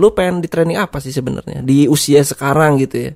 Lu 0.00 0.16
pengen 0.16 0.40
di 0.40 0.48
training 0.48 0.80
apa 0.80 0.96
sih 0.96 1.12
sebenarnya 1.12 1.60
di 1.60 1.84
usia 1.84 2.24
sekarang 2.24 2.80
gitu 2.80 2.96
ya? 2.96 3.12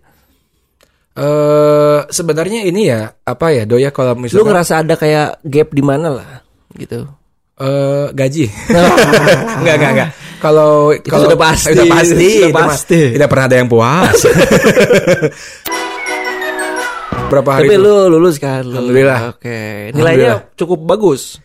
Eh 1.14 2.00
sebenarnya 2.10 2.66
ini 2.68 2.90
ya 2.92 3.08
apa 3.24 3.54
ya 3.54 3.64
doya 3.64 3.88
kalau 3.88 4.12
Lu 4.18 4.28
misalnya 4.28 4.44
ngerasa 4.52 4.84
ada 4.84 4.94
kayak 5.00 5.40
gap 5.46 5.72
di 5.72 5.80
mana 5.80 6.12
lah 6.12 6.44
gitu. 6.76 7.08
eh 7.54 8.06
gaji. 8.12 8.50
enggak 9.62 9.74
enggak 9.78 9.90
enggak. 9.94 10.10
Kalau 10.42 10.92
kalau 11.08 11.30
sudah 11.30 11.38
pasti, 11.40 11.70
sudah 11.72 11.86
pasti, 11.88 12.30
mah 12.52 12.66
pasti. 12.68 13.00
Tidak 13.16 13.28
pernah 13.30 13.46
ada 13.48 13.56
yang 13.56 13.68
puas. 13.70 14.18
Berapa 17.30 17.50
hari 17.56 17.66
Tapi 17.72 17.76
itu? 17.78 17.84
lu 17.86 17.96
lulus 18.12 18.36
kan? 18.36 18.62
Lu. 18.66 18.76
Alhamdulillah. 18.76 19.20
Oke. 19.32 19.90
Nilainya 19.96 20.50
cukup 20.54 20.84
bagus. 20.84 21.40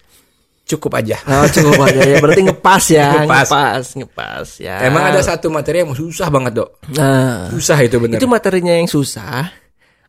Cukup 0.70 1.02
aja. 1.02 1.18
Oh, 1.26 1.50
cukup 1.50 1.82
aja 1.90 2.02
ya. 2.06 2.16
Berarti 2.22 2.42
ngepas 2.46 2.84
ya, 2.94 3.08
Ngepas. 3.26 3.48
ngepas, 3.50 3.86
ngepas 3.98 4.48
ya. 4.62 4.76
Emang 4.86 5.10
ada 5.10 5.22
satu 5.26 5.50
materi 5.50 5.82
yang 5.82 5.98
susah 5.98 6.30
banget, 6.30 6.62
Dok. 6.62 6.70
Nah, 6.94 7.50
Susah 7.50 7.82
itu 7.82 7.98
bener. 7.98 8.22
itu 8.22 8.28
materinya 8.30 8.78
yang 8.78 8.86
susah 8.86 9.50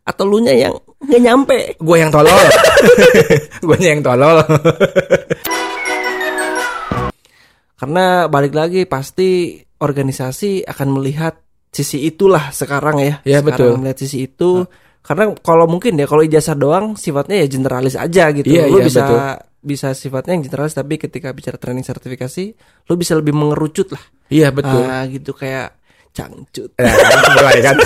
atau 0.01 0.23
lu 0.25 0.41
nya 0.41 0.53
yang 0.53 0.73
nggak 1.01 1.21
nyampe? 1.21 1.57
Gue 1.81 1.97
yang 1.97 2.13
tolol. 2.13 2.29
Gue 3.65 3.77
yang 3.81 4.01
tolol. 4.05 4.41
Karena 7.77 8.29
balik 8.29 8.53
lagi 8.53 8.85
pasti 8.85 9.57
organisasi 9.81 10.69
akan 10.69 10.87
melihat 10.93 11.41
sisi 11.73 12.05
itulah 12.05 12.53
sekarang 12.53 13.01
ya. 13.01 13.13
Iya, 13.25 13.41
sekarang 13.41 13.45
betul. 13.49 13.71
Melihat 13.81 13.97
sisi 13.97 14.17
itu. 14.29 14.65
Karena 15.01 15.33
kalau 15.41 15.65
mungkin 15.65 15.97
ya 15.97 16.05
kalau 16.05 16.21
ijazah 16.21 16.53
doang 16.53 16.93
sifatnya 16.93 17.41
ya 17.41 17.47
generalis 17.49 17.97
aja 17.97 18.29
gitu. 18.29 18.45
Iya, 18.45 18.69
lu 18.69 18.77
iya, 18.77 18.85
bisa 18.85 19.01
betul. 19.01 19.17
Bisa 19.61 19.93
sifatnya 19.93 20.33
yang 20.33 20.43
generalis 20.49 20.73
tapi 20.73 20.97
ketika 20.97 21.29
bicara 21.31 21.61
training 21.61 21.85
sertifikasi 21.85 22.57
lu 22.89 22.93
bisa 22.97 23.13
lebih 23.13 23.37
mengerucut 23.37 23.93
lah. 23.93 24.03
Iya, 24.33 24.49
betul. 24.49 24.81
Ah, 24.81 25.05
gitu 25.05 25.37
kayak 25.37 25.77
cangcut. 26.11 26.73
Nah, 26.81 26.91
kan 26.91 27.31
mulai 27.37 27.61
kan. 27.63 27.77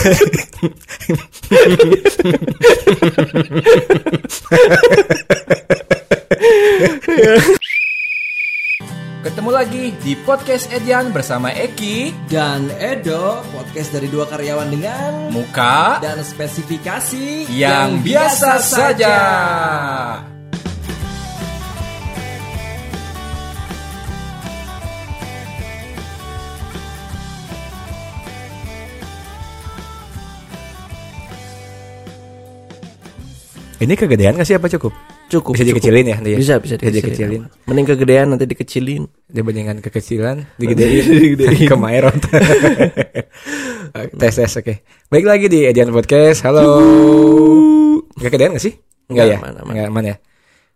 Ketemu 9.25 9.49
lagi 9.49 9.89
di 10.05 10.13
podcast 10.21 10.69
Edian 10.69 11.09
bersama 11.09 11.49
Eki, 11.49 12.29
Dan 12.29 12.69
Edo, 12.77 13.41
podcast 13.49 13.89
dari 13.89 14.05
dua 14.05 14.29
karyawan 14.29 14.69
dengan 14.69 15.33
Muka 15.33 15.97
dan 15.97 16.21
spesifikasi 16.21 17.49
yang 17.49 18.05
biasa 18.05 18.61
saja. 18.61 19.17
Ini 33.85 33.93
kegedean 33.93 34.33
gak 34.33 34.49
sih 34.49 34.57
apa 34.57 34.65
cukup? 34.65 34.89
Cukup. 35.29 35.53
Bisa 35.53 35.61
cukup. 35.61 35.77
dikecilin 35.77 36.05
ya, 36.09 36.17
dia? 36.17 36.37
Bisa, 36.41 36.57
bisa 36.57 36.73
Bisa 36.73 36.89
dikecilin. 36.89 37.05
dikecilin. 37.05 37.41
Mending 37.69 37.85
kegedean 37.85 38.25
nanti 38.33 38.49
dikecilin. 38.49 39.05
Dibandingkan 39.29 39.77
kekecilan, 39.77 40.41
digedein, 40.59 41.05
Digedein. 41.05 41.69
ke 41.69 41.75
Maerot. 41.77 42.17
tes 44.21 44.33
tes 44.33 44.51
oke. 44.57 44.73
Baik 45.05 45.25
lagi 45.29 45.45
di 45.45 45.69
Edian 45.69 45.93
Podcast. 45.93 46.41
Halo. 46.41 46.65
Gak 48.17 48.33
kegedean 48.33 48.57
gak 48.57 48.65
sih? 48.65 48.73
Enggak 49.05 49.25
ya? 49.29 49.37
Nggak, 49.37 49.45
aman, 49.45 49.53
aman. 49.61 49.69
Enggak 49.77 49.87
aman 49.93 50.03
ya? 50.03 50.15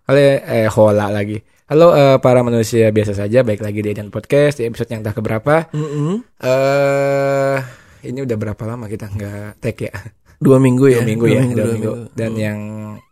Halo 0.06 0.20
eh 0.22 0.70
hola 0.70 1.06
lagi. 1.10 1.38
Halo 1.66 1.88
eh, 1.94 2.18
para 2.22 2.46
manusia 2.46 2.94
biasa 2.94 3.18
saja, 3.18 3.42
baik 3.42 3.66
lagi 3.66 3.82
di 3.82 3.90
Edian 3.90 4.14
Podcast 4.14 4.62
di 4.62 4.70
episode 4.70 4.90
yang 4.94 5.02
tak 5.02 5.18
keberapa. 5.18 5.66
Eh 6.46 7.58
ini 8.06 8.22
udah 8.22 8.38
berapa 8.38 8.64
lama 8.70 8.86
kita 8.86 9.10
nggak 9.10 9.58
tag 9.58 9.78
ya? 9.82 9.94
Dua 10.40 10.58
minggu 10.58 10.86
ya. 10.88 11.04
Dua 11.04 11.08
minggu 11.08 11.26
ya, 11.28 11.42
dua, 11.44 11.56
dua 11.56 11.66
minggu. 11.76 11.92
Dan 12.16 12.32
yang 12.40 12.60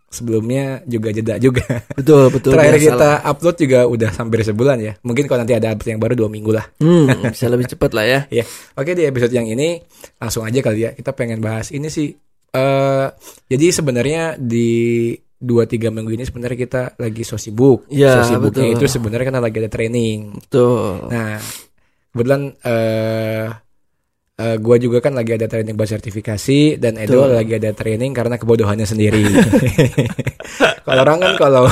sebelumnya 0.07 0.81
juga 0.87 1.11
jeda 1.11 1.35
juga. 1.37 1.83
Betul, 1.93 2.31
betul. 2.31 2.51
Terakhir 2.55 2.79
biasa 2.79 2.87
kita 2.87 3.09
lah. 3.11 3.17
upload 3.27 3.55
juga 3.59 3.79
udah 3.85 4.09
hampir 4.15 4.39
sebulan 4.47 4.77
ya. 4.79 4.93
Mungkin 5.03 5.23
kalau 5.27 5.43
nanti 5.43 5.55
ada 5.55 5.75
update 5.75 5.91
yang 5.91 6.01
baru 6.01 6.15
dua 6.15 6.29
minggu 6.31 6.51
lah. 6.55 6.65
Hmm, 6.79 7.11
bisa 7.33 7.51
lebih 7.51 7.67
cepat 7.67 7.91
lah 7.91 8.05
ya. 8.07 8.19
Ya, 8.31 8.45
oke 8.79 8.91
di 8.95 9.03
episode 9.03 9.35
yang 9.35 9.45
ini 9.45 9.83
langsung 10.17 10.47
aja 10.47 10.59
kali 10.63 10.87
ya 10.87 10.91
kita 10.95 11.11
pengen 11.13 11.43
bahas 11.43 11.69
ini 11.75 11.91
sih. 11.91 12.15
eh 12.47 13.07
jadi 13.51 13.65
sebenarnya 13.75 14.39
di 14.39 15.11
dua 15.37 15.67
tiga 15.67 15.91
minggu 15.91 16.15
ini 16.15 16.23
sebenarnya 16.23 16.57
kita 16.57 16.81
lagi 16.95 17.27
so 17.27 17.35
sibuk. 17.35 17.85
Ya, 17.91 18.23
so 18.23 18.39
sibuknya 18.39 18.71
betul. 18.71 18.79
itu 18.79 18.85
sebenarnya 18.87 19.25
kan 19.27 19.43
lagi 19.43 19.57
ada 19.59 19.69
training. 19.69 20.39
Betul. 20.47 21.11
Nah, 21.11 21.37
kebetulan 22.15 22.55
eh 22.63 23.66
eh, 24.37 24.55
gua 24.57 24.77
juga 24.77 25.01
kan 25.01 25.11
lagi 25.11 25.33
ada 25.33 25.45
training 25.45 25.73
buat 25.73 25.89
sertifikasi 25.89 26.77
dan 26.77 26.95
Edo 26.95 27.25
Betul. 27.25 27.33
lagi 27.33 27.53
ada 27.57 27.71
training 27.73 28.11
karena 28.13 28.37
kebodohannya 28.37 28.85
sendiri. 28.85 29.25
kalau 30.85 31.01
orang 31.01 31.17
kan 31.19 31.33
kalau 31.35 31.65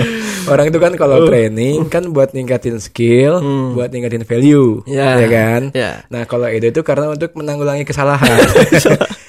orang 0.52 0.66
itu 0.66 0.78
kan 0.78 0.92
kalau 0.94 1.24
training 1.24 1.86
kan 1.86 2.10
buat 2.10 2.32
ningkatin 2.32 2.76
skill, 2.78 3.38
Hmm. 3.38 3.72
buat 3.72 3.88
ningkatin 3.88 4.24
value, 4.24 4.82
Ya. 4.84 5.14
ya 5.16 5.28
kan? 5.28 5.62
Ya. 5.72 6.02
Nah, 6.08 6.24
kalau 6.24 6.48
Edo 6.48 6.68
itu 6.68 6.82
karena 6.82 7.08
untuk 7.08 7.32
menanggulangi 7.34 7.84
kesalahan. 7.84 8.34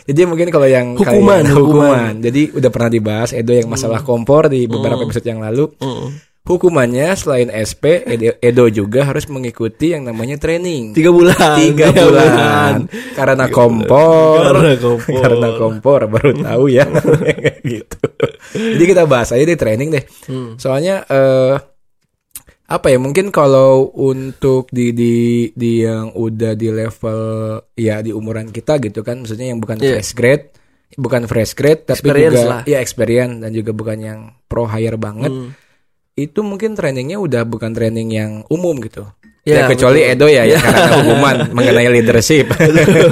Jadi 0.10 0.26
mungkin 0.26 0.50
kalau 0.50 0.66
yang 0.66 0.98
Hukuman, 0.98 1.46
kalian- 1.46 1.54
hukuman. 1.54 2.14
Jadi 2.18 2.50
udah 2.52 2.70
pernah 2.74 2.90
dibahas 2.90 3.30
Edo 3.30 3.54
yang 3.54 3.70
masalah 3.70 4.02
kompor 4.02 4.50
di 4.50 4.66
beberapa 4.66 5.06
episode 5.06 5.28
yang 5.28 5.38
lalu. 5.38 5.70
Hmm. 5.78 6.10
Hukumannya 6.50 7.14
selain 7.14 7.48
SP, 7.48 8.02
Edo, 8.04 8.34
Edo 8.42 8.66
juga 8.68 9.06
harus 9.06 9.30
mengikuti 9.30 9.94
yang 9.94 10.02
namanya 10.02 10.34
training. 10.36 10.92
Tiga 10.92 11.14
bulan. 11.14 11.62
Tiga 11.62 11.94
bulan. 11.94 12.90
Karena 13.14 13.46
kompor. 13.48 14.50
Karena 14.50 14.74
kompor. 14.76 15.22
Karena 15.22 15.48
kompor 15.54 16.00
baru 16.10 16.32
tahu 16.36 16.66
ya. 16.68 16.90
gitu. 17.78 17.98
Jadi 18.50 18.84
kita 18.84 19.06
bahas 19.06 19.30
aja 19.30 19.46
deh 19.46 19.54
training 19.56 19.94
deh. 19.94 20.04
Hmm. 20.26 20.58
Soalnya 20.58 21.06
eh 21.06 21.56
apa 22.66 22.88
ya 22.88 22.98
mungkin 22.98 23.30
kalau 23.30 23.90
untuk 23.92 24.70
di 24.70 24.90
di 24.90 25.16
di 25.50 25.81
yang 25.81 26.14
udah 26.14 26.54
di 26.54 26.70
level 26.70 27.22
ya 27.74 28.02
di 28.02 28.10
umuran 28.10 28.50
kita 28.50 28.78
gitu 28.78 29.02
kan 29.02 29.22
maksudnya 29.22 29.50
yang 29.50 29.58
bukan 29.58 29.78
Iya. 29.78 29.98
fresh 29.98 30.14
grade 30.14 30.46
bukan 30.94 31.26
fresh 31.26 31.54
grade 31.54 31.81
tapi 31.84 31.98
Experience 31.98 32.34
juga 32.36 32.46
lah. 32.48 32.62
ya 32.66 32.78
experience 32.78 33.42
dan 33.42 33.52
juga 33.54 33.72
bukan 33.74 33.98
yang 33.98 34.20
pro 34.46 34.66
hire 34.66 34.98
banget 34.98 35.34
Hmm. 35.34 35.50
Itu 36.22 36.40
mungkin 36.41 36.74
trainingnya 36.74 37.16
udah 37.16 37.44
bukan 37.44 37.72
training 37.72 38.09
yang 38.09 38.31
umum 38.47 38.75
gitu. 38.80 39.07
Ya, 39.41 39.63
Ya, 39.63 39.66
kecuali 39.66 40.03
betul. 40.03 40.13
Edo 40.13 40.28
ya, 40.28 40.44
ya 40.46 40.57
karena 40.57 40.80
ada 40.84 40.96
hukuman 41.00 41.35
mengenai 41.56 41.90
leadership. 41.90 42.52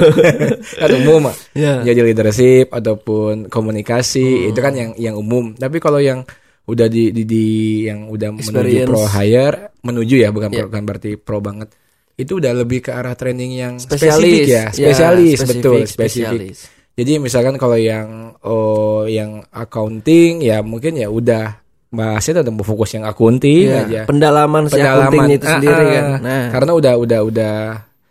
kan 0.80 0.90
umum 0.94 1.32
Ya. 1.52 1.82
jadi 1.82 2.00
leadership 2.04 2.70
ataupun 2.70 3.48
komunikasi 3.48 4.22
Hmm. 4.44 4.48
itu 4.52 4.58
kan 4.58 4.72
yang 4.72 4.90
yang 4.96 5.14
umum. 5.14 5.52
Tapi 5.52 5.76
kalau 5.78 5.98
yang 5.98 6.22
udah 6.64 6.84
di 6.86 7.10
di, 7.10 7.24
di- 7.24 7.88
yang 7.88 8.06
udah 8.06 8.28
menuju 8.30 8.44
Experience. 8.44 8.86
pro 8.86 9.02
hire 9.08 9.56
menuju 9.80 10.14
ya 10.18 10.28
bukan 10.28 10.50
Ya. 10.50 10.56
pro- 10.58 10.68
bukan 10.68 10.82
berarti 10.84 11.10
pro 11.16 11.38
banget. 11.40 11.68
Itu 12.12 12.38
udah 12.38 12.52
lebih 12.52 12.82
ke 12.82 12.90
arah 12.90 13.14
training 13.14 13.52
yang 13.54 13.72
Spesialis 13.78 14.18
spesifik 14.18 14.42
ya, 14.44 14.64
spesialis 14.68 15.30
Ya, 15.34 15.46
betul 15.48 15.74
spesifik, 15.80 15.88
spesifik. 15.88 16.26
spesialis. 16.28 16.58
Jadi 16.92 17.12
misalkan 17.16 17.54
kalau 17.56 17.78
yang 17.78 18.08
oh 18.42 19.06
yang 19.06 19.40
accounting 19.48 20.42
ya 20.42 20.60
mungkin 20.60 20.92
ya 20.92 21.06
udah 21.06 21.62
bahasnya 21.88 22.40
tetap 22.40 22.52
fokus 22.60 22.92
yang 22.92 23.04
accounting 23.04 23.64
Ya, 23.66 23.80
aja. 23.82 24.00
Pendalaman 24.04 24.68
si 24.68 24.76
accountingnya 24.76 25.36
itu 25.36 25.46
Ah, 25.46 25.52
sendiri 25.56 25.72
ah, 25.80 25.88
kan. 25.88 26.04
Nah, 26.20 26.44
Karena 26.52 26.70
udah 26.74 26.92
udah 26.96 27.20
udah 27.24 27.54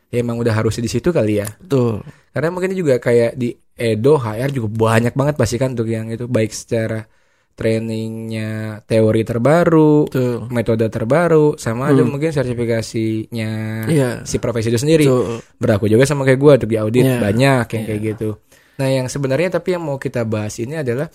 ya 0.07 0.17
emang 0.17 0.37
udah 0.37 0.53
harus 0.53 0.75
di 0.75 0.87
situ 0.87 1.09
kali 1.09 1.39
ya. 1.39 1.47
betul. 1.57 2.01
Karena 2.31 2.49
mungkin 2.49 2.71
juga 2.71 2.97
kayak 2.97 3.33
di 3.33 3.49
Edo 3.73 4.17
HR 4.17 4.49
juga 4.51 4.67
banyak 4.69 5.13
banget 5.13 5.35
pasti 5.35 5.55
kan 5.55 5.71
untuk 5.71 5.85
yang 5.85 6.07
itu 6.07 6.25
baik 6.25 6.49
secara 6.49 7.05
trainingnya 7.53 8.49
teori 8.83 9.21
terbaru, 9.21 10.05
Betul. 10.05 10.45
metode 10.47 10.85
terbaru, 10.87 11.57
sama 11.57 11.89
ada 11.89 12.01
Hmm. 12.01 12.09
mungkin 12.09 12.29
sertifikasinya 12.29 13.51
Iya. 13.85 14.09
si 14.23 14.37
profesi 14.37 14.69
itu 14.69 14.77
sendiri. 14.77 15.05
Betul. 15.05 15.41
Berlaku 15.57 15.85
juga 15.87 16.05
sama 16.05 16.21
kayak 16.23 16.37
gue 16.37 16.51
untuk 16.55 16.69
di 16.69 16.77
audit 16.77 17.03
Iya. 17.03 17.17
banyak 17.19 17.65
yang 17.67 17.83
Iya. 17.83 17.87
kayak 17.87 18.01
gitu. 18.03 18.29
Nah 18.77 18.87
yang 18.87 19.07
sebenarnya 19.07 19.49
tapi 19.51 19.73
yang 19.73 19.83
mau 19.83 19.97
kita 19.97 20.21
bahas 20.23 20.53
ini 20.55 20.77
adalah 20.77 21.09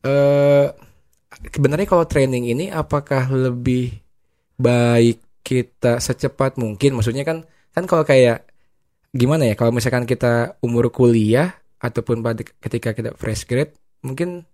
eh 0.00 0.66
sebenarnya 1.48 1.84
kalau 1.84 2.04
training 2.04 2.46
ini 2.46 2.68
apakah 2.68 3.28
lebih 3.28 3.92
baik 4.56 5.18
kita 5.42 5.98
secepat 5.98 6.56
mungkin? 6.56 6.94
Maksudnya 6.94 7.22
kan 7.22 7.42
kan 7.72 7.84
kalau 7.84 8.02
kayak 8.02 8.46
gimana 9.10 9.44
ya 9.44 9.54
kalau 9.54 9.72
misalkan 9.72 10.04
kita 10.04 10.56
umur 10.60 10.88
kuliah 10.88 11.52
ataupun 11.76 12.22
pada 12.22 12.40
ketika 12.40 12.92
kita 12.92 13.10
fresh 13.12 13.44
grade 13.44 13.74
mungkin 14.00 14.46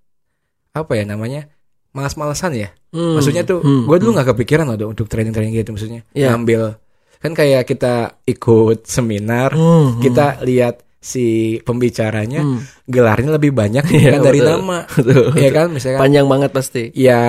apa 0.72 0.92
ya 0.94 1.04
namanya 1.04 1.46
malas-malasan 1.92 2.56
ya. 2.56 2.68
Hmm. 2.88 3.20
Maksudnya 3.20 3.44
tuh 3.44 3.60
Hmm. 3.60 3.84
gue 3.84 3.96
dulu 4.00 4.16
nggak 4.16 4.32
kepikiran 4.32 4.64
loh 4.64 4.88
untuk 4.88 5.06
training-training 5.06 5.52
gitu 5.54 5.76
maksudnya 5.76 6.00
Iya. 6.16 6.32
ngambil 6.32 6.80
kan 7.18 7.32
kayak 7.34 7.66
kita 7.66 7.94
ikut 8.24 8.86
seminar 8.86 9.52
Hmm, 9.52 9.98
hmm. 9.98 10.00
kita 10.00 10.40
lihat 10.46 10.87
si 10.98 11.26
pembicaranya 11.62 12.42
Hmm. 12.42 12.60
gelarnya 12.84 13.30
lebih 13.32 13.50
banyak 13.52 13.86
Iya, 13.94 14.18
kan 14.18 14.20
dari 14.24 14.40
betul. 14.40 14.50
nama 14.52 14.78
Betul. 14.98 15.26
ya 15.34 15.50
kan 15.50 15.66
misalkan 15.70 16.00
Panjang 16.00 16.26
banget 16.26 16.50
pasti. 16.50 16.82
ya 16.92 17.22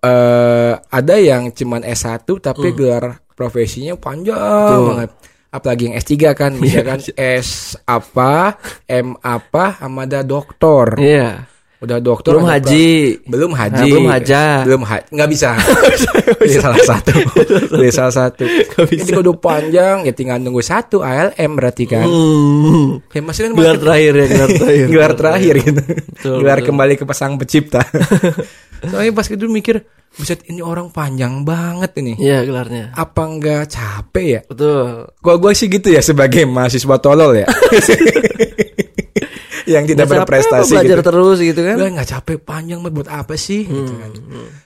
eh 0.00 0.72
ada 0.80 1.14
yang 1.14 1.50
cuman 1.50 1.82
S1 1.82 2.24
tapi 2.40 2.70
Hmm. 2.70 2.76
gelar 2.76 3.04
profesinya 3.30 3.94
panjang 3.94 4.36
Betul. 4.36 4.84
banget 4.88 5.10
apalagi 5.50 5.82
yang 5.84 5.96
S3 5.96 6.12
kan 6.32 6.52
misalkan 6.62 7.00
S 7.12 7.50
apa, 7.82 8.54
M 8.86 9.18
apa, 9.18 9.74
sama 9.76 10.06
ada 10.06 10.22
doktor. 10.22 10.94
Iya. 10.94 11.50
Udah 11.80 11.96
dokter 11.96 12.36
Belum 12.36 12.44
haji. 12.44 13.24
belum 13.24 13.52
haji. 13.56 13.80
Nah, 13.80 13.88
belum 13.88 14.06
haja. 14.12 14.42
belum 14.68 14.82
haji 14.84 15.04
nggak 15.16 15.28
bisa. 15.32 15.50
Pilih 16.44 16.60
salah 16.60 16.82
satu. 16.84 17.12
Pilih 17.72 17.92
salah 17.98 18.12
satu. 18.12 18.44
Ini 18.84 19.16
udah 19.16 19.36
panjang. 19.40 19.96
Ya 20.04 20.12
tinggal 20.12 20.36
nunggu 20.44 20.60
satu 20.60 21.00
ALM 21.00 21.50
berarti 21.56 21.88
kan. 21.88 22.04
Hmm. 22.04 23.00
ya 23.08 23.24
masih 23.24 23.48
kan 23.48 23.56
Gelar 23.56 23.80
terakhir 23.80 24.12
ya, 24.12 24.26
gelar 24.28 24.50
terakhir. 24.52 24.86
gelar 24.92 25.12
terakhir 25.16 25.54
gitu. 25.56 25.80
Betul, 25.80 26.36
gelar 26.44 26.58
betul. 26.60 26.68
kembali 26.68 26.92
ke 27.00 27.04
pasang 27.08 27.32
pencipta. 27.40 27.80
Soalnya 28.84 29.12
pas 29.16 29.24
itu 29.24 29.46
mikir 29.48 29.76
buset 30.10 30.44
ini 30.52 30.60
orang 30.60 30.92
panjang 30.92 31.48
banget 31.48 31.96
ini. 31.96 32.12
Iya, 32.20 32.44
gelarnya. 32.44 32.92
apa 32.92 33.22
nggak 33.24 33.72
capek 33.72 34.26
ya? 34.28 34.40
Betul. 34.44 35.08
Gua 35.16 35.34
gue 35.40 35.52
sih 35.56 35.72
gitu 35.72 35.88
ya 35.88 36.04
sebagai 36.04 36.44
mahasiswa 36.44 36.96
tolol 37.00 37.40
ya 37.40 37.48
yang 39.70 39.86
tidak 39.86 40.10
capek 40.10 40.18
berprestasi 40.26 40.72
belajar 40.74 40.98
gitu. 40.98 41.06
terus 41.06 41.38
gitu 41.38 41.60
kan. 41.62 41.76
Nggak 41.78 42.08
capek 42.10 42.36
panjang 42.42 42.78
buat 42.82 43.08
apa 43.08 43.34
sih? 43.38 43.62
gitu 43.70 43.92
kan. 43.94 44.10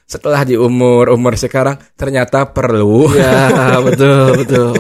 Setelah 0.05 0.45
di 0.45 0.56
umur 0.56 1.12
umur 1.12 1.37
sekarang 1.37 1.81
ternyata 1.97 2.49
perlu 2.53 3.09
Ya, 3.17 3.77
betul, 3.87 4.45
betul. 4.45 4.73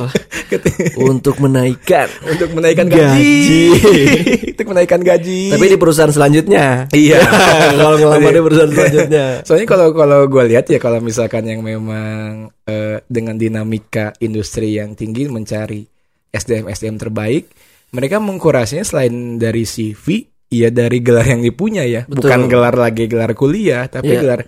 Untuk 1.00 1.40
menaikkan. 1.40 2.08
untuk 2.28 2.52
menaikkan 2.56 2.86
gaji. 2.88 3.72
Gaji. 3.72 4.02
untuk 4.54 4.66
menaikkan 4.70 5.00
gaji. 5.02 5.42
Tapi 5.52 5.64
di 5.68 5.78
perusahaan 5.78 6.12
selanjutnya. 6.12 6.88
iya. 6.94 7.20
Kalau 7.78 7.96
ngelamar 8.00 8.30
di 8.32 8.42
perusahaan 8.42 8.72
selanjutnya. 8.72 9.26
Soalnya 9.44 9.66
kalau 9.68 9.88
kalau 9.92 10.20
gue 10.30 10.44
lihat 10.54 10.64
ya 10.70 10.78
kalau 10.78 11.02
misalkan 11.02 11.44
yang 11.44 11.60
memang 11.60 12.48
eh, 12.64 13.02
dengan 13.08 13.36
dinamika 13.36 14.14
industri 14.22 14.78
yang 14.78 14.96
tinggi 14.96 15.28
mencari 15.28 15.84
SDM 16.34 16.66
SDM 16.70 16.96
terbaik, 16.98 17.50
mereka 17.94 18.18
mengkurasinya 18.18 18.82
selain 18.82 19.38
dari 19.38 19.62
CV, 19.62 20.26
ya 20.50 20.68
dari 20.68 20.98
gelar 20.98 21.24
yang 21.24 21.40
dipunya 21.40 21.86
ya, 21.86 22.02
Betul. 22.04 22.26
bukan 22.26 22.40
gelar 22.46 22.74
lagi 22.74 23.06
gelar 23.06 23.32
kuliah, 23.32 23.86
tapi 23.86 24.10
Iya. 24.10 24.20
gelar 24.20 24.40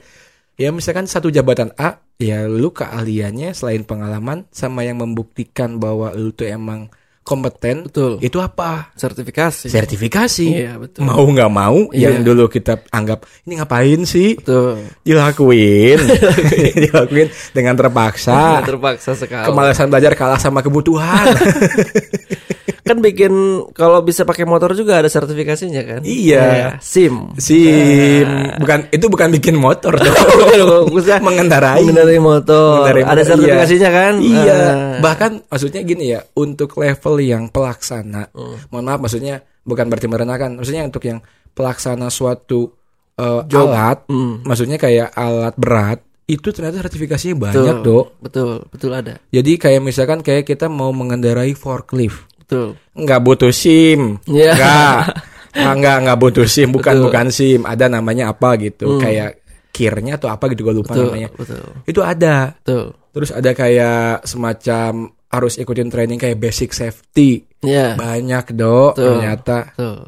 ya 0.57 0.69
misalkan 0.71 1.07
satu 1.07 1.29
jabatan 1.29 1.71
A, 1.77 2.03
ya 2.17 2.45
lu 2.45 2.73
keahliannya 2.73 3.53
selain 3.53 3.85
pengalaman 3.85 4.49
sama 4.51 4.83
yang 4.83 4.99
membuktikan 4.99 5.77
bahwa 5.77 6.11
lu 6.11 6.33
tuh 6.33 6.49
emang 6.49 6.89
kompeten, 7.21 7.91
Betul. 7.91 8.23
itu 8.23 8.39
apa? 8.39 8.95
Sertifikasi. 8.95 9.67
Sertifikasi. 9.67 10.47
Iya, 10.47 10.79
betul. 10.79 11.03
Mau 11.03 11.27
nggak 11.27 11.51
mau, 11.51 11.91
Iya. 11.91 12.15
yang 12.15 12.23
dulu 12.23 12.47
kita 12.47 12.87
anggap 12.89 13.27
ini 13.43 13.59
ngapain 13.59 14.01
sih? 14.03 14.39
Betul. 14.39 14.87
dilakuin 15.03 15.99
dilakuin 16.87 17.27
dengan 17.51 17.75
terpaksa 17.75 18.63
Terpaksa 18.63 19.13
sekali. 19.13 19.43
kemalasan 19.45 19.91
belajar 19.91 20.15
kalah 20.15 20.39
sama 20.39 20.63
kebutuhan 20.63 21.35
kan 22.87 22.99
bikin 22.99 23.33
kalau 23.73 23.99
bisa 24.01 24.23
pakai 24.23 24.43
motor 24.43 24.71
juga 24.73 24.97
ada 24.97 25.07
sertifikasinya 25.07 25.83
kan? 25.83 26.01
Iya. 26.01 26.79
SIM. 26.79 27.35
sim 27.37 28.23
Nah. 28.23 28.57
bukan 28.57 28.87
itu 28.89 29.07
bukan 29.07 29.29
bikin 29.33 29.57
motor 29.57 29.91
dong 29.93 30.95
mengendarai 31.27 31.83
mengendarai 31.83 32.17
motor. 32.17 32.87
Mengendarai 32.87 33.03
ada 33.03 33.13
motor, 33.13 33.27
sertifikasinya 33.29 33.91
kan? 33.91 34.15
iya 34.19 34.55
Ah. 34.57 34.99
bahkan 34.99 35.43
maksudnya 35.45 35.83
gini 35.83 36.05
ya 36.09 36.23
untuk 36.33 36.73
level 36.75 37.19
yang 37.19 37.43
pelaksana 37.47 38.31
Hmm. 38.31 38.57
mohon 38.69 38.85
maaf 38.85 39.01
maksudnya 39.01 39.39
bukan 39.61 39.87
berarti 39.87 40.07
merendahkan 40.07 40.55
maksudnya 40.55 40.87
untuk 40.87 41.03
yang 41.03 41.19
pelaksana 41.51 42.07
suatu 42.07 42.71
uh, 43.17 43.43
Job. 43.45 43.67
alat 43.67 44.07
Hmm. 44.07 44.41
maksudnya 44.43 44.77
kayak 44.77 45.11
alat 45.11 45.57
berat 45.57 45.99
itu 46.25 46.51
ternyata 46.51 46.81
sertifikasinya 46.81 47.35
banyak 47.41 47.77
Betul. 47.81 47.85
dok 47.85 48.07
Betul, 48.19 48.51
betul 48.69 48.91
ada. 48.93 49.15
jadi 49.27 49.53
kayak 49.57 49.81
misalkan 49.81 50.21
kayak 50.21 50.43
kita 50.45 50.67
mau 50.67 50.91
mengendarai 50.91 51.51
forklift 51.53 52.27
Betul. 52.47 52.79
nggak 52.95 53.21
butuh 53.21 53.51
SIM. 53.51 54.23
Iya. 54.25 54.55
Nggak. 54.55 54.99
Ah, 55.57 55.73
nggak 55.73 55.97
nggak 56.05 56.19
butuh 56.21 56.47
SIM, 56.47 56.69
bukan 56.71 56.95
Betul. 56.95 57.05
bukan 57.09 57.27
SIM. 57.29 57.61
Ada 57.63 57.89
namanya 57.89 58.31
apa 58.31 58.55
gitu, 58.57 58.87
Hmm. 58.87 59.01
kayak 59.01 59.31
kirnya 59.73 60.17
atau 60.17 60.29
apa 60.29 60.49
gitu 60.49 60.63
gue 60.63 60.75
lupa 60.79 60.93
Betul, 60.93 61.07
namanya. 61.11 61.29
betul. 61.33 61.65
Itu 61.85 62.01
ada. 62.01 62.55
Betul. 62.57 62.95
Terus 63.11 63.31
ada 63.31 63.51
kayak 63.51 64.25
semacam 64.25 64.91
harus 65.27 65.57
ikutin 65.57 65.89
training 65.89 66.17
kayak 66.17 66.37
basic 66.37 66.71
safety. 66.71 67.45
Iya. 67.61 67.97
Banyak 67.97 68.53
dok 68.53 68.95
Betul. 68.95 69.05
ternyata. 69.11 69.59
Betul. 69.73 69.99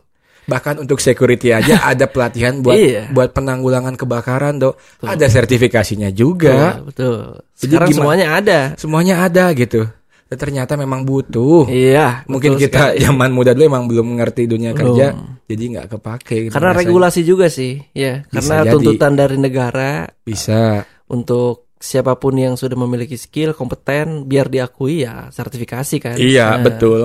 Bahkan 0.49 0.75
untuk 0.81 0.97
security 0.97 1.53
aja 1.53 1.85
ada 1.93 2.09
pelatihan 2.09 2.61
buat 2.61 2.73
Iya. 2.73 3.13
buat 3.13 3.33
penanggulangan 3.33 3.93
kebakaran 3.95 4.57
dok. 4.57 4.77
Ada 5.01 5.29
sertifikasinya 5.29 6.09
juga. 6.09 6.81
Betul, 6.81 6.85
betul. 6.87 7.19
Jadi 7.53 7.73
Sekarang 7.73 7.89
gimana- 7.89 7.97
semuanya 8.01 8.27
ada. 8.33 8.61
Semuanya 8.77 9.15
ada 9.21 9.45
gitu. 9.53 9.81
Dan 10.29 10.37
ternyata 10.39 10.77
memang 10.77 11.03
butuh. 11.03 11.65
Iya, 11.67 12.23
Mungkin 12.25 12.55
kita 12.55 12.93
sekali. 12.93 13.01
zaman 13.01 13.33
muda 13.33 13.53
dulu 13.53 13.65
emang 13.65 13.89
belum 13.89 14.07
mengerti 14.11 14.45
dunia 14.45 14.71
Belum. 14.71 14.93
kerja, 14.93 15.07
jadi 15.47 15.65
nggak 15.73 15.87
kepake. 15.91 16.35
gitu 16.39 16.53
Karena 16.53 16.71
rasanya. 16.71 16.81
regulasi 16.85 17.21
juga 17.23 17.47
sih, 17.49 17.81
ya. 17.91 18.23
Bisa 18.27 18.37
Karena 18.53 18.57
jadi. 18.63 18.73
tuntutan 18.77 19.13
dari 19.15 19.37
negara 19.37 20.05
bisa. 20.21 20.85
untuk 21.09 21.73
siapa 21.77 22.15
pun 22.15 22.35
yang 22.35 22.55
sudah 22.55 22.75
memiliki 22.75 23.15
skill 23.15 23.55
kompeten 23.55 24.25
biar 24.25 24.47
diakui 24.47 25.01
ya 25.01 25.29
sertifikasi 25.29 25.97
kan. 25.97 26.17
Iya 26.17 26.59
Nah, 26.59 26.63
betul. 26.63 27.01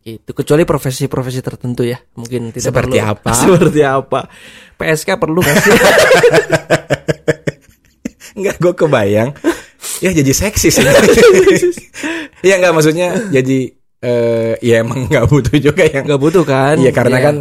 Itu 0.00 0.30
kecuali 0.32 0.62
profesi-profesi 0.62 1.40
tertentu 1.40 1.82
ya, 1.82 1.98
mungkin 2.14 2.50
tidak 2.50 2.68
Seperti 2.68 2.96
perlu. 2.96 3.10
apa? 3.10 3.30
Seperti 3.42 3.80
apa? 3.82 4.20
PSK 4.72 5.08
perlu 5.16 5.38
nggak 5.40 5.58
sih? 5.58 5.72
Enggak 8.32 8.56
gue 8.58 8.74
kebayang. 8.76 9.30
Ya 10.02 10.10
jadi 10.10 10.32
seksis 10.32 10.74
sih. 10.76 10.84
Iya 12.42 12.58
nggak 12.58 12.74
maksudnya 12.74 13.08
jadi 13.30 13.70
eh 14.02 14.58
ya 14.58 14.82
emang 14.82 15.06
nggak 15.06 15.24
butuh 15.24 15.56
juga 15.56 15.86
yang. 15.86 16.02
Nggak 16.04 16.20
butuh 16.20 16.42
kan? 16.42 16.74
Iya 16.76 16.90
karena 16.90 17.16
Iya. 17.16 17.24
kan 17.24 17.36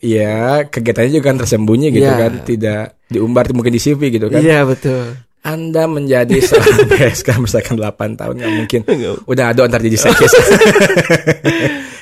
ya 0.00 0.36
kegiatannya 0.66 1.10
juga 1.12 1.24
kan 1.26 1.36
tersembunyi 1.38 1.92
gitu 1.92 2.08
Iya. 2.08 2.16
kan, 2.18 2.32
tidak 2.42 2.82
diumbar 3.06 3.44
mungkin 3.52 3.70
di 3.70 3.78
CV 3.78 4.08
gitu 4.10 4.26
kan. 4.26 4.40
Iya 4.40 4.64
betul. 4.64 5.12
Anda 5.42 5.86
menjadi 5.86 6.40
seorang 6.42 6.88
PSK 6.88 7.28
misalkan 7.38 7.76
8 7.76 7.84
tahun 8.16 8.34
nggak 8.34 8.54
mungkin. 8.56 8.80
Udah 9.28 9.52
ada 9.52 9.60
antar 9.62 9.78
jadi 9.78 9.94
seksis. 10.00 10.32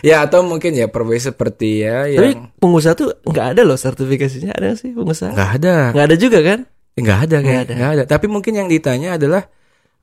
ya 0.01 0.23
atau 0.23 0.41
mungkin 0.41 0.73
ya 0.73 0.87
profesi 0.87 1.27
seperti 1.27 1.81
ya 1.81 2.05
Tapi 2.05 2.29
yang 2.31 2.55
pengusaha 2.55 2.95
tuh 2.95 3.09
nggak 3.21 3.47
ada 3.53 3.63
loh 3.65 3.75
sertifikasinya 3.75 4.53
ada 4.53 4.77
sih 4.77 4.93
pengusaha? 4.93 5.33
nggak 5.33 5.51
ada. 5.59 5.77
Nggak 5.91 6.07
ada 6.07 6.17
juga 6.17 6.39
kan? 6.41 6.59
Nggak 6.95 7.19
ada 7.21 7.37
Nggak 7.41 7.61
ada. 7.61 7.73
nggak 7.75 7.91
ada. 7.91 8.03
Tapi 8.07 8.27
mungkin 8.29 8.53
yang 8.55 8.69
ditanya 8.69 9.17
adalah 9.17 9.43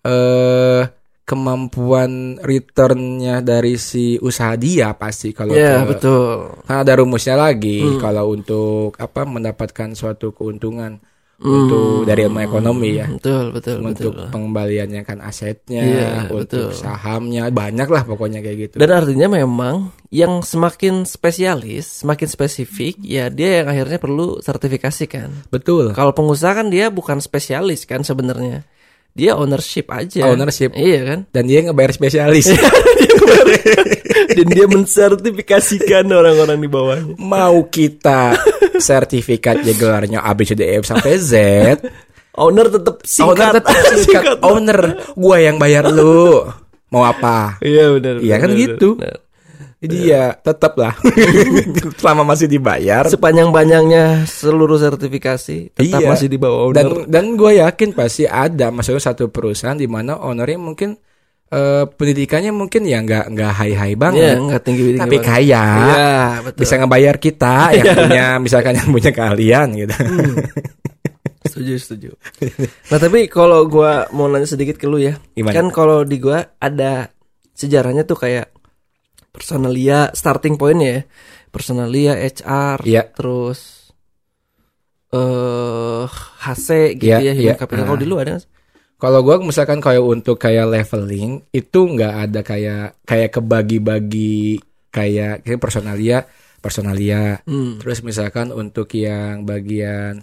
eh 0.01 0.81
kemampuan 1.23 2.35
returnnya 2.39 3.39
dari 3.39 3.79
si 3.79 4.17
usaha 4.17 4.51
dia 4.53 4.91
pasti 4.93 5.31
kalau 5.31 5.53
Iya 5.53 5.81
ke- 5.81 5.95
betul. 5.95 6.27
kan 6.61 6.83
ada 6.83 6.93
rumusnya 6.93 7.33
lagi 7.35 7.79
Hmm. 7.79 7.97
kalau 7.97 8.29
untuk 8.29 8.97
apa 8.97 9.23
mendapatkan 9.23 9.93
suatu 9.93 10.31
keuntungan 10.31 10.99
Hmm. 11.37 11.49
untuk 11.65 12.03
dari 12.03 12.21
ilmu 12.21 12.37
ekonomi 12.37 12.89
ya 12.95 13.07
Betul 13.07 13.49
betul 13.49 13.81
untuk 13.81 14.13
betul. 14.13 14.29
pengembaliannya 14.29 15.01
kan 15.01 15.17
asetnya 15.19 15.81
Iya, 15.81 16.09
untuk 16.27 16.69
betul. 16.69 16.75
sahamnya 16.75 17.49
banyak 17.49 17.87
lah 17.87 18.03
pokoknya 18.03 18.39
kayak 18.39 18.57
gitu 18.59 18.75
Dan 18.75 18.91
artinya 18.91 19.27
memang 19.31 19.89
yang 20.09 20.41
semakin 20.41 21.01
spesialis, 21.01 22.03
semakin 22.03 22.27
spesifik, 22.27 22.99
ya 22.99 23.25
dia 23.27 23.63
yang 23.63 23.67
akhirnya 23.67 23.97
perlu 23.97 24.37
sertifikasi 24.37 25.05
kan. 25.07 25.29
betul 25.47 25.93
Kalau 25.93 26.11
pengusaha 26.11 26.53
kan 26.53 26.67
dia 26.67 26.89
bukan 26.89 27.17
spesialis 27.17 27.85
kan 27.85 28.03
sebenarnya. 28.03 28.67
Dia 29.11 29.35
ownership 29.35 29.91
aja. 29.91 30.23
Ownership. 30.25 30.71
Iya 30.71 30.99
kan? 31.03 31.19
dan 31.29 31.43
dia 31.43 31.59
ngebayar 31.61 31.91
spesialis 31.91 32.47
Dan 34.31 34.47
dia 34.47 34.65
mensertifikasikan 34.65 36.07
orang-orang 36.07 36.57
di 36.57 36.69
bawahnya. 36.69 37.13
mau 37.17 37.67
kita 37.67 38.35
sertifikat 38.81 39.61
ya 39.61 39.73
gelarnya 39.73 40.19
A 40.21 40.31
B 40.31 40.43
C 40.43 40.55
D 40.55 40.63
E 40.63 40.79
F 40.79 40.87
sampai 40.87 41.19
Z 41.19 41.33
Owner 42.33 42.71
tetap 42.71 43.03
owner 43.03 43.51
singkat. 43.51 43.53
tetap 43.59 43.75
singkat 43.99 44.37
owner 44.41 44.79
gua 45.13 45.37
yang 45.37 45.59
bayar 45.59 45.91
lu 45.91 46.47
mau 46.87 47.03
apa 47.03 47.59
Iya 47.59 47.91
benar. 47.93 48.15
Iya 48.19 48.35
kan 48.37 48.49
benar, 48.49 48.61
gitu. 48.63 48.89
benar. 48.95 49.17
Jadi 49.81 49.97
ya 49.99 50.23
tetap 50.35 50.77
lah 50.77 50.93
selama 51.99 52.21
masih 52.23 52.45
dibayar 52.45 53.01
Sepanjang-panjangnya 53.03 54.23
seluruh 54.23 54.77
sertifikasi 54.77 55.73
tetap 55.73 55.99
Iya. 55.99 56.07
masih 56.07 56.27
di 56.27 56.37
bawah 56.37 56.69
dan 56.69 56.85
owner. 56.85 57.09
dan 57.09 57.25
gue 57.33 57.51
yakin 57.57 57.89
pasti 57.91 58.23
ada 58.23 58.69
maksudnya 58.69 59.01
satu 59.01 59.27
perusahaan 59.27 59.73
di 59.73 59.85
mana 59.85 60.15
ownernya 60.15 60.55
mungkin 60.55 60.93
eh, 61.47 61.83
pendidikannya 61.83 62.51
mungkin 62.51 62.85
ya 62.85 63.01
nggak 63.01 63.25
nggak 63.27 63.51
high 63.51 63.73
high 63.73 63.89
Iya, 63.89 63.99
banget 63.99 64.35
nggak 64.39 64.61
tinggi 64.61 64.81
tinggi 64.85 64.99
tapi 64.99 65.15
banget. 65.17 65.27
kaya 65.27 65.63
Iya, 65.65 66.09
betul. 66.41 66.59
bisa 66.61 66.73
ngebayar 66.77 67.15
kita 67.17 67.53
yang 67.75 67.85
punya 67.97 68.25
misalkan 68.37 68.73
yang 68.75 68.89
punya 68.89 69.11
keahlian 69.11 69.67
gitu 69.75 69.95
Setuju, 71.41 71.73
setuju. 71.75 72.09
Nah, 72.87 72.95
tapi 72.95 73.25
kalau 73.25 73.65
gua 73.65 74.05
mau 74.09 74.29
nanya 74.29 74.45
sedikit 74.45 74.77
ke 74.77 74.85
lu 74.85 75.01
ya. 75.01 75.17
Gimana? 75.33 75.51
Kan 75.51 75.67
kalau 75.67 76.05
di 76.05 76.15
gua 76.15 76.37
ada 76.55 77.09
sejarahnya 77.51 78.05
tuh 78.05 78.15
kayak 78.15 78.50
personalia 79.31 80.11
starting 80.13 80.55
pointnya 80.59 80.89
ya. 80.91 81.01
Personalia, 81.51 82.15
HR, 82.15 82.79
Iya. 82.87 83.11
terus 83.11 83.91
eh 85.11 86.05
HC 86.47 86.95
gitu 86.95 87.11
Iya, 87.11 87.17
ya, 87.19 87.31
iya. 87.35 87.51
human 87.51 87.59
capital. 87.59 87.83
Ah. 87.83 87.87
Kalau 87.91 87.99
di 87.99 88.07
lu 88.07 88.15
ada? 88.15 88.39
Kalau 88.95 89.19
gua 89.25 89.41
misalkan 89.41 89.81
kayak 89.81 90.03
untuk 90.05 90.37
kayak 90.37 90.69
leveling 90.69 91.41
itu 91.51 91.79
nggak 91.81 92.13
ada 92.29 92.39
kayak 92.45 93.01
kayak 93.03 93.29
kebagi-bagi 93.33 94.61
kayak 94.93 95.41
kayak 95.43 95.59
personalia, 95.59 96.23
personalia. 96.61 97.41
Hmm. 97.43 97.81
Terus 97.81 98.05
misalkan 98.05 98.53
untuk 98.53 98.87
yang 98.93 99.43
bagian 99.43 100.21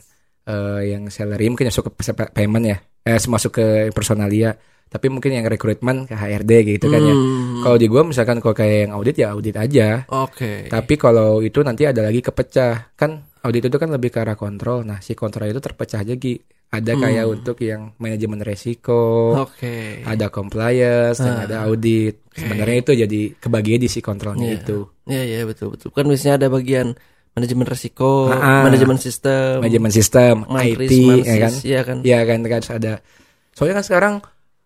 eh, 0.48 0.80
yang 0.88 1.10
salary 1.12 1.50
mungkin 1.52 1.68
masuk 1.68 1.90
ke 1.92 1.92
payment 2.32 2.64
ya, 2.64 2.78
eh 3.04 3.18
masuk 3.18 3.52
ke 3.60 3.66
personalia. 3.92 4.56
Tapi 4.88 5.06
mungkin 5.12 5.36
yang 5.36 5.44
rekrutmen 5.44 6.08
ke 6.08 6.16
HRD 6.16 6.52
gitu 6.76 6.88
kan 6.88 7.00
ya. 7.00 7.12
Hmm. 7.12 7.60
Kalau 7.60 7.76
di 7.76 7.86
gua 7.86 8.02
misalkan 8.02 8.40
kalau 8.40 8.56
kayak 8.56 8.88
yang 8.88 8.92
audit 8.96 9.16
ya 9.20 9.36
audit 9.36 9.56
aja. 9.56 10.08
Oke. 10.08 10.66
Tapi 10.66 10.94
kalau 10.96 11.44
itu 11.44 11.60
nanti 11.60 11.84
ada 11.84 12.00
lagi 12.00 12.24
kepecah 12.24 12.96
kan 12.96 13.28
audit 13.44 13.68
itu 13.68 13.76
kan 13.76 13.92
lebih 13.92 14.08
ke 14.08 14.18
arah 14.24 14.34
kontrol. 14.34 14.82
Nah 14.82 14.98
si 14.98 15.12
kontrol 15.12 15.46
itu 15.46 15.60
terpecah 15.60 16.00
aja 16.00 16.16
Gi. 16.16 16.40
Ada 16.68 17.00
kayak 17.00 17.24
Hmm. 17.24 17.34
untuk 17.40 17.56
yang 17.64 17.96
manajemen 17.96 18.44
resiko, 18.44 19.32
Oke. 19.40 20.04
ada 20.04 20.28
compliance, 20.28 21.16
dan 21.16 21.40
Ah. 21.40 21.44
ada 21.48 21.56
audit. 21.64 22.28
Sebenarnya 22.28 22.76
itu 22.84 22.92
jadi 22.92 23.20
kebagian 23.40 23.80
di 23.80 23.88
si 23.88 24.04
kontrolnya 24.04 24.52
Iya. 24.52 24.56
itu. 24.60 24.78
Iya 25.08 25.22
iya 25.24 25.40
betul 25.48 25.72
betul. 25.72 25.96
Kan 25.96 26.04
biasanya 26.04 26.36
ada 26.36 26.52
bagian 26.52 26.92
manajemen 27.32 27.64
resiko, 27.64 28.28
Ah, 28.28 28.36
ah. 28.36 28.62
manajemen 28.68 29.00
sistem, 29.00 29.64
Manajemen 29.64 29.88
sistem, 29.88 30.34
IT, 30.60 30.92
ya 31.24 31.36
kan? 31.40 31.52
Iya 31.64 31.80
kan. 31.88 31.96
Iya 32.04 32.18
kan 32.28 32.38
kan 32.44 32.62
ada. 32.68 32.92
Soalnya 33.56 33.74
kan 33.80 33.84
sekarang 33.88 34.14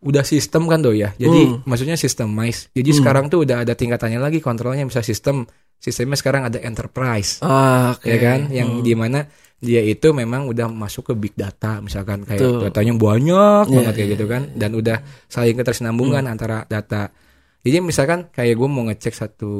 udah 0.03 0.27
sistem 0.27 0.67
kan 0.67 0.83
tuh 0.83 0.93
ya. 0.93 1.15
Jadi 1.15 1.41
Hmm. 1.47 1.63
maksudnya 1.63 1.95
systemize. 1.95 2.67
Jadi 2.75 2.91
Hmm. 2.91 2.99
sekarang 2.99 3.25
tuh 3.31 3.47
udah 3.47 3.63
ada 3.63 3.73
tingkatannya 3.73 4.19
lagi 4.19 4.43
kontrolnya 4.43 4.83
bisa 4.83 4.99
sistem. 5.01 5.47
Sistemnya 5.79 6.15
sekarang 6.15 6.47
ada 6.47 6.59
enterprise. 6.59 7.39
Ah, 7.43 7.95
oke. 7.95 8.07
ya 8.07 8.19
kan 8.19 8.51
yang 8.51 8.79
Hmm. 8.79 8.85
di 8.85 8.95
mana 8.95 9.27
dia 9.63 9.79
itu 9.79 10.11
memang 10.11 10.51
udah 10.51 10.67
masuk 10.67 11.11
ke 11.11 11.15
big 11.15 11.35
data 11.39 11.79
misalkan 11.79 12.27
kayak 12.27 12.43
Betul. 12.43 12.61
datanya 12.67 12.93
banyak 12.99 13.65
Iya, 13.71 13.75
banget 13.79 13.95
kayak 13.95 14.09
iya, 14.11 14.15
gitu 14.19 14.27
kan 14.27 14.43
dan 14.59 14.71
udah 14.75 14.99
saling 15.31 15.55
ketersinambungan 15.55 16.27
antara 16.27 16.67
data 16.67 17.15
jadi 17.63 17.79
misalkan 17.79 18.27
kayak 18.35 18.59
gue 18.59 18.67
mau 18.67 18.83
ngecek 18.91 19.15
satu 19.15 19.55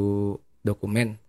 dokumen 0.59 1.22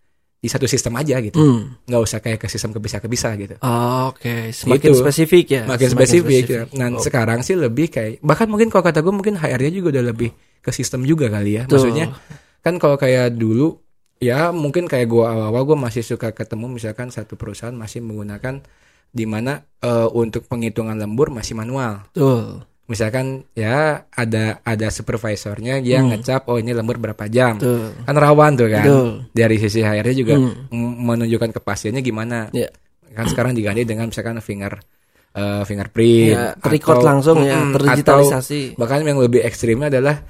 di 0.44 0.52
satu 0.52 0.68
sistem 0.68 0.92
aja 0.94 1.16
gitu 1.18 1.34
Hmm. 1.34 1.80
nggak 1.82 2.02
usah 2.02 2.20
kayak 2.20 2.36
ke 2.36 2.46
sistem 2.46 2.70
kebisa 2.70 3.00
kebisa 3.00 3.32
gitu 3.34 3.56
Ah, 3.58 4.12
Oke, 4.12 4.52
semakin 4.52 4.92
Gitu. 4.92 5.00
spesifik 5.00 5.46
ya. 5.48 5.62
makin 5.64 5.88
semakin 5.88 6.04
spesifik, 6.04 6.42
ya. 6.44 6.62
Nah 6.70 6.88
Oh, 6.90 7.00
sekarang 7.00 7.40
sih 7.40 7.56
lebih 7.56 7.88
kayak 7.88 8.20
bahkan 8.20 8.44
mungkin 8.44 8.68
kalau 8.68 8.84
kata 8.84 9.00
gue 9.00 9.08
mungkin 9.10 9.34
HR-nya 9.34 9.72
juga 9.72 9.88
udah 9.90 10.04
lebih 10.06 10.30
ke 10.60 10.68
sistem 10.68 11.00
juga 11.02 11.26
kali 11.26 11.56
ya 11.56 11.64
betul. 11.64 11.80
maksudnya 11.80 12.12
kan 12.60 12.76
kalau 12.76 12.94
kayak 12.94 13.32
dulu 13.32 13.80
ya 14.16 14.48
mungkin 14.50 14.84
kayak 14.84 15.04
gua 15.06 15.32
awal-awal 15.32 15.64
gue 15.66 15.78
masih 15.78 16.00
suka 16.00 16.30
ketemu 16.30 16.68
misalkan 16.70 17.08
satu 17.08 17.34
perusahaan 17.34 17.72
masih 17.72 18.00
menggunakan 18.00 18.60
di 19.10 19.24
mana 19.24 19.52
eh, 19.78 20.08
untuk 20.10 20.44
penghitungan 20.44 20.94
lembur 20.94 21.28
masih 21.30 21.54
manual 21.54 22.04
betul. 22.06 22.64
Misalkan 22.84 23.48
ya 23.52 24.04
ada 24.06 24.60
ada 24.60 24.88
supervisornya 24.88 25.80
yang 25.80 26.06
Hmm. 26.06 26.20
ngecap 26.20 26.44
oh 26.46 26.56
ini 26.56 26.70
lembur 26.70 27.00
berapa 27.00 27.24
jam 27.26 27.56
Betul. 27.56 27.96
kan 27.98 28.14
rawan 28.14 28.52
tuh 28.54 28.68
kan 28.68 28.84
Betul. 28.84 29.08
dari 29.32 29.56
sisi 29.56 29.80
HR-nya 29.80 30.14
juga 30.14 30.34
Hmm. 30.36 30.68
menunjukkan 31.00 31.50
kepastiannya 31.54 32.00
gimana 32.00 32.48
Ya. 32.50 32.68
kan 33.10 33.24
sekarang 33.26 33.52
diganti 33.52 33.84
dengan 33.84 34.08
misalkan 34.08 34.36
finger 34.38 34.76
eh, 35.32 35.62
fingerprint 35.64 36.30
Ya, 36.30 36.54
record 36.62 37.02
atau- 37.02 37.08
langsung 37.08 37.36
ya, 37.42 37.58
Mm-mm, 37.58 37.74
terdigitalisasi. 37.74 38.60
atau 38.70 38.78
bahkan 38.78 39.02
yang 39.02 39.18
lebih 39.18 39.42
ekstrimnya 39.42 39.90
adalah 39.90 40.22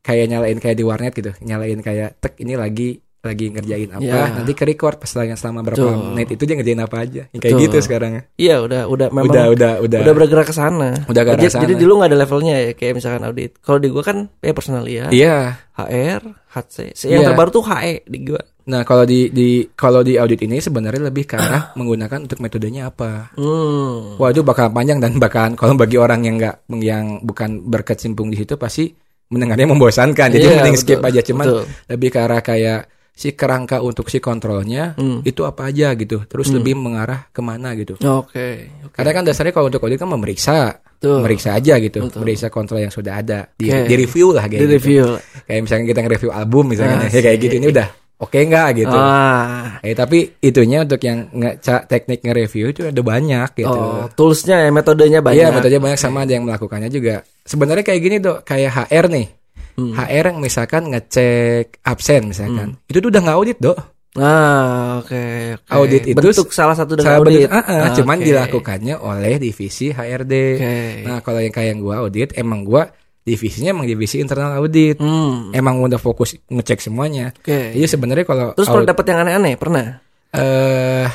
kayak 0.00 0.26
nyalain 0.26 0.58
kayak 0.58 0.74
di 0.74 0.82
warnet 0.82 1.12
gitu 1.12 1.30
nyalain 1.40 1.78
kayak 1.78 2.18
tek 2.18 2.34
ini 2.40 2.56
lagi 2.56 2.98
lagi 3.20 3.46
ngerjain 3.48 3.90
apa 3.90 4.00
Ya. 4.00 4.32
nanti 4.32 4.52
ke 4.52 4.64
record 4.64 4.96
pas 4.96 5.12
lagi 5.12 5.32
selama 5.34 5.60
berapa 5.62 5.76
Betul. 5.78 5.96
menit 6.10 6.28
itu 6.30 6.42
dia 6.42 6.54
ngerjain 6.54 6.80
apa 6.80 6.96
aja 6.98 7.22
kayak 7.28 7.42
Betul. 7.44 7.60
gitu 7.62 7.76
sekarang 7.80 8.10
Iya, 8.34 8.56
udah 8.60 8.82
udah 8.86 9.08
memang 9.10 9.28
udah 9.28 9.44
udah 9.50 9.72
udah 9.78 9.98
udah 10.00 10.14
bergerak 10.16 10.46
ke 10.46 10.54
sana. 10.54 10.96
Udah 11.04 11.22
ke 11.22 11.30
jadi, 11.36 11.46
sana. 11.46 11.62
jadi 11.62 11.74
dulu 11.76 11.92
nggak 11.96 12.08
ada 12.08 12.18
levelnya 12.18 12.54
ya, 12.58 12.72
kayak 12.72 12.94
misalkan 12.96 13.22
audit. 13.22 13.52
Kalau 13.58 13.76
di 13.76 13.88
gua 13.88 14.00
kan 14.02 14.18
ya 14.38 14.52
personalia, 14.52 15.04
iya 15.10 15.60
HR, 15.70 16.20
HC. 16.48 16.76
Yang 17.04 17.20
Iya. 17.20 17.28
terbaru 17.28 17.50
tuh 17.50 17.64
HE 17.66 17.94
di 18.04 18.18
gua. 18.24 18.40
nah 18.62 18.80
kalau 18.82 19.02
di 19.02 19.28
di 19.28 19.48
kalau 19.68 20.00
di 20.00 20.14
audit 20.14 20.40
ini 20.40 20.56
sebenarnya 20.56 21.02
lebih 21.04 21.26
ke 21.26 21.34
arah 21.34 21.72
menggunakan 21.78 22.22
untuk 22.22 22.38
metodenya 22.38 22.88
apa 22.88 23.34
Hmm. 23.34 24.14
Wah 24.14 24.30
itu 24.30 24.40
bakal 24.40 24.70
panjang 24.70 24.96
dan 24.96 25.18
bakalan 25.18 25.52
kalau 25.54 25.74
bagi 25.74 25.96
orang 25.96 26.22
yang 26.22 26.36
nggak 26.36 26.56
yang 26.78 27.20
bukan 27.20 27.64
berkecimpung 27.64 28.28
di 28.28 28.38
situ 28.38 28.54
pasti 28.54 28.88
mendengarnya 29.26 29.66
membosankan. 29.66 30.28
Jadi 30.30 30.40
Iya, 30.40 30.54
mending 30.56 30.76
betul, 30.76 30.86
skip 30.86 31.00
aja 31.02 31.20
cuman 31.20 31.46
betul. 31.46 31.62
lebih 31.88 32.08
ke 32.08 32.18
arah 32.18 32.40
kayak 32.40 32.80
si 33.20 33.36
kerangka 33.36 33.84
untuk 33.84 34.08
si 34.08 34.16
kontrolnya 34.16 34.96
Hmm. 34.96 35.20
itu 35.20 35.44
apa 35.44 35.68
aja 35.68 35.92
gitu. 35.92 36.24
Terus 36.24 36.48
Hmm. 36.48 36.56
lebih 36.56 36.80
mengarah 36.80 37.28
ke 37.28 37.44
mana 37.44 37.76
gitu. 37.76 38.00
Oke. 38.00 38.72
oke. 38.80 38.96
Karena 38.96 39.12
kan 39.12 39.28
dasarnya 39.28 39.52
kalau 39.52 39.68
untuk 39.68 39.84
audit 39.84 40.00
kan 40.00 40.08
memeriksa, 40.08 40.80
Betul. 40.96 41.20
memeriksa 41.20 41.52
aja 41.52 41.76
gitu, 41.76 42.00
Betul. 42.00 42.16
memeriksa 42.16 42.48
kontrol 42.48 42.80
yang 42.80 42.88
sudah 42.88 43.20
ada, 43.20 43.52
di, 43.52 43.68
Oke. 43.68 43.84
di 43.84 43.94
review 44.00 44.32
lah 44.32 44.48
kayak 44.48 44.56
Di 44.56 44.64
gitu. 44.64 44.72
review. 44.72 45.04
Kayak 45.44 45.60
misalnya 45.68 45.84
kita 45.84 46.00
nge-review 46.00 46.30
album 46.32 46.64
misalnya, 46.72 46.96
Ah, 46.96 47.12
ya 47.12 47.20
kayak 47.20 47.38
gitu 47.44 47.54
ini 47.60 47.68
udah 47.68 47.88
oke 48.20 48.36
nggak 48.36 48.68
gitu. 48.76 48.96
Ah. 48.96 49.80
Eh 49.80 49.92
tapi 49.92 50.18
itunya 50.40 50.78
untuk 50.80 51.00
yang 51.00 51.18
nge 51.28 51.50
teknik 51.88 52.20
nge-review 52.24 52.64
itu 52.72 52.80
ada 52.88 53.00
banyak 53.04 53.48
gitu. 53.52 53.68
Oh, 53.68 54.08
toolsnya 54.12 54.64
ya, 54.64 54.72
metodenya 54.72 55.20
banyak. 55.20 55.40
Iya, 55.40 55.48
metodenya 55.52 55.80
banyak 55.80 56.00
sama 56.00 56.24
ada 56.24 56.32
yang 56.32 56.48
melakukannya 56.48 56.88
juga. 56.88 57.20
Sebenarnya 57.44 57.84
kayak 57.84 58.00
gini 58.00 58.16
dok, 58.16 58.44
kayak 58.44 58.88
HR 58.88 59.12
nih. 59.12 59.26
Hmm. 59.72 59.92
HR 59.92 60.24
yang 60.28 60.38
misalkan 60.38 60.88
ngecek 60.88 61.78
absen 61.82 62.26
misalkan, 62.26 62.78
itu 62.84 62.98
tuh 62.98 63.08
udah 63.08 63.20
nggak 63.20 63.36
audit 63.36 63.58
dok. 63.58 63.78
Ah, 64.12 64.98
oke. 64.98 65.14
oke. 65.56 65.70
Audit 65.70 66.02
itu 66.04 66.18
bentuk 66.18 66.50
salah 66.50 66.74
satu 66.74 66.94
dari 66.94 67.06
Salah 67.06 67.22
audit. 67.22 67.46
bentuk- 67.46 67.52
ah, 67.52 67.62
ah, 67.62 67.78
Ah, 67.80 67.90
cuman 67.92 68.18
dilakukannya 68.18 68.94
oleh 68.98 69.38
divisi 69.38 69.88
HRD. 69.88 70.34
Oke. 70.56 70.74
Nah 71.06 71.18
kalau 71.20 71.38
yang 71.38 71.50
kayak 71.50 71.68
yang 71.68 71.80
gua 71.80 72.02
audit, 72.02 72.34
emang 72.34 72.62
gua 72.62 72.90
divisinya 73.20 73.70
emang 73.70 73.86
divisi 73.86 74.18
internal 74.18 74.56
audit. 74.56 74.98
Hmm. 74.98 75.52
Emang 75.52 75.78
udah 75.78 75.96
fokus 75.96 76.34
ngecek 76.42 76.82
semuanya. 76.82 77.30
Oke. 77.32 77.70
Jadi 77.70 77.86
sebenarnya 77.86 78.24
kalau 78.24 78.50
Terus 78.52 78.66
pernah 78.66 78.82
audit- 78.82 78.90
dapat 78.90 79.04
yang 79.06 79.18
aneh-aneh? 79.22 79.54
Pernah? 79.54 79.86
eh 80.30 81.06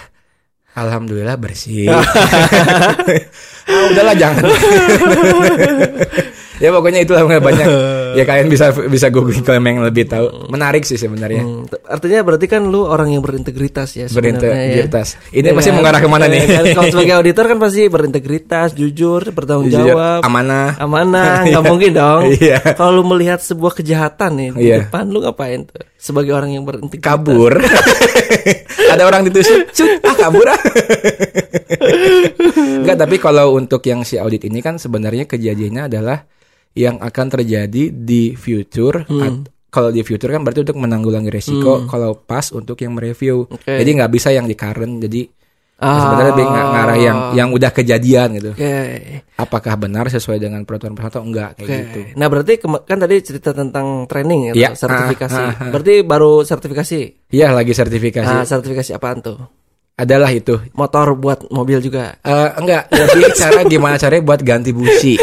alhamdulillah 0.71 1.35
bersih. 1.35 1.87
ah, 1.91 2.03
udahlah 3.91 4.15
jangan. 4.15 4.43
ya 6.57 6.69
pokoknya 6.69 6.99
itulah 7.01 7.23
banyak. 7.27 7.67
Ya 8.15 8.23
kalian 8.23 8.47
bisa 8.47 8.71
bisa 8.87 9.11
googling 9.11 9.43
kalau 9.43 9.59
yang 9.59 9.83
lebih 9.83 10.07
tahu. 10.07 10.47
Menarik 10.47 10.87
sih 10.87 10.95
sebenarnya. 10.95 11.43
Hmm, 11.43 11.67
artinya 11.83 12.23
berarti 12.23 12.47
kan 12.47 12.63
lu 12.63 12.87
orang 12.87 13.11
yang 13.11 13.19
berintegritas 13.19 13.91
ya 13.91 14.07
sebenarnya 14.07 14.39
ya. 14.39 14.39
Berintegritas. 14.39 15.19
Ini 15.35 15.51
Iya 15.51 15.51
pasti 15.51 15.71
mengarah 15.75 15.99
ke 15.99 16.07
mana 16.07 16.31
nih? 16.31 16.39
Iya 16.39 16.47
kan? 16.47 16.63
Kalau 16.79 16.91
sebagai 16.95 17.13
auditor 17.19 17.45
kan 17.51 17.57
pasti 17.59 17.81
berintegritas, 17.91 18.71
jujur, 18.71 19.19
bertanggung 19.35 19.67
Jujur, 19.67 19.99
jawab, 19.99 20.23
amanah. 20.23 20.79
amanah, 20.79 21.43
nggak 21.51 21.63
mungkin 21.67 21.91
dong. 21.91 22.23
Iya. 22.39 22.63
Kalau 22.71 22.95
lu 22.95 23.03
melihat 23.03 23.43
sebuah 23.43 23.75
kejahatan 23.75 24.31
nih 24.39 24.49
di 24.55 24.63
Iya. 24.63 24.87
depan, 24.87 25.11
lu 25.11 25.19
ngapain 25.19 25.67
tuh? 25.67 25.83
Sebagai 25.99 26.31
orang 26.31 26.55
yang 26.55 26.63
berintegritas. 26.63 27.03
kabur. 27.03 27.51
Ada 28.95 29.03
orang 29.03 29.27
ditusuk, 29.27 29.75
cut, 29.75 29.91
ah 30.07 30.15
kabur 30.15 30.47
ah. 30.47 30.59
Enggak, 32.55 32.95
tapi 32.95 33.15
kalau 33.17 33.55
untuk 33.55 33.83
yang 33.83 34.07
si 34.07 34.15
audit 34.15 34.45
ini 34.45 34.63
kan 34.63 34.77
sebenarnya 34.77 35.25
kejadiannya 35.25 35.91
adalah 35.91 36.23
yang 36.75 36.99
akan 36.99 37.25
terjadi 37.31 37.89
di 37.89 38.35
future. 38.35 39.07
Hmm. 39.07 39.47
Kalau 39.67 39.91
di 39.91 40.03
future 40.03 40.29
kan 40.29 40.39
berarti 40.39 40.63
untuk 40.63 40.77
menanggulangi 40.77 41.27
resiko. 41.27 41.83
Kalau 41.85 42.15
pas 42.17 42.47
untuk 42.49 42.75
yang 42.77 42.93
mereview. 42.93 43.43
Oke. 43.45 43.75
Jadi 43.75 43.89
nggak 43.91 44.07
bisa 44.09 44.29
yang 44.29 44.43
di 44.43 44.53
current. 44.53 44.99
Jadi 45.01 45.27
Ah. 45.75 45.99
sebenarnya 45.99 46.31
lebih 46.31 46.47
ng- 46.47 46.71
ngarah 46.71 46.97
yang 46.97 47.17
yang 47.35 47.49
udah 47.51 47.67
kejadian 47.69 48.27
gitu. 48.33 48.55
Oke. 48.55 48.75
Apakah 49.35 49.75
benar 49.75 50.07
sesuai 50.07 50.39
dengan 50.39 50.63
peraturan 50.63 50.95
perusahaan 50.95 51.11
atau 51.11 51.23
enggak 51.23 51.49
kayak 51.53 51.67
Oke. 51.67 51.75
gitu. 51.75 51.99
Nah 52.15 52.27
berarti 52.27 52.53
kan 52.87 52.97
tadi 52.97 53.15
cerita 53.19 53.51
tentang 53.51 54.07
training 54.07 54.39
ya, 54.47 54.53
Iya. 54.55 54.69
sertifikasi. 54.73 55.35
Ah, 55.35 55.51
ah, 55.51 55.55
ah. 55.59 55.71
Berarti 55.75 55.93
baru 56.01 56.47
sertifikasi. 56.47 56.99
Iya 57.27 57.51
lagi 57.51 57.75
sertifikasi. 57.75 58.23
Ah, 58.33 58.47
sertifikasi 58.47 58.95
apaan 58.95 59.19
tuh? 59.19 59.35
Adalah 59.95 60.27
itu. 60.35 60.59
Motor 60.75 61.15
buat 61.15 61.47
mobil 61.55 61.79
juga. 61.79 62.19
Eh 62.19 62.49
enggak, 62.59 62.91
lebih 62.99 63.31
cara 63.31 63.63
gimana 63.63 63.95
caranya 63.95 64.23
buat 64.27 64.43
ganti 64.43 64.75
busi. 64.75 65.15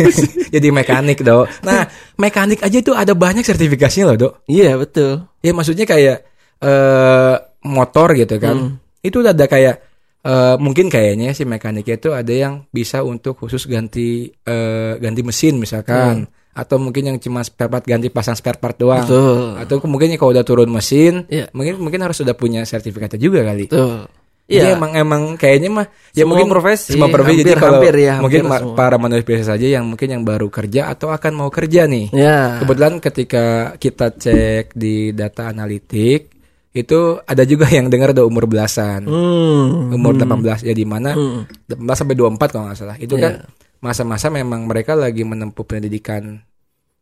Jadi 0.54 0.68
mekanik, 0.68 1.24
Dok. 1.24 1.64
Nah, 1.64 1.88
mekanik 2.20 2.60
aja 2.60 2.76
itu 2.76 2.92
ada 2.92 3.16
banyak 3.16 3.40
sertifikasinya 3.40 4.12
loh, 4.12 4.16
Dok. 4.28 4.32
Iya 4.44 4.76
betul. 4.76 5.24
Ya 5.40 5.56
maksudnya 5.56 5.88
kayak 5.88 6.28
eh 6.60 7.34
motor 7.64 8.12
gitu 8.12 8.36
kan. 8.36 8.56
Hmm. 8.56 9.00
Itu 9.00 9.24
ada 9.24 9.48
kayak 9.48 9.76
eh 10.20 10.56
mungkin 10.60 10.92
kayaknya 10.92 11.32
si 11.32 11.48
mekaniknya 11.48 11.96
itu 11.96 12.12
ada 12.12 12.28
yang 12.28 12.68
bisa 12.68 13.00
untuk 13.00 13.40
khusus 13.40 13.64
ganti 13.64 14.28
eh 14.28 14.92
ganti 15.00 15.24
mesin 15.24 15.56
misalkan. 15.56 16.28
Atau 16.52 16.76
mungkin 16.82 17.06
yang 17.06 17.18
cuma 17.22 17.46
spare 17.46 17.70
part 17.70 17.86
ganti 17.86 18.10
pasang 18.10 18.34
spare 18.34 18.58
part 18.58 18.74
doang. 18.76 19.06
Betul. 19.06 19.56
Atau 19.62 19.78
mungkin 19.86 20.10
kalau 20.18 20.34
udah 20.34 20.42
turun 20.42 20.66
mesin, 20.68 21.22
Iya. 21.30 21.48
mungkin 21.54 21.78
mungkin 21.78 22.02
harus 22.02 22.18
sudah 22.18 22.34
punya 22.34 22.66
sertifikatnya 22.66 23.14
juga 23.16 23.46
kali. 23.46 23.70
Betul. 23.70 24.10
Jadi 24.48 24.64
Iya. 24.64 24.74
emang 24.74 24.92
emang 24.96 25.22
kayaknya 25.36 25.68
mah 25.68 25.86
ya 26.10 26.24
Semua 26.24 26.28
mungkin 26.32 26.48
profesi, 26.48 26.96
semua 26.96 27.12
profesi 27.12 27.36
jadi 27.38 27.52
hampir- 27.52 27.60
kalau 27.60 27.78
hampir 27.78 27.94
ya, 28.00 28.14
mungkin 28.16 28.40
hampir 28.42 28.60
semua. 28.64 28.74
para 28.74 28.96
manusia 28.96 29.20
biasa 29.22 29.44
saja 29.46 29.66
yang 29.68 29.84
mungkin 29.84 30.08
yang 30.08 30.22
baru 30.24 30.48
kerja 30.48 30.88
atau 30.88 31.08
akan 31.08 31.32
mau 31.34 31.48
kerja 31.48 31.84
nih. 31.84 32.08
Ya. 32.10 32.56
Kebetulan 32.58 32.96
ketika 32.96 33.44
kita 33.76 34.08
cek 34.10 34.72
di 34.72 35.12
data 35.12 35.52
analitik 35.52 36.32
itu 36.70 36.98
ada 37.20 37.44
juga 37.44 37.68
yang 37.76 37.86
dengar 37.86 38.10
ada 38.10 38.24
umur 38.24 38.48
belasan. 38.48 39.04
Hmm. 39.04 39.92
Umur 39.92 40.16
18 40.16 40.32
ya 40.62 40.72
di 40.72 40.84
mana 40.84 41.12
Hmm. 41.12 41.44
18 41.66 41.84
sampai 41.94 42.16
24 42.16 42.48
kalau 42.48 42.64
nggak 42.66 42.78
salah. 42.78 42.96
Itu 42.96 43.14
Iya. 43.14 43.22
kan 43.22 43.32
masa-masa 43.78 44.26
memang 44.26 44.64
mereka 44.64 44.96
lagi 44.96 45.22
menempuh 45.22 45.62
pendidikan 45.62 46.40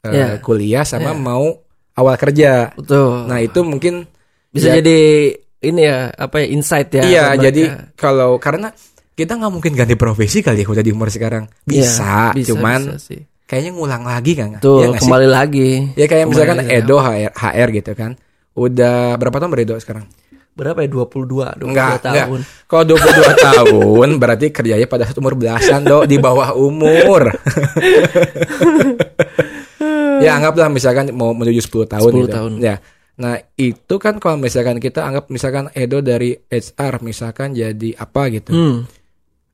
eh, 0.03 0.11
Ya. 0.13 0.29
kuliah 0.39 0.83
sama 0.83 1.11
Ya. 1.11 1.17
mau 1.17 1.63
awal 1.93 2.15
kerja. 2.17 2.75
Betul. 2.75 3.23
Nah 3.25 3.39
itu 3.39 3.63
mungkin 3.63 4.03
bisa 4.49 4.71
ya- 4.71 4.77
jadi 4.77 4.99
ini 5.67 5.81
ya 5.83 6.09
apa 6.09 6.35
ya 6.41 6.47
insight 6.49 6.89
ya. 6.91 7.03
iya 7.03 7.25
jadi 7.35 7.63
mereka. 7.67 7.83
kalau 7.99 8.39
karena 8.39 8.71
kita 9.13 9.33
nggak 9.33 9.51
mungkin 9.51 9.73
ganti 9.73 9.95
profesi 9.95 10.41
kali 10.41 10.61
ya 10.61 10.67
udah 10.67 10.81
di 10.81 10.91
umur 10.91 11.09
sekarang 11.09 11.45
bisa, 11.63 12.31
Iya, 12.31 12.37
bisa, 12.37 12.47
cuman 12.53 12.81
bisa 12.87 12.97
sih. 13.01 13.21
kayaknya 13.45 13.71
ngulang 13.73 14.03
lagi 14.05 14.33
kan 14.33 14.49
Tuh 14.59 14.79
ya 14.79 14.87
sih? 14.93 14.97
kembali 15.01 15.27
lagi. 15.27 15.71
ya 15.93 16.05
kayak 16.05 16.25
Kembali 16.25 16.31
misalkan 16.31 16.57
lagi. 16.61 16.69
Edo 16.77 16.97
HR, 16.97 17.33
HR 17.33 17.69
gitu 17.75 17.91
kan 17.93 18.11
udah 18.53 19.17
berapa 19.17 19.37
tahun 19.37 19.51
beredo 19.51 19.75
sekarang 19.77 20.05
Berapa 20.57 20.81
ya 20.81 20.89
22, 20.89 21.61
22 21.61 21.69
Enggak, 21.69 22.01
tahun. 22.01 22.41
Kalau 22.65 22.97
22 22.97 22.97
tahun 23.53 24.09
berarti 24.17 24.49
kerjanya 24.49 24.89
pada 24.89 25.05
saat 25.05 25.21
umur 25.21 25.37
belasan 25.37 25.85
do 25.85 26.09
di 26.09 26.17
bawah 26.17 26.57
umur. 26.57 27.29
ya 30.25 30.31
anggaplah 30.33 30.69
misalkan 30.73 31.13
mau 31.13 31.33
menuju 31.33 31.61
10 31.61 31.93
tahun 31.93 32.11
10 32.11 32.17
gitu. 32.25 32.33
tahun. 32.33 32.53
Ya. 32.61 32.77
Nah, 33.17 33.35
itu 33.57 33.95
kan 33.97 34.21
kalau 34.21 34.37
misalkan 34.37 34.77
kita 34.77 35.01
anggap 35.01 35.33
misalkan 35.33 35.73
Edo 35.73 36.05
dari 36.05 36.37
HR 36.47 37.01
misalkan 37.01 37.53
jadi 37.53 37.97
apa 37.97 38.29
gitu. 38.29 38.53
Hmm. 38.53 38.85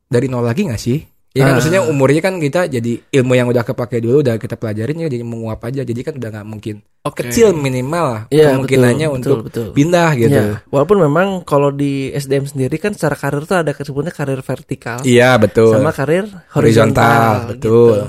Dari 0.07 0.27
nol 0.27 0.43
lagi 0.43 0.67
nggak 0.67 0.83
sih? 0.83 0.99
Ya 1.33 1.49
kan 1.49 1.57
Ah. 1.57 1.57
maksudnya 1.57 1.81
umurnya 1.81 2.21
kan 2.21 2.37
kita 2.37 2.69
jadi 2.69 3.01
ilmu 3.09 3.33
yang 3.33 3.49
udah 3.49 3.65
kepake 3.65 4.05
dulu 4.05 4.21
udah 4.21 4.37
kita 4.37 4.61
pelajarin 4.61 5.01
ya 5.01 5.09
jadi 5.09 5.25
menguap 5.25 5.65
aja. 5.65 5.81
Jadi 5.81 6.01
kan 6.05 6.21
udah 6.21 6.29
nggak 6.29 6.45
mungkin 6.45 6.85
Oke. 7.09 7.25
kecil 7.25 7.57
minimal 7.57 8.05
lah 8.05 8.23
Iya, 8.29 8.53
kemungkinannya 8.53 9.07
betul, 9.09 9.17
untuk 9.17 9.37
betul, 9.49 9.63
betul. 9.71 9.75
pindah 9.79 10.11
gitu. 10.21 10.37
Ya, 10.37 10.61
walaupun 10.69 10.99
memang 11.01 11.41
kalau 11.41 11.73
di 11.73 12.13
SDM 12.13 12.45
sendiri 12.45 12.77
kan 12.77 12.93
secara 12.93 13.17
karir 13.17 13.49
tuh 13.49 13.65
ada 13.65 13.73
sebutnya 13.73 14.13
karir 14.13 14.45
vertikal 14.45 15.01
Iya, 15.01 15.41
betul. 15.41 15.73
sama 15.73 15.89
karir 15.91 16.29
Horizontal, 16.53 16.53
horizontal, 16.53 17.33
betul. 17.49 17.97
gitu. 17.97 18.05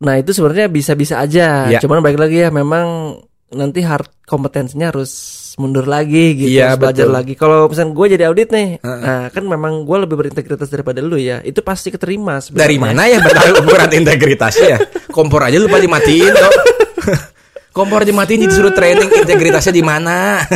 Nah 0.00 0.14
itu 0.16 0.30
sebenarnya 0.30 0.66
bisa-bisa 0.68 1.18
aja, 1.18 1.66
Iya. 1.66 1.80
cuman 1.82 1.98
balik 1.98 2.20
lagi 2.20 2.40
ya 2.40 2.48
memang 2.48 3.18
nanti 3.50 3.82
hard 3.82 4.24
kompetensinya 4.24 4.94
harus 4.94 5.12
mundur 5.58 5.84
lagi 5.84 6.38
gitu, 6.38 6.54
Iya, 6.54 6.72
harus 6.72 6.80
belajar 6.80 7.06
betul. 7.10 7.16
lagi. 7.18 7.32
Kalau 7.34 7.66
misalnya 7.66 7.92
gue 7.92 8.06
jadi 8.14 8.24
audit 8.30 8.48
nih, 8.54 8.68
Heeh. 8.78 9.00
nah 9.02 9.22
kan 9.28 9.44
memang 9.44 9.82
gue 9.82 9.96
lebih 10.06 10.16
berintegritas 10.16 10.70
daripada 10.70 11.02
lu 11.02 11.18
ya, 11.18 11.42
itu 11.42 11.58
pasti 11.60 11.90
keterima. 11.90 12.38
sebenarnya. 12.38 12.62
Dari 12.64 12.76
mana 12.78 13.02
ya 13.10 13.18
ukuran 13.58 13.90
integritasnya 13.90 14.66
ya? 14.70 14.78
Kompor 15.10 15.42
aja 15.44 15.58
lupa 15.58 15.82
dimatiin 15.82 16.32
dong. 16.32 16.54
Kompor 17.76 18.02
dimatiin 18.02 18.50
disuruh 18.50 18.74
training 18.74 19.10
integritasnya 19.10 19.74
di 19.74 19.82
mana? 19.82 20.42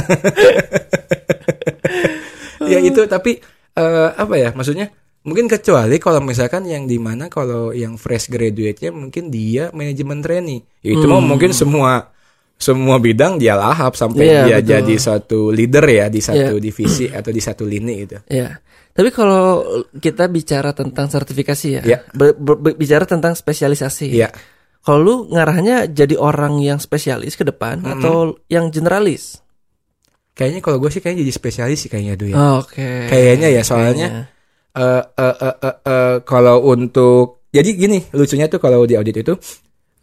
ya 2.73 2.79
itu 2.81 3.01
tapi 3.07 3.39
eh, 3.75 4.09
apa 4.15 4.35
ya 4.39 4.51
maksudnya? 4.55 4.91
Mungkin 5.25 5.49
kecuali 5.49 5.97
kalau 5.97 6.21
misalkan 6.21 6.69
yang 6.69 6.85
di 6.85 7.01
mana 7.01 7.33
kalau 7.33 7.73
yang 7.73 7.97
fresh 7.97 8.29
graduate-nya 8.29 8.93
mungkin 8.93 9.33
dia 9.33 9.73
manajemen 9.73 10.21
trainee. 10.21 10.61
Ya, 10.85 11.01
itu 11.01 11.09
mah 11.09 11.25
mungkin 11.25 11.49
semua 11.57 12.13
semua 12.55 12.97
bidang 12.97 13.37
dia 13.37 13.59
lahap 13.59 13.93
sampai 13.95 14.25
Iya, 14.25 14.41
dia 14.47 14.57
betul. 14.59 14.71
jadi 14.71 14.95
suatu 14.97 15.41
leader 15.51 15.85
ya 15.85 16.07
di 16.09 16.21
satu 16.23 16.55
Iya. 16.57 16.63
divisi 16.63 17.07
atau 17.11 17.31
di 17.31 17.43
satu 17.43 17.63
lini 17.67 17.95
itu. 18.01 18.17
Ya. 18.31 18.57
Tapi 18.95 19.11
kalau 19.11 19.67
kita 19.93 20.31
bicara 20.31 20.71
tentang 20.71 21.11
sertifikasi 21.11 21.67
ya, 21.69 21.83
Iya. 21.83 21.99
ber- 22.15 22.39
ber- 22.39 22.61
ber- 22.63 22.79
bicara 22.79 23.05
tentang 23.05 23.35
spesialisasi. 23.35 24.07
Iya. 24.09 24.31
Kalau 24.81 24.99
lu 25.01 25.15
ngarahnya 25.33 25.89
jadi 25.89 26.15
orang 26.15 26.61
yang 26.61 26.77
spesialis 26.79 27.35
ke 27.35 27.43
depan 27.43 27.81
atau 27.83 28.37
yang 28.47 28.69
generalis? 28.69 29.41
Kayaknya 30.35 30.61
kalau 30.61 30.77
gue 30.79 30.91
sih 30.91 31.01
kayaknya 31.01 31.25
jadi 31.25 31.33
spesialis 31.33 31.79
sih 31.81 31.91
kayaknya 31.91 32.15
dulu 32.15 32.31
ya. 32.35 32.39
Oke. 32.61 32.89
Kayaknya 33.09 33.49
ya 33.51 33.63
soalnya 33.63 34.29
eh 34.75 35.03
eh, 35.15 35.35
eh, 35.63 36.15
kalau 36.27 36.67
untuk 36.67 37.47
jadi 37.49 37.71
gini 37.73 38.03
lucunya 38.11 38.51
tuh 38.51 38.59
kalau 38.59 38.83
di 38.83 38.99
audit 38.99 39.15
itu 39.15 39.35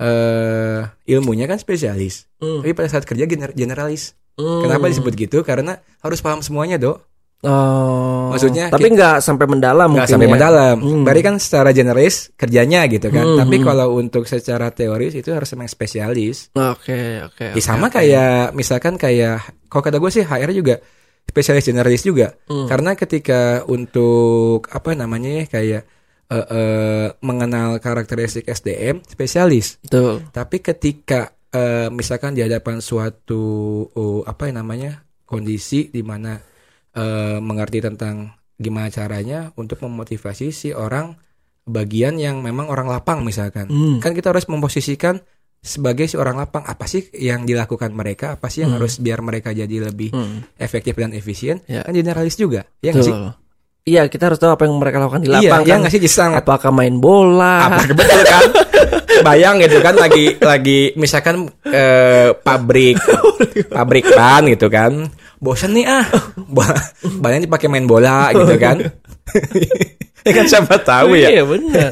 eh 0.01 0.81
ilmunya 1.07 1.45
kan 1.45 1.55
spesialis 1.55 2.25
Hmm. 2.35 2.59
tapi 2.59 2.73
pada 2.73 2.89
saat 2.89 3.05
kerja 3.05 3.23
gener- 3.23 3.53
generalis 3.53 4.17
Hmm. 4.33 4.61
kenapa 4.61 4.87
disebut 4.87 5.13
gitu 5.13 5.37
karena 5.41 5.73
harus 5.99 6.19
paham 6.19 6.41
semuanya 6.41 6.75
dok 6.75 7.05
Oh. 7.41 8.29
Maksudnya 8.29 8.69
tapi 8.69 8.85
nggak 8.87 9.17
sampai 9.17 9.49
mendalam 9.49 9.89
nggak 9.89 10.05
sampai 10.07 10.29
ya. 10.29 10.31
mendalam 10.31 10.77
Hmm. 10.77 11.01
berarti 11.01 11.21
kan 11.23 11.35
secara 11.35 11.69
generalis 11.71 12.29
kerjanya 12.35 12.85
gitu 12.85 13.09
kan 13.09 13.25
Hmm, 13.25 13.37
tapi 13.39 13.57
hmm. 13.57 13.65
kalau 13.65 13.97
untuk 13.97 14.23
secara 14.25 14.69
teoris 14.69 15.13
itu 15.15 15.33
harus 15.33 15.49
memang 15.51 15.65
spesialis 15.65 16.53
Oke, 16.53 17.25
oke. 17.25 17.41
Ya, 17.43 17.51
oke, 17.51 17.57
sama 17.59 17.89
oke. 17.89 17.97
kayak 17.97 18.53
misalkan 18.53 18.93
kayak 18.95 19.41
kalau 19.65 19.81
kata 19.81 19.97
gue 19.97 20.11
sih 20.11 20.21
HR 20.21 20.53
juga 20.53 20.85
spesialis 21.23 21.65
generalis 21.65 22.03
juga 22.03 22.29
Hmm. 22.45 22.69
karena 22.69 22.93
ketika 22.93 23.65
untuk 23.65 24.69
apa 24.69 24.93
namanya 24.93 25.41
ya 25.41 25.45
kayak 25.47 25.81
eh, 26.31 26.45
eh, 26.47 27.07
mengenal 27.19 27.77
karakteristik 27.77 28.47
SDM 28.47 29.03
spesialis 29.03 29.77
Betul. 29.83 30.23
tapi 30.31 30.59
ketika 30.59 31.27
eh, 31.47 31.91
misalkan 31.91 32.31
di 32.31 32.41
hadapan 32.41 32.79
suatu 32.79 33.43
oh, 33.85 34.23
apa 34.23 34.47
yang 34.47 34.63
namanya 34.63 34.91
kondisi 35.23 35.87
di 35.87 36.01
mana 36.01 36.39
eh, 36.91 37.37
mengerti 37.37 37.79
tentang 37.79 38.31
gimana 38.55 38.87
caranya 38.87 39.51
untuk 39.55 39.81
memotivasi 39.81 40.49
si 40.49 40.69
orang 40.69 41.17
bagian 41.61 42.15
yang 42.15 42.39
memang 42.39 42.67
orang 42.67 42.87
lapang 42.87 43.21
misalkan 43.21 43.67
Hmm. 43.67 43.97
kan 43.97 44.11
kita 44.11 44.31
harus 44.31 44.45
memposisikan 44.45 45.21
sebagai 45.57 46.09
si 46.09 46.17
orang 46.17 46.41
lapang 46.41 46.65
apa 46.65 46.85
sih 46.85 47.05
yang 47.13 47.45
dilakukan 47.45 47.93
mereka 47.93 48.33
apa 48.33 48.49
sih 48.49 48.65
yang 48.65 48.73
Hmm. 48.73 48.81
harus 48.81 48.97
biar 48.97 49.21
mereka 49.21 49.51
jadi 49.51 49.89
lebih 49.89 50.09
Hmm. 50.09 50.41
efektif 50.57 50.93
dan 50.95 51.13
efisien 51.13 51.61
Ya. 51.65 51.85
kan 51.85 51.93
generalis 51.93 52.33
juga 52.33 52.65
ya 52.81 52.89
nggak 52.91 53.05
sih. 53.05 53.13
Iya, 53.81 54.05
kita 54.05 54.29
harus 54.29 54.37
tahu 54.37 54.51
apa 54.51 54.63
yang 54.63 54.77
mereka 54.77 54.97
lakukan 54.97 55.19
di 55.19 55.27
iya 55.27 55.41
lapang 55.41 55.61
ya 55.63 55.73
kan. 55.73 55.77
nggak 55.81 55.91
sih 55.91 55.99
Jisang 55.99 56.31
Apakah 56.33 56.69
main 56.69 56.95
bola? 56.95 57.65
apa 57.65 57.89
betul 57.89 58.21
kan 58.23 58.43
bayang 59.25 59.57
gitu 59.57 59.77
kan 59.79 59.95
lagi 59.95 60.37
lagi 60.39 60.93
misalkan 60.93 61.49
eh, 61.63 62.29
pabrik 62.35 62.97
pabrik 63.75 64.05
ban 64.07 64.45
gitu 64.45 64.65
kan 64.67 65.09
bosan 65.37 65.73
nih 65.73 65.85
ah 65.87 66.05
Ba- 66.37 66.77
banyak 67.01 67.45
dipakai 67.45 67.67
main 67.67 67.85
bola 67.85 68.29
gitu 68.31 68.53
kan 68.55 68.77
ya 70.25 70.31
kan 70.31 70.45
siapa 70.45 70.77
tahu 70.77 71.13
ya 71.15 71.29
Iya, 71.31 71.43
benar. 71.43 71.91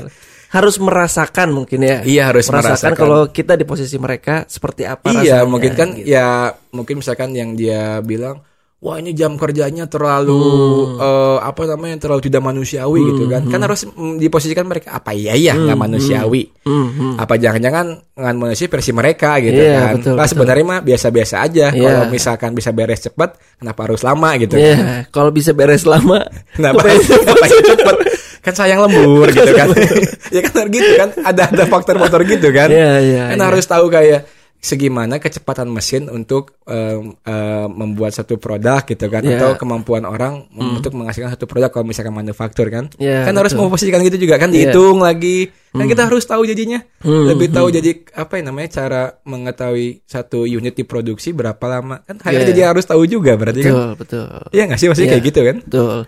harus 0.49 0.77
merasakan 0.77 1.49
mungkin 1.51 1.79
ya. 1.79 2.01
iya 2.01 2.29
harus 2.29 2.45
merasakan, 2.47 2.69
merasakan 2.89 2.93
kalau 2.95 3.21
kita 3.29 3.53
di 3.53 3.65
posisi 3.65 3.97
mereka 3.97 4.45
seperti 4.45 4.81
apa 4.83 5.09
iya 5.15 5.41
rasanya, 5.41 5.45
mungkin 5.45 5.71
kan 5.73 5.89
gitu. 5.91 6.05
ya 6.07 6.29
mungkin 6.69 6.95
misalkan 6.97 7.33
yang 7.33 7.53
dia 7.53 7.97
bilang 7.99 8.41
wah 8.79 8.95
ini 8.95 9.11
jam 9.11 9.35
kerjanya 9.35 9.85
terlalu 9.85 10.39
Hmm. 10.39 10.97
eh, 10.97 11.37
apa 11.41 11.61
namanya 11.67 11.99
terlalu 11.99 12.21
tidak 12.23 12.41
manusiawi 12.41 12.99
gitu 13.05 13.23
kan 13.27 13.43
kan 13.45 13.59
harus 13.59 13.83
mm, 13.83 14.15
diposisikan 14.17 14.63
mereka 14.63 14.95
apa 14.95 15.11
iya 15.11 15.35
ya 15.35 15.53
nggak 15.53 15.75
manusiawi 15.77 16.47
Hmm, 16.63 16.87
hmm. 16.87 17.13
apa 17.17 17.33
jangan-jangan 17.35 17.85
ngan 18.13 18.35
manusia 18.35 18.67
versi 18.67 18.91
mereka 18.91 19.35
gitu 19.37 19.57
Iya, 19.57 19.73
kan 19.75 19.93
betul, 19.97 20.13
betul. 20.15 20.27
sebenarnya 20.27 20.65
mah 20.65 20.79
biasa-biasa 20.81 21.35
aja 21.41 21.67
Iya. 21.69 21.81
kalau 21.81 22.03
misalkan 22.07 22.51
bisa 22.53 22.69
beres 22.69 23.01
cepat 23.01 23.29
kenapa 23.57 23.79
harus 23.83 24.01
lama 24.01 24.29
gitu 24.37 24.55
Iya, 24.55 25.09
kalau 25.09 25.29
bisa 25.29 25.51
beres 25.51 25.83
lama. 25.83 26.23
kenapa 26.49 26.79
kenapa 26.87 27.43
harus 27.43 27.67
cepet 27.67 27.95
kan 28.45 28.53
sayang 28.55 28.79
lembur 28.79 29.27
gitu 29.27 29.51
kan 29.51 29.67
ya 30.35 30.41
kan 30.41 30.65
gitu 30.67 30.91
kan 30.95 31.09
ada 31.21 31.41
ada 31.47 31.63
faktor-faktor 31.65 32.23
gitu 32.23 32.47
kan 32.49 32.71
Iya, 32.71 32.91
iya. 33.01 33.23
kan 33.27 33.35
iya. 33.35 33.45
harus 33.45 33.65
tahu 33.65 33.91
kayak 33.91 34.38
segimana 34.59 35.17
kecepatan 35.17 35.71
mesin 35.71 36.07
untuk 36.07 36.59
em, 36.67 37.15
em, 37.17 37.67
membuat 37.71 38.11
satu 38.11 38.35
produk 38.35 38.83
gitu 38.83 39.07
kan 39.07 39.23
Iya. 39.23 39.39
atau 39.39 39.49
kemampuan 39.55 40.03
orang 40.03 40.51
untuk 40.51 40.91
menghasilkan 40.93 41.31
satu 41.31 41.47
produk 41.47 41.71
kalau 41.71 41.87
misalkan 41.87 42.11
manufaktur 42.11 42.67
kan 42.67 42.91
Iya, 42.95 43.23
kan 43.23 43.33
harus 43.33 43.55
memposisikan 43.55 44.03
gitu 44.03 44.19
juga 44.19 44.35
kan 44.35 44.51
Iya. 44.51 44.75
dihitung 44.75 44.99
lagi 44.99 45.47
kan 45.69 45.85
kita 45.85 46.05
harus 46.05 46.25
tahu 46.25 46.43
jadinya 46.43 46.83
Hmm, 46.99 47.29
lebih 47.29 47.49
tahu 47.49 47.71
jadi 47.71 48.03
apa 48.13 48.35
ya 48.35 48.43
namanya 48.43 48.69
cara 48.73 49.01
mengetahui 49.23 50.03
satu 50.03 50.43
unit 50.43 50.75
diproduksi 50.75 51.31
berapa 51.31 51.61
lama 51.63 52.03
kan 52.03 52.19
Iya. 52.19 52.43
jadi 52.51 52.61
harus 52.67 52.83
tahu 52.83 53.07
juga 53.07 53.39
berarti 53.39 53.63
kan 53.63 53.71
Betul, 53.71 53.89
betul. 53.95 54.27
Iya 54.51 54.63
nggak 54.67 54.77
sih 54.77 54.87
maksudnya 54.91 55.07
Iya. 55.07 55.15
kayak 55.15 55.27
gitu 55.31 55.39
kan 55.41 55.57
Betul. 55.63 55.99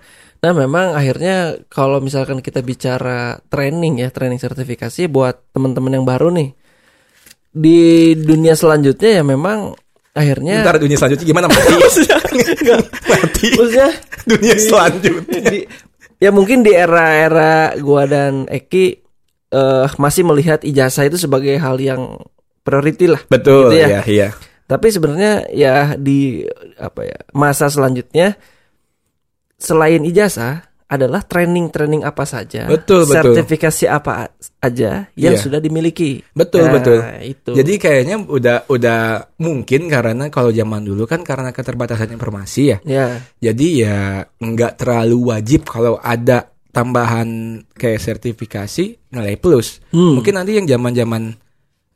Nah, 0.41 0.57
memang 0.57 0.97
akhirnya 0.97 1.35
kalau 1.69 2.01
misalkan 2.01 2.41
kita 2.41 2.65
bicara 2.65 3.37
training 3.45 4.01
ya, 4.01 4.09
training 4.09 4.41
sertifikasi 4.41 5.05
buat 5.05 5.53
teman-teman 5.53 6.01
yang 6.01 6.01
baru 6.01 6.33
nih. 6.33 6.57
Di 7.51 7.79
dunia 8.15 8.55
selanjutnya 8.55 9.19
ya 9.19 9.23
memang 9.23 9.75
akhirnya 10.11 10.63
ntar 10.63 10.75
dunia 10.75 10.95
selanjutnya 10.95 11.23
gimana 11.25 11.47
mati 11.47 11.71
mati 13.11 13.47
maksudnya 13.55 13.89
dunia 14.25 14.55
selanjutnya 14.55 15.39
di- 15.47 15.67
ya 16.19 16.31
mungkin 16.31 16.63
di 16.63 16.71
era-era 16.71 17.71
gua 17.79 18.03
dan 18.05 18.43
Eki 18.45 18.85
eh, 19.49 19.85
masih 19.95 20.23
melihat 20.23 20.63
ijazah 20.63 21.07
itu 21.07 21.15
sebagai 21.15 21.55
hal 21.55 21.75
yang 21.75 22.19
priority 22.61 23.07
lah. 23.07 23.19
betul 23.27 23.71
Gitu 23.71 23.83
ya. 23.83 23.87
ya 23.87 24.01
iya 24.05 24.29
Tapi 24.63 24.87
sebenarnya 24.87 25.51
ya 25.51 25.95
di 25.95 26.47
apa 26.75 27.03
ya 27.03 27.19
masa 27.31 27.67
selanjutnya 27.67 28.39
selain 29.55 29.99
ijazah 30.01 30.70
adalah 30.91 31.23
training-training 31.23 32.04
apa 32.04 32.27
saja, 32.27 32.67
Betul, 32.67 33.08
betul. 33.08 33.32
sertifikasi 33.32 33.88
apa 33.88 34.27
a- 34.27 34.32
aja 34.62 35.08
yang 35.15 35.34
Iya. 35.34 35.41
sudah 35.41 35.63
dimiliki. 35.63 36.19
Betul, 36.36 36.67
Nah, 36.67 36.73
betul. 36.75 36.99
Itu. 37.23 37.51
Jadi 37.56 37.73
kayaknya 37.80 38.19
udah 38.19 38.67
udah 38.67 38.99
mungkin 39.39 39.88
karena 39.88 40.27
kalau 40.27 40.51
zaman 40.51 40.84
dulu 40.84 41.08
kan 41.08 41.23
karena 41.23 41.56
keterbatasan 41.56 42.12
informasi 42.12 42.75
ya. 42.75 42.77
ya, 42.84 43.06
Jadi 43.39 43.88
ya 43.88 44.19
nggak 44.36 44.75
terlalu 44.75 45.32
wajib 45.32 45.63
kalau 45.63 45.95
ada 45.95 46.51
tambahan 46.71 47.27
kayak 47.71 47.99
sertifikasi 47.99 48.99
nilai 49.12 49.36
plus. 49.36 49.80
Hmm. 49.91 50.19
Mungkin 50.19 50.36
nanti 50.36 50.60
yang 50.60 50.67
zaman-zaman 50.67 51.39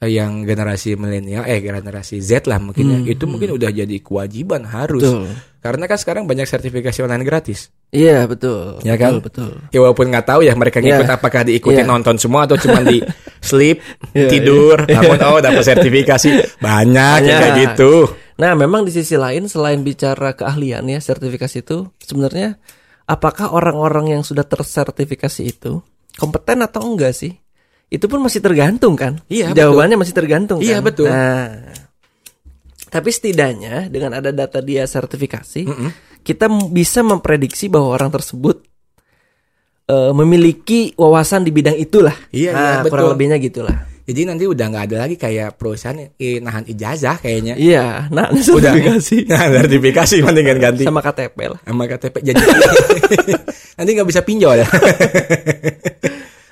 yang 0.05 0.41
generasi 0.41 0.95
milenial 0.95 1.43
eh 1.43 1.59
generasi 1.59 2.17
Z 2.19 2.45
lah 2.45 2.57
mungkin 2.57 2.85
ya, 3.05 3.13
itu 3.13 3.25
mungkin 3.25 3.53
udah 3.53 3.69
jadi 3.69 3.97
kewajiban 3.99 4.63
harus. 4.63 5.03
Hmm, 5.03 5.25
Betul. 5.27 5.53
Karena 5.65 5.89
kan 5.89 5.97
sekarang 5.97 6.23
banyak 6.29 6.45
sertifikasi 6.45 6.93
online 7.01 7.25
gratis. 7.25 7.73
Iya 7.89 8.29
betul. 8.29 8.77
Ya 8.85 8.93
kan? 8.95 9.17
Betul. 9.17 9.49
betul. 9.49 9.73
Ya 9.73 9.79
walaupun 9.81 10.13
nggak 10.13 10.25
tahu 10.25 10.45
ya 10.45 10.53
mereka 10.53 10.77
ngikut 10.77 11.09
Iya. 11.09 11.17
apakah 11.17 11.41
diikuti 11.41 11.81
Iya. 11.81 11.89
nonton 11.89 12.21
semua 12.21 12.45
atau 12.45 12.53
cuma 12.53 12.85
di 12.85 13.01
sleep 13.49 13.81
Iya, 14.13 14.29
tidur 14.29 14.77
namun 14.85 15.17
oh 15.25 15.41
dapat 15.41 15.65
sertifikasi 15.65 16.61
banyak, 16.61 17.17
yang 17.25 17.37
kayak 17.41 17.53
Banyak. 17.57 17.63
gitu. 17.73 17.91
Nah, 18.35 18.51
memang 18.53 18.85
di 18.85 18.91
sisi 18.91 19.15
lain 19.17 19.47
selain 19.47 19.81
bicara 19.81 20.35
keahlian 20.35 20.85
ya 20.85 20.99
sertifikasi 21.01 21.65
itu 21.65 21.89
sebenarnya 21.97 22.61
apakah 23.05 23.49
orang-orang 23.49 24.13
yang 24.13 24.21
sudah 24.21 24.45
tersertifikasi 24.45 25.41
itu 25.41 25.81
kompeten 26.15 26.61
atau 26.61 26.83
enggak 26.85 27.15
sih? 27.15 27.33
Itu 27.87 28.05
pun 28.05 28.19
masih 28.19 28.41
tergantung 28.41 28.97
kan? 28.97 29.21
Iya, 29.27 29.53
Jawabannya 29.53 29.95
masih 29.95 30.11
tergantung 30.11 30.59
Iya, 30.59 30.81
kan? 30.81 30.85
betul. 30.85 31.07
Nah, 31.07 31.69
tapi 32.87 33.09
setidaknya 33.09 33.87
dengan 33.87 34.15
ada 34.15 34.31
data 34.31 34.59
dia 34.59 34.83
sertifikasi, 34.83 35.67
kita 36.21 36.47
m- 36.47 36.71
bisa 36.71 37.01
memprediksi 37.01 37.67
bahwa 37.67 37.91
orang 37.91 38.09
tersebut 38.09 38.63
eh, 39.85 40.11
memiliki 40.13 40.95
wawasan 40.95 41.43
di 41.43 41.51
bidang 41.51 41.77
itulah. 41.77 42.15
Iya, 42.31 42.49
nah, 42.51 42.59
iya, 42.59 42.75
kurang 42.83 43.05
betul. 43.05 43.13
lebihnya 43.13 43.37
gitulah. 43.37 43.77
Jadi 44.05 44.21
nanti 44.21 44.45
udah 44.45 44.65
nggak 44.65 44.85
ada 44.85 44.97
lagi 45.01 45.17
kayak 45.17 45.57
perusahaan 45.57 45.97
eh, 45.97 46.37
nahan 46.37 46.65
ijazah 46.65 47.17
kayaknya. 47.17 47.57
Iya, 47.57 48.05
nah 48.09 48.29
ini 48.29 48.41
Udah 48.53 48.73
sertifikasi 48.73 49.15
Nah, 49.33 49.45
sertifikasi 49.61 50.15
mendingan 50.21 50.57
ganti 50.57 50.83
sama 50.85 51.01
KTP 51.01 51.37
lah. 51.49 51.59
sama 51.61 51.83
KTP 51.85 52.15
jadi 52.21 52.37
nanti 53.77 53.89
nggak 53.93 54.05
bisa 54.07 54.21
pinjol 54.21 54.61
ya. 54.61 54.67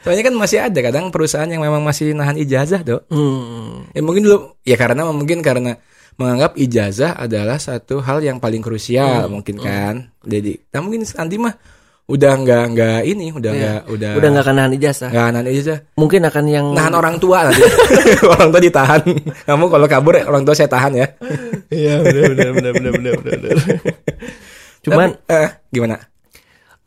Soalnya 0.04 0.24
kan 0.28 0.36
masih 0.36 0.60
ada 0.60 0.80
kadang 0.84 1.10
perusahaan 1.16 1.48
yang 1.48 1.64
memang 1.64 1.80
masih 1.80 2.12
nahan 2.12 2.36
ijazah, 2.36 2.84
Dok. 2.84 3.08
Hmm. 3.08 3.88
Ya 3.96 4.04
mungkin 4.04 4.28
dulu 4.28 4.60
ya 4.68 4.76
karena 4.76 5.08
mungkin 5.08 5.40
karena 5.40 5.80
menganggap 6.20 6.60
ijazah 6.60 7.16
adalah 7.18 7.58
satu 7.58 8.04
hal 8.04 8.20
yang 8.20 8.38
paling 8.44 8.60
krusial 8.60 9.32
mungkin 9.32 9.58
kan. 9.64 10.12
Jadi, 10.28 10.60
nah 10.76 10.84
mungkin 10.84 11.08
nanti 11.08 11.36
mah 11.40 11.56
udah 12.04 12.32
nggak 12.36 12.64
nggak 12.76 13.00
ini, 13.08 13.32
udah 13.32 13.52
nggak 13.56 13.82
udah 13.96 14.10
Udah 14.20 14.28
nggak 14.28 14.44
akan 14.44 14.56
nahan 14.60 14.74
ijazah. 14.76 15.10
nggak 15.10 15.28
nahan 15.34 15.48
ijazah. 15.50 15.78
Mungkin 15.96 16.22
akan 16.28 16.44
yang 16.52 16.66
Nahan 16.76 16.94
orang 17.00 17.16
tua 17.18 17.48
nanti. 17.48 17.64
orang 18.36 18.50
tua 18.52 18.62
ditahan. 18.62 19.02
Kamu 19.48 19.66
kalau 19.72 19.88
kabur 19.88 20.20
orang 20.20 20.44
tua 20.44 20.52
saya 20.52 20.68
tahan 20.68 21.00
ya. 21.00 21.08
Iya, 21.72 22.04
benar 22.04 22.32
benar 22.36 22.52
benar 22.76 22.92
benar 23.00 23.14
benar. 23.24 23.56
Cuman 24.86 25.10
Tapi, 25.16 25.32
eh, 25.32 25.50
gimana? 25.72 25.96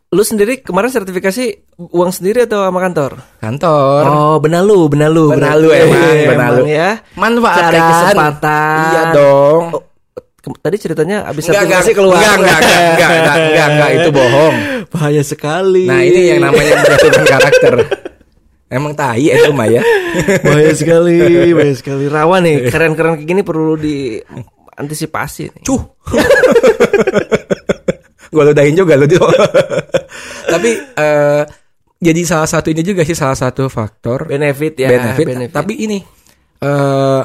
Lu 0.07 0.23
sendiri 0.23 0.63
kemarin 0.63 0.87
sertifikasi 0.89 1.45
uang 1.77 2.15
sendiri 2.15 2.47
atau 2.47 2.63
sama 2.63 2.79
kantor? 2.79 3.19
Kantor. 3.43 4.01
Oh, 4.07 4.37
benalu, 4.39 4.87
benalu. 4.87 5.35
Benalu 5.35 5.67
berarti. 5.67 5.83
emang, 5.83 6.03
Iya, 6.07 6.29
benalu. 6.31 6.63
ya. 6.65 6.91
Manfaatkan. 7.19 7.65
Cari 7.67 7.81
kesempatan. 7.83 8.79
Iya 8.87 9.03
dong. 9.13 9.63
Oh, 9.75 9.83
tadi 10.63 10.77
ceritanya 10.79 11.27
abis 11.27 11.51
sertifikasi 11.51 11.91
keluar. 11.91 12.23
enggak, 12.23 12.39
enggak, 12.39 12.59
enggak, 12.63 12.79
enggak, 12.79 13.11
enggak, 13.11 13.37
enggak, 13.37 13.67
enggak, 13.69 13.91
itu 13.93 14.09
bohong. 14.15 14.55
Bahaya 14.87 15.23
sekali. 15.27 15.85
Nah 15.91 16.01
ini 16.01 16.21
yang 16.31 16.41
namanya 16.41 16.73
menjatuhkan 16.79 17.25
karakter. 17.27 17.75
Emang 18.67 18.95
tai 18.95 19.27
itu 19.27 19.51
mah 19.55 19.67
ya. 19.67 19.83
bahaya 20.43 20.75
sekali, 20.75 21.19
bahaya 21.59 21.75
sekali. 21.75 22.07
Rawan 22.07 22.43
nih, 22.47 22.57
keren-keren 22.71 23.19
kayak 23.19 23.27
gini 23.27 23.43
perlu 23.43 23.75
diantisipasi 23.75 25.51
nih. 25.51 25.63
Cuh. 25.67 25.83
Gue 28.31 28.43
ludahin 28.43 28.75
juga 28.75 28.95
lu. 28.95 29.07
Tapi 30.53 30.71
eh, 30.97 31.43
jadi 31.97 32.21
salah 32.29 32.49
satu 32.49 32.69
ini 32.69 32.85
juga 32.85 33.03
sih 33.03 33.17
salah 33.17 33.37
satu 33.37 33.73
faktor 33.73 34.29
Benefit 34.29 34.75
ya, 34.77 34.89
benefit. 34.93 35.51
Tapi 35.51 35.75
ini 35.81 35.99
eh 36.57 37.23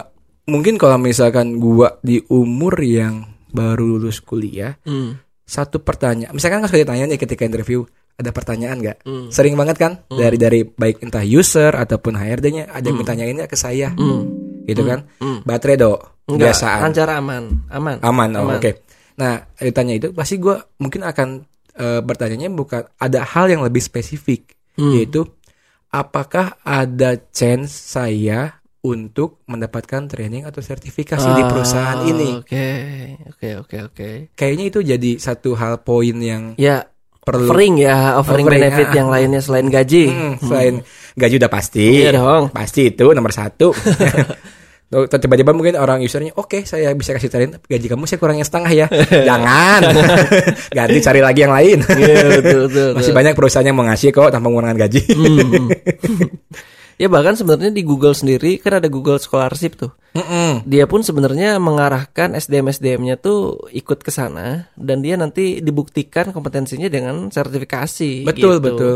mungkin 0.47 0.75
kalau 0.75 0.99
misalkan 0.99 1.55
gua 1.55 1.99
di 2.03 2.19
umur 2.27 2.75
yang 2.81 3.23
baru 3.51 3.95
lulus 3.95 4.19
kuliah, 4.19 4.75
Hmm. 4.83 5.19
satu 5.43 5.83
pertanyaan, 5.83 6.31
misalkan 6.31 6.63
kan 6.63 6.67
suka 6.71 6.79
ditanya 6.83 7.07
nih 7.07 7.19
ketika 7.19 7.43
interview, 7.43 7.83
ada 8.15 8.31
pertanyaan 8.31 8.79
nggak? 8.79 8.97
Hmm. 9.03 9.27
Sering 9.27 9.55
banget 9.55 9.75
kan 9.79 9.91
dari 10.07 10.35
dari 10.39 10.63
baik 10.63 11.03
entah 11.03 11.23
user 11.23 11.75
ataupun 11.75 12.15
HRD-nya 12.15 12.71
ada 12.71 12.83
yang 12.83 12.99
bertanyainnya 12.99 13.47
ke 13.47 13.55
saya, 13.55 13.91
gitu 14.67 14.83
kan? 14.83 15.03
Hmm. 15.19 15.43
Baterai 15.43 15.75
do, 15.79 15.99
Enggak, 16.27 16.55
kebiasaan, 16.55 16.79
lancar 16.79 17.09
aman, 17.11 17.43
aman. 17.67 17.97
aman, 18.03 18.29
oh, 18.39 18.55
oke. 18.55 18.71
Nah 19.15 19.33
ditanya 19.55 19.93
itu 19.93 20.07
pasti 20.11 20.37
gua 20.37 20.59
mungkin 20.77 21.01
akan 21.01 21.27
eh, 21.71 21.99
bertanyanya 21.99 22.51
bukan 22.51 22.83
ada 22.95 23.23
hal 23.23 23.47
yang 23.47 23.63
lebih 23.63 23.79
spesifik, 23.79 24.53
Hmm. 24.75 24.91
yaitu 24.91 25.23
apakah 25.87 26.55
ada 26.61 27.15
chance 27.31 27.71
saya 27.71 28.59
untuk 28.81 29.39
mendapatkan 29.45 30.09
training 30.09 30.43
atau 30.43 30.59
sertifikasi 30.59 31.29
di 31.31 31.43
perusahaan 31.45 32.01
Ah, 32.01 32.07
ini? 32.07 32.41
Oke, 32.41 32.67
oke, 33.29 33.49
oke, 33.61 33.77
oke. 33.87 34.09
Kayaknya 34.33 34.65
itu 34.67 34.79
jadi 34.81 35.11
satu 35.15 35.53
hal 35.53 35.79
poin 35.79 36.17
yang 36.17 36.57
Ya, 36.57 36.89
perlu 37.21 37.45
offering 37.45 37.77
ya, 37.77 38.17
offering, 38.17 38.49
Offering, 38.49 38.63
benefit 38.67 38.87
ah. 38.89 38.95
yang 38.97 39.07
lainnya 39.07 39.39
selain 39.39 39.67
gaji. 39.69 40.03
Hmm, 40.09 40.35
selain 40.41 40.73
gaji 41.13 41.35
udah 41.37 41.51
pasti. 41.51 41.87
Iya 42.01 42.11
dong. 42.17 42.43
Pasti 42.49 42.89
itu 42.89 43.05
nomor 43.13 43.31
satu. 43.31 43.69
Tiba-tiba 44.91 45.55
mungkin 45.55 45.79
orang 45.79 46.03
usernya, 46.03 46.35
oke 46.35 46.67
saya 46.67 46.91
bisa 46.91 47.15
kasih 47.15 47.31
tarin 47.31 47.55
gaji 47.55 47.87
kamu 47.87 48.03
saya 48.03 48.19
kurangnya 48.19 48.43
setengah 48.43 48.71
ya. 48.75 48.87
Jangan. 49.31 49.87
Ganti 50.75 50.99
cari 50.99 51.23
lagi 51.23 51.39
yang 51.47 51.55
lain. 51.55 51.79
Iya, 51.79 52.43
betul, 52.43 52.61
betul, 52.67 52.89
Masih 52.99 53.11
betul. 53.15 53.19
banyak 53.23 53.33
perusahaan 53.39 53.63
yang 53.63 53.77
mau 53.79 53.87
ngasih 53.87 54.11
kok 54.11 54.35
tanpa 54.35 54.51
mengurangi 54.51 54.83
gaji. 54.83 55.01
Hmm. 55.15 55.67
ya 56.99 57.07
bahkan 57.07 57.39
sebenarnya 57.39 57.71
di 57.71 57.87
Google 57.87 58.11
sendiri 58.11 58.59
kan 58.59 58.83
ada 58.83 58.91
Google 58.91 59.15
Scholarship 59.15 59.79
tuh. 59.79 59.95
Mm-mm. 60.11 60.67
Dia 60.67 60.83
pun 60.91 61.07
sebenarnya 61.07 61.55
mengarahkan 61.55 62.35
SDM 62.35 62.75
SDM-nya 62.75 63.15
tuh 63.15 63.63
ikut 63.71 64.03
ke 64.03 64.11
sana 64.11 64.67
dan 64.75 64.99
dia 64.99 65.15
nanti 65.15 65.63
dibuktikan 65.63 66.35
kompetensinya 66.35 66.91
dengan 66.91 67.31
sertifikasi. 67.31 68.27
Betul, 68.27 68.59
gitu. 68.59 68.67
betul. 68.67 68.95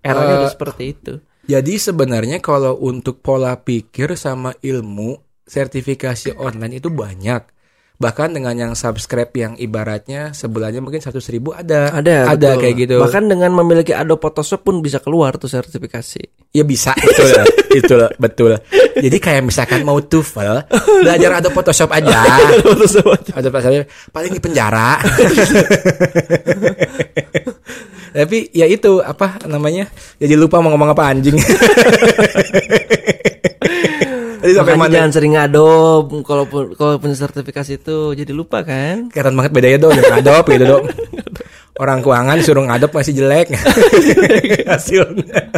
Eranya 0.00 0.48
udah 0.48 0.52
seperti 0.56 0.84
itu. 0.96 1.20
Jadi 1.46 1.78
sebenarnya 1.78 2.42
kalau 2.42 2.74
untuk 2.82 3.22
pola 3.22 3.54
pikir 3.54 4.18
sama 4.18 4.50
ilmu 4.58 5.25
sertifikasi 5.46 6.34
online 6.36 6.82
itu 6.82 6.90
banyak. 6.90 7.56
Bahkan 7.96 8.36
dengan 8.36 8.52
yang 8.52 8.72
subscribe 8.76 9.32
yang 9.32 9.56
ibaratnya 9.56 10.36
sebulannya 10.36 10.84
mungkin 10.84 11.00
seratus 11.00 11.32
ribu 11.32 11.56
ada. 11.56 11.96
Ada, 11.96 12.36
ada 12.36 12.52
betul. 12.52 12.60
kayak 12.60 12.74
gitu. 12.76 13.00
Bahkan 13.00 13.24
dengan 13.24 13.56
memiliki 13.56 13.96
Adobe 13.96 14.20
Photoshop 14.20 14.68
pun 14.68 14.84
bisa 14.84 15.00
keluar 15.00 15.40
tuh 15.40 15.48
sertifikasi. 15.48 16.52
Ya 16.52 16.60
bisa 16.60 16.92
itu 16.92 17.24
lah, 17.24 17.46
itu 17.72 17.94
lah, 17.96 18.12
betul. 18.20 18.52
Jadi 19.00 19.16
kayak 19.16 19.48
misalkan 19.48 19.80
mau 19.80 19.96
TOEFL, 19.96 20.68
belajar 21.08 21.40
ada 21.40 21.48
Photoshop 21.48 21.88
aja. 21.88 22.16
Ada 23.36 23.48
Photoshop 23.48 23.88
paling 24.12 24.32
di 24.36 24.40
penjara. 24.44 25.00
Tapi 28.16 28.48
ya 28.56 28.64
itu 28.64 29.04
apa 29.04 29.40
namanya? 29.44 29.88
Jadi 30.16 30.32
lupa 30.36 30.60
mau 30.64 30.72
ngomong 30.72 30.96
apa 30.96 31.12
anjing. 31.12 31.36
Jadi 34.46 34.52
sampai 34.54 34.78
mana? 34.78 34.92
jangan 34.94 35.10
sering 35.10 35.34
Adobe 35.34 36.22
kalau 36.22 36.46
kalau 36.72 36.94
punya 36.96 37.18
sertifikasi 37.18 37.72
itu 37.76 37.96
jadi 38.14 38.30
lupa 38.30 38.62
kan? 38.62 39.10
Kelihatan 39.10 39.34
banget 39.34 39.50
bedanya 39.50 39.78
dong, 39.80 39.92
yang 39.92 40.06
ngadop 40.08 40.44
gitu 40.46 40.64
dong. 40.64 40.84
Orang 41.76 41.98
keuangan 42.00 42.38
suruh 42.40 42.62
ngadop 42.62 42.94
masih 42.94 43.12
jelek 43.12 43.50
hasilnya. 44.70 45.50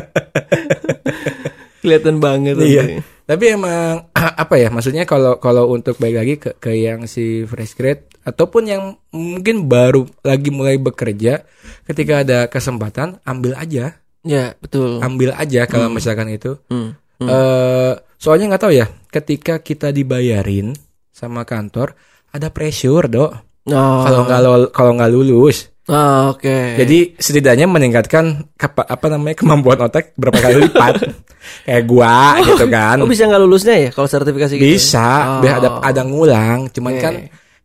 Kelihatan 1.79 2.19
banget. 2.19 2.59
Iya. 2.59 2.83
nanti. 2.83 2.97
Tapi 3.23 3.45
emang 3.53 4.09
apa 4.43 4.55
ya 4.57 4.69
maksudnya 4.69 5.05
kalau 5.05 5.37
kalau 5.37 5.69
untuk 5.69 5.95
balik 5.97 6.17
lagi 6.17 6.35
ke, 6.39 6.51
ke 6.57 6.73
yang 6.75 7.05
si 7.05 7.45
fresh 7.45 7.77
grade 7.77 8.09
ataupun 8.25 8.63
yang 8.65 8.83
mungkin 9.11 9.69
baru 9.69 10.09
lagi 10.23 10.49
mulai 10.49 10.77
bekerja 10.77 11.45
ketika 11.85 12.25
ada 12.25 12.49
kesempatan 12.49 13.21
ambil 13.23 13.53
aja 13.55 14.01
Ya, 14.27 14.59
betul. 14.59 14.99
ambil 14.99 15.31
aja 15.33 15.65
kalau 15.65 15.89
misalkan 15.89 16.29
itu 16.29 16.59
Hmm. 16.67 16.99
Eh 17.21 17.93
soalnya 18.15 18.47
nggak 18.49 18.63
tahu 18.63 18.73
ya 18.73 18.87
ketika 19.09 19.59
kita 19.59 19.91
dibayarin 19.91 20.71
sama 21.11 21.43
kantor 21.43 21.99
ada 22.31 22.49
pressure 22.49 23.07
dok 23.07 23.33
Oh, 23.69 24.01
kalau 24.01 24.25
nggak 24.25 24.41
kalau 24.73 24.93
nggak 24.97 25.13
lulus 25.13 25.69
oh, 25.87 26.33
oke. 26.33 26.57
jadi 26.81 26.99
setidaknya 27.15 27.69
meningkatkan 27.69 28.49
kapa- 28.55 28.89
apa 28.89 29.07
namanya 29.09 29.37
kemampuan 29.37 29.77
otak 29.79 30.17
berapa 30.17 30.41
kali 30.41 30.57
lipat 30.65 31.05
kayak 31.69 31.85
gua 31.85 32.41
gitu 32.41 32.65
kan 32.65 32.97
Oh 32.97 33.05
bisa 33.05 33.29
nggak 33.29 33.37
lulusnya 33.39 33.77
ya 33.77 33.91
kalau 33.93 34.09
sertifikasi 34.09 34.57
gitu? 34.57 34.65
Bisa, 34.65 35.05
Oh. 35.05 35.41
biar 35.45 35.61
ada 35.61 35.69
ada 35.81 36.01
ngulang. 36.01 36.73
Cuman 36.73 36.93
Oke. 36.93 37.03
kan 37.03 37.15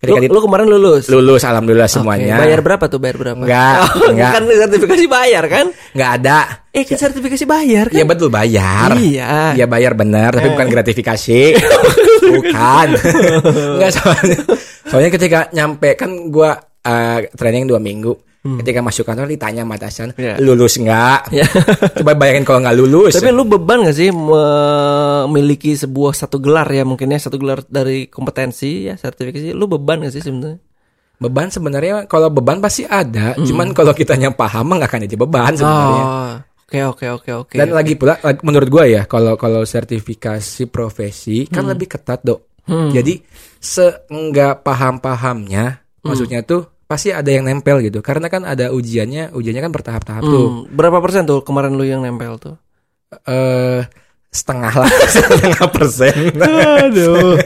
Lu, 0.03 0.19
di- 0.19 0.27
lu 0.27 0.39
kemarin 0.39 0.67
lulus? 0.67 1.07
lulus 1.07 1.41
alhamdulillah 1.41 1.87
semuanya. 1.87 2.35
Bayar 2.35 2.59
berapa 2.59 2.85
tuh? 2.85 2.99
Bayar 2.99 3.15
berapa? 3.15 3.39
Enggak, 3.39 3.75
Oh, 3.87 4.09
enggak. 4.11 4.31
Kan 4.35 4.43
sertifikasi 4.67 5.05
bayar 5.07 5.43
kan? 5.47 5.65
nggak 5.71 6.11
ada. 6.19 6.39
Eh, 6.69 6.83
kan 6.83 6.97
sertifikasi 6.99 7.45
bayar 7.45 7.85
kan? 7.87 7.95
Iya 7.95 8.05
betul 8.05 8.27
bayar. 8.27 8.89
Iya. 8.93 9.55
Iya 9.55 9.65
bayar 9.65 9.95
benar, 9.95 10.35
tapi 10.35 10.51
bukan 10.51 10.67
gratifikasi. 10.67 11.41
bukan. 12.35 12.87
Enggak 13.79 13.91
soalnya. 13.93 14.37
Soalnya 14.83 15.09
ketika 15.09 15.39
nyampe 15.51 15.95
kan 15.95 16.11
gua 16.27 16.51
eh, 16.79 17.31
training 17.31 17.63
dua 17.63 17.79
minggu. 17.79 18.32
Ketika 18.43 18.83
masuk 18.83 19.07
kantor 19.07 19.31
ditanya 19.31 19.63
sama 19.63 19.79
atasan, 19.79 20.11
Iya. 20.19 20.35
lulus 20.43 20.75
nggak? 20.75 21.31
Ya. 21.31 21.47
Coba 22.03 22.11
bayangin 22.11 22.43
kalau 22.43 22.59
nggak 22.59 22.75
lulus. 22.75 23.15
Tapi 23.15 23.31
lu 23.31 23.47
beban 23.47 23.87
gak 23.87 23.95
sih 23.95 24.11
memiliki 24.11 25.71
sebuah 25.79 26.11
satu 26.11 26.43
gelar 26.43 26.67
ya 26.67 26.83
mungkin 26.83 27.07
ya 27.07 27.23
satu 27.23 27.39
gelar 27.39 27.63
dari 27.63 28.11
kompetensi 28.11 28.91
ya 28.91 28.99
sertifikasi 28.99 29.55
lu 29.55 29.71
beban 29.71 30.03
gak 30.03 30.13
sih 30.13 30.19
sebenarnya? 30.19 30.59
beban 31.23 31.47
sebenarnya 31.47 32.03
kalau 32.11 32.27
beban 32.27 32.59
pasti 32.59 32.83
ada, 32.83 33.31
cuman 33.39 33.71
kalau 33.71 33.95
kitanya 33.95 34.35
paham 34.35 34.67
mah 34.67 34.83
nggak 34.83 34.91
akan 34.91 35.01
jadi 35.07 35.15
beban 35.15 35.51
sebenarnya. 35.55 36.03
Oh, 36.03 36.33
oke 36.67 36.79
oke 36.83 37.05
oke 37.15 37.31
oke. 37.47 37.55
Dan 37.55 37.71
lagi 37.71 37.95
pula 37.95 38.19
menurut 38.43 38.67
gua 38.67 38.83
ya 38.83 39.07
kalau 39.07 39.39
kalau 39.39 39.63
sertifikasi 39.63 40.67
profesi 40.67 41.47
kan 41.47 41.63
lebih 41.63 41.95
ketat 41.95 42.27
dok. 42.27 42.59
Jadi 42.67 43.23
seenggak 43.55 44.67
paham-pahamnya 44.67 45.79
maksudnya 46.03 46.43
tuh 46.43 46.82
pasti 46.85 47.09
ada 47.09 47.29
yang 47.29 47.47
nempel 47.47 47.79
gitu. 47.81 47.99
Karena 48.03 48.27
kan 48.29 48.43
ada 48.43 48.69
ujiannya, 48.69 49.33
ujiannya 49.33 49.61
kan 49.63 49.71
bertahap-tahap 49.73 50.23
tuh. 50.23 50.45
Hmm, 50.47 50.61
berapa 50.73 50.99
persen 50.99 51.25
tuh 51.25 51.41
kemarin 51.41 51.73
lu 51.75 51.85
yang 51.87 52.03
nempel 52.03 52.37
tuh? 52.37 52.55
Eh 53.27 53.81
setengah 54.33 54.73
lah, 54.73 54.89
setengah 55.15 55.65
persen. 55.69 56.33
Aduh. 56.41 57.37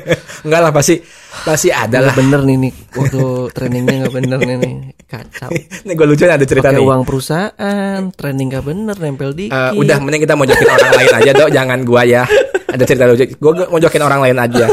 Enggak 0.47 0.61
lah 0.63 0.71
pasti 0.71 1.03
pasti 1.43 1.67
ada 1.67 1.99
lah. 1.99 2.15
Nggak 2.15 2.19
bener 2.23 2.41
nih 2.47 2.57
nih 2.63 2.73
waktu 2.95 3.21
trainingnya 3.51 3.95
nggak 4.07 4.15
bener 4.15 4.39
nih 4.39 4.55
nih 4.63 4.75
kacau. 5.03 5.49
Ini 5.51 5.91
gue 5.91 6.07
lucu 6.07 6.23
ada 6.23 6.47
cerita 6.47 6.71
Pakai 6.71 6.79
nih. 6.79 6.87
uang 6.87 7.03
perusahaan, 7.03 7.99
training 8.15 8.47
gak 8.55 8.65
bener, 8.67 8.95
nempel 8.99 9.31
dikit. 9.35 9.55
Eh, 9.55 9.71
udah 9.75 9.97
mending 9.99 10.23
kita 10.23 10.35
mojokin 10.39 10.67
orang 10.67 10.91
lain 10.95 11.13
aja 11.15 11.31
dok, 11.35 11.49
jangan 11.51 11.79
gua 11.83 12.01
ya. 12.07 12.23
Ada 12.67 12.83
cerita 12.87 13.03
lucu. 13.07 13.23
Gua 13.39 13.51
gua 13.55 13.67
mojokin 13.71 14.03
orang 14.03 14.19
lain 14.23 14.37
aja. 14.39 14.65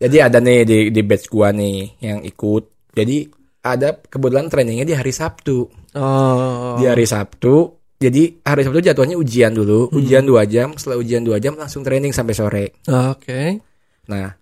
Jadi 0.00 0.16
ada 0.18 0.38
nih 0.42 0.58
di 0.66 0.78
di 0.90 1.02
batch 1.06 1.26
gua 1.30 1.54
nih 1.54 2.02
yang 2.02 2.18
ikut. 2.26 2.90
Jadi 2.94 3.39
ada 3.60 3.92
kebetulan 4.00 4.48
trainingnya 4.48 4.86
di 4.86 4.94
hari 4.96 5.12
Sabtu. 5.12 5.68
Oh. 5.94 6.74
Di 6.80 6.84
hari 6.86 7.04
Sabtu. 7.04 7.76
Jadi 8.00 8.40
hari 8.40 8.64
Sabtu 8.64 8.80
jadwalnya 8.80 9.20
ujian 9.20 9.52
dulu, 9.52 9.92
ujian 9.92 10.24
dua 10.24 10.48
jam. 10.48 10.72
Setelah 10.72 10.96
ujian 10.96 11.20
dua 11.20 11.36
jam 11.36 11.52
langsung 11.54 11.84
training 11.84 12.16
sampai 12.16 12.32
sore. 12.32 12.64
Oke. 12.88 13.60
Nah, 14.08 14.32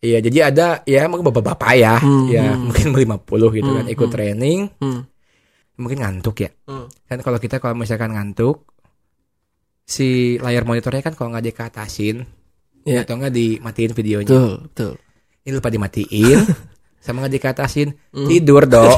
iya 0.00 0.18
jadi 0.18 0.48
ada 0.48 0.80
ya 0.88 1.04
mungkin 1.06 1.28
bapak-bapak 1.28 1.72
ya, 1.76 2.00
Hmm, 2.00 2.26
ya 2.32 2.56
mungkin 2.56 2.96
50 2.96 3.52
gitu 3.52 3.70
kan 3.76 3.84
Hmm, 3.84 3.92
ikut 3.92 4.08
hmm. 4.08 4.16
training, 4.16 4.60
Hmm. 4.80 5.00
mungkin 5.76 5.98
ngantuk 6.00 6.36
ya. 6.40 6.50
Hmm. 6.64 6.88
Kan 7.04 7.20
kalau 7.20 7.36
kita 7.36 7.60
kalau 7.60 7.76
misalkan 7.76 8.16
ngantuk, 8.16 8.64
si 9.84 10.34
layar 10.38 10.64
monitornya 10.64 11.04
kan 11.04 11.12
kalau 11.12 11.30
nggak 11.30 11.46
dikatasin, 11.52 12.24
Iya. 12.88 13.04
atau 13.04 13.20
nggak 13.20 13.34
dimatiin 13.34 13.92
videonya, 13.92 14.32
Betul, 14.32 14.52
betul. 14.64 14.92
ini 15.44 15.52
lupa 15.52 15.68
dimatiin, 15.68 16.38
sama 16.98 17.22
nggak 17.22 17.34
dikatasin, 17.34 17.88
Hmm. 18.10 18.26
tidur 18.26 18.62
dong, 18.72 18.94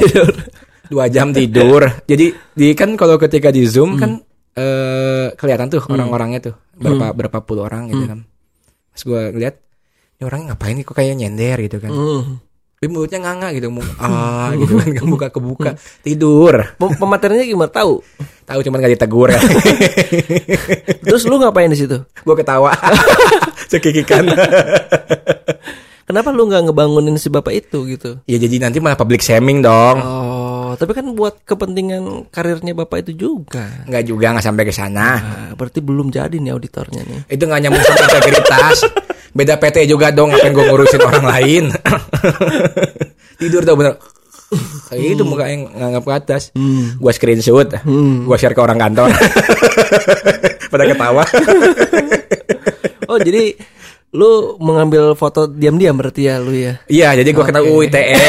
dua 0.87 1.05
jam 1.07 1.29
tidur. 1.29 1.87
Jadi 2.11 2.29
di 2.51 2.67
kan 2.73 2.93
kalau 2.93 3.15
ketika 3.15 3.49
di 3.49 3.63
zoom 3.63 3.95
kan 3.95 4.19
eh, 4.53 5.31
kelihatan 5.33 5.67
tuh 5.67 5.81
orang-orangnya 5.85 6.39
tuh 6.43 6.55
berapa 6.73 7.11
berapa 7.11 7.37
puluh 7.41 7.63
orang 7.63 7.87
gitu 7.87 8.03
kan. 8.05 8.19
Pas 8.91 9.01
gue 9.01 9.21
lihat, 9.37 9.55
ini 10.15 10.23
orang 10.23 10.41
ngapain 10.47 10.73
nih 10.73 10.83
kok 10.83 10.93
kayak 10.93 11.15
nyender 11.15 11.57
gitu 11.61 11.77
kan. 11.77 11.89
Hmm. 11.89 12.23
Tapi 12.75 12.89
mulutnya 12.89 13.21
nganga 13.21 13.53
gitu, 13.53 13.69
mau 13.69 13.85
ah 14.01 14.49
gitu 14.53 14.73
kan, 14.73 14.89
nggak 14.89 15.05
buka 15.05 15.27
kebuka, 15.29 15.69
tidur. 16.01 16.65
Pem- 16.75 16.97
Pemateriannya 16.97 17.45
gimana 17.45 17.69
tahu? 17.69 18.01
Tahu 18.41 18.59
cuman 18.59 18.81
gak 18.81 18.93
ditegur 18.97 19.29
ya. 19.29 19.37
Terus 21.05 21.23
lu 21.23 21.37
ngapain 21.37 21.69
di 21.69 21.77
situ? 21.77 22.01
gue 22.01 22.35
ketawa, 22.35 22.73
cekikikan. 23.69 24.33
Kenapa 26.11 26.27
lu 26.35 26.43
nggak 26.51 26.67
ngebangunin 26.67 27.15
si 27.15 27.31
bapak 27.31 27.55
itu 27.55 27.87
gitu? 27.87 28.19
ya 28.27 28.35
jadi 28.35 28.59
nanti 28.59 28.83
malah 28.83 28.99
public 28.99 29.23
shaming 29.23 29.63
dong. 29.63 30.03
Oh, 30.03 30.75
tapi 30.75 30.91
kan 30.91 31.07
buat 31.15 31.39
kepentingan 31.47 32.27
karirnya 32.27 32.75
bapak 32.75 33.07
itu 33.07 33.15
juga. 33.15 33.87
Nggak 33.87 34.03
juga 34.11 34.35
nggak 34.35 34.43
sampai 34.43 34.63
ke 34.67 34.75
sana. 34.75 35.07
Nah, 35.23 35.51
berarti 35.55 35.79
belum 35.79 36.11
jadi 36.11 36.35
nih 36.35 36.51
auditornya 36.51 37.07
nih. 37.07 37.31
Itu 37.31 37.47
nggak 37.47 37.59
nyambung 37.63 37.79
sama 37.87 38.03
integritas. 38.11 38.77
Beda 39.31 39.55
PT 39.55 39.87
juga 39.87 40.11
dong, 40.11 40.35
ngapain 40.35 40.51
gue 40.51 40.65
ngurusin 40.67 40.99
orang 40.99 41.23
lain. 41.23 41.63
Tidur 43.39 43.63
tuh 43.63 43.79
bener. 43.79 43.95
Kayak 44.91 45.15
itu 45.15 45.23
muka 45.23 45.47
yang 45.47 45.71
nganggap 45.71 46.03
ke 46.03 46.11
atas. 46.11 46.43
Gua 46.99 47.15
screenshot, 47.15 47.71
gua 48.27 48.35
share 48.35 48.51
ke 48.51 48.59
orang 48.59 48.75
kantor. 48.75 49.15
Pada 50.75 50.83
ketawa. 50.83 51.23
Oh, 53.11 53.19
jadi 53.19 53.59
lu 54.11 54.59
mengambil 54.59 55.15
foto 55.15 55.47
diam-diam 55.47 55.95
berarti 55.95 56.27
ya 56.27 56.35
lu 56.39 56.51
ya. 56.51 56.83
Iya, 56.91 57.15
jadi 57.23 57.29
gua 57.31 57.45
kena 57.47 57.63
Oke. 57.63 57.71
UU 57.71 57.79
ITE. 57.87 58.15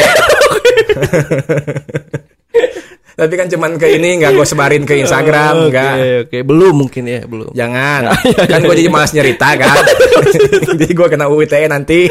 Tapi 3.13 3.33
kan 3.37 3.45
cuman 3.45 3.77
ke 3.77 3.93
ini 3.93 4.17
nggak 4.17 4.33
gue 4.33 4.41
sebarin 4.41 4.89
ke 4.89 4.97
Instagram, 4.97 5.69
nggak. 5.69 5.93
Oke, 5.93 6.09
oke, 6.25 6.37
belum 6.49 6.73
mungkin 6.73 7.03
ya, 7.05 7.21
belum. 7.29 7.53
Jangan, 7.53 8.09
kan 8.51 8.59
gue 8.65 8.73
jadi 8.73 8.89
malas 8.89 9.13
nyerita 9.13 9.53
kan. 9.53 9.85
jadi 10.81 10.93
gue 10.97 11.07
kena 11.13 11.29
UU 11.29 11.45
ITE 11.45 11.69
nanti. 11.69 12.09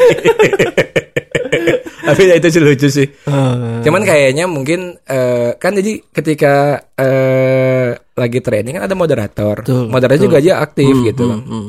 Tapi 2.03 2.21
ya 2.23 2.35
itu 2.39 2.47
sih 2.51 2.61
lucu 2.63 2.87
sih. 2.87 3.07
Ah. 3.27 3.83
Cuman 3.83 4.03
kayaknya 4.07 4.47
mungkin 4.47 4.95
eh, 5.03 5.55
kan 5.59 5.75
jadi 5.75 6.03
ketika 6.11 6.79
eh, 6.95 7.95
lagi 7.99 8.39
training 8.39 8.79
kan 8.79 8.87
ada 8.87 8.95
moderator. 8.95 9.59
Betul, 9.59 9.91
moderator 9.91 10.19
betul. 10.23 10.27
juga 10.31 10.37
aja 10.39 10.53
aktif 10.63 10.93
Hmm, 10.93 11.05
gitu 11.07 11.25
hmm, 11.27 11.43
hmm. 11.43 11.67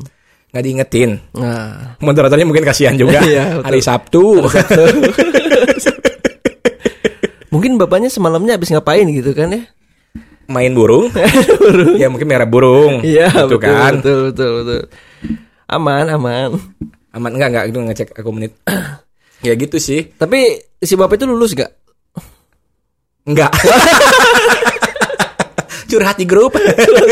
Nggak 0.54 0.64
diingetin. 0.70 1.10
Nah, 1.34 1.98
Moderatornya 1.98 2.46
mungkin 2.46 2.62
kasihan 2.62 2.94
juga. 2.94 3.18
Iya, 3.26 3.58
betul. 3.58 3.66
Hari 3.66 3.80
Sabtu. 3.82 4.24
mungkin 7.54 7.74
bapaknya 7.74 8.06
semalamnya 8.06 8.54
habis 8.54 8.70
ngapain 8.70 9.06
gitu 9.10 9.34
kan 9.34 9.50
ya? 9.50 9.62
main 10.46 10.72
burung. 10.76 11.08
ya 12.00 12.06
mungkin 12.12 12.28
merah 12.28 12.46
burung. 12.46 13.00
Iya, 13.00 13.32
gitu 13.32 13.56
betul, 13.56 13.64
kan. 13.64 13.92
betul, 13.98 14.18
betul, 14.30 14.50
betul. 14.62 14.82
Aman, 15.66 16.06
aman. 16.12 16.50
Aman 17.14 17.30
enggak 17.34 17.48
enggak 17.50 17.64
itu 17.72 17.78
ngecek 17.80 18.08
aku 18.14 18.30
menit. 18.30 18.52
ya 19.46 19.52
gitu 19.56 19.76
sih. 19.80 20.12
Tapi 20.14 20.60
si 20.78 20.94
bapak 20.94 21.16
itu 21.16 21.26
lulus 21.26 21.56
gak? 21.56 21.72
Enggak. 23.24 23.50
Curhat 25.96 26.16
di 26.18 26.26
grup. 26.26 26.52
Curhat 26.58 27.08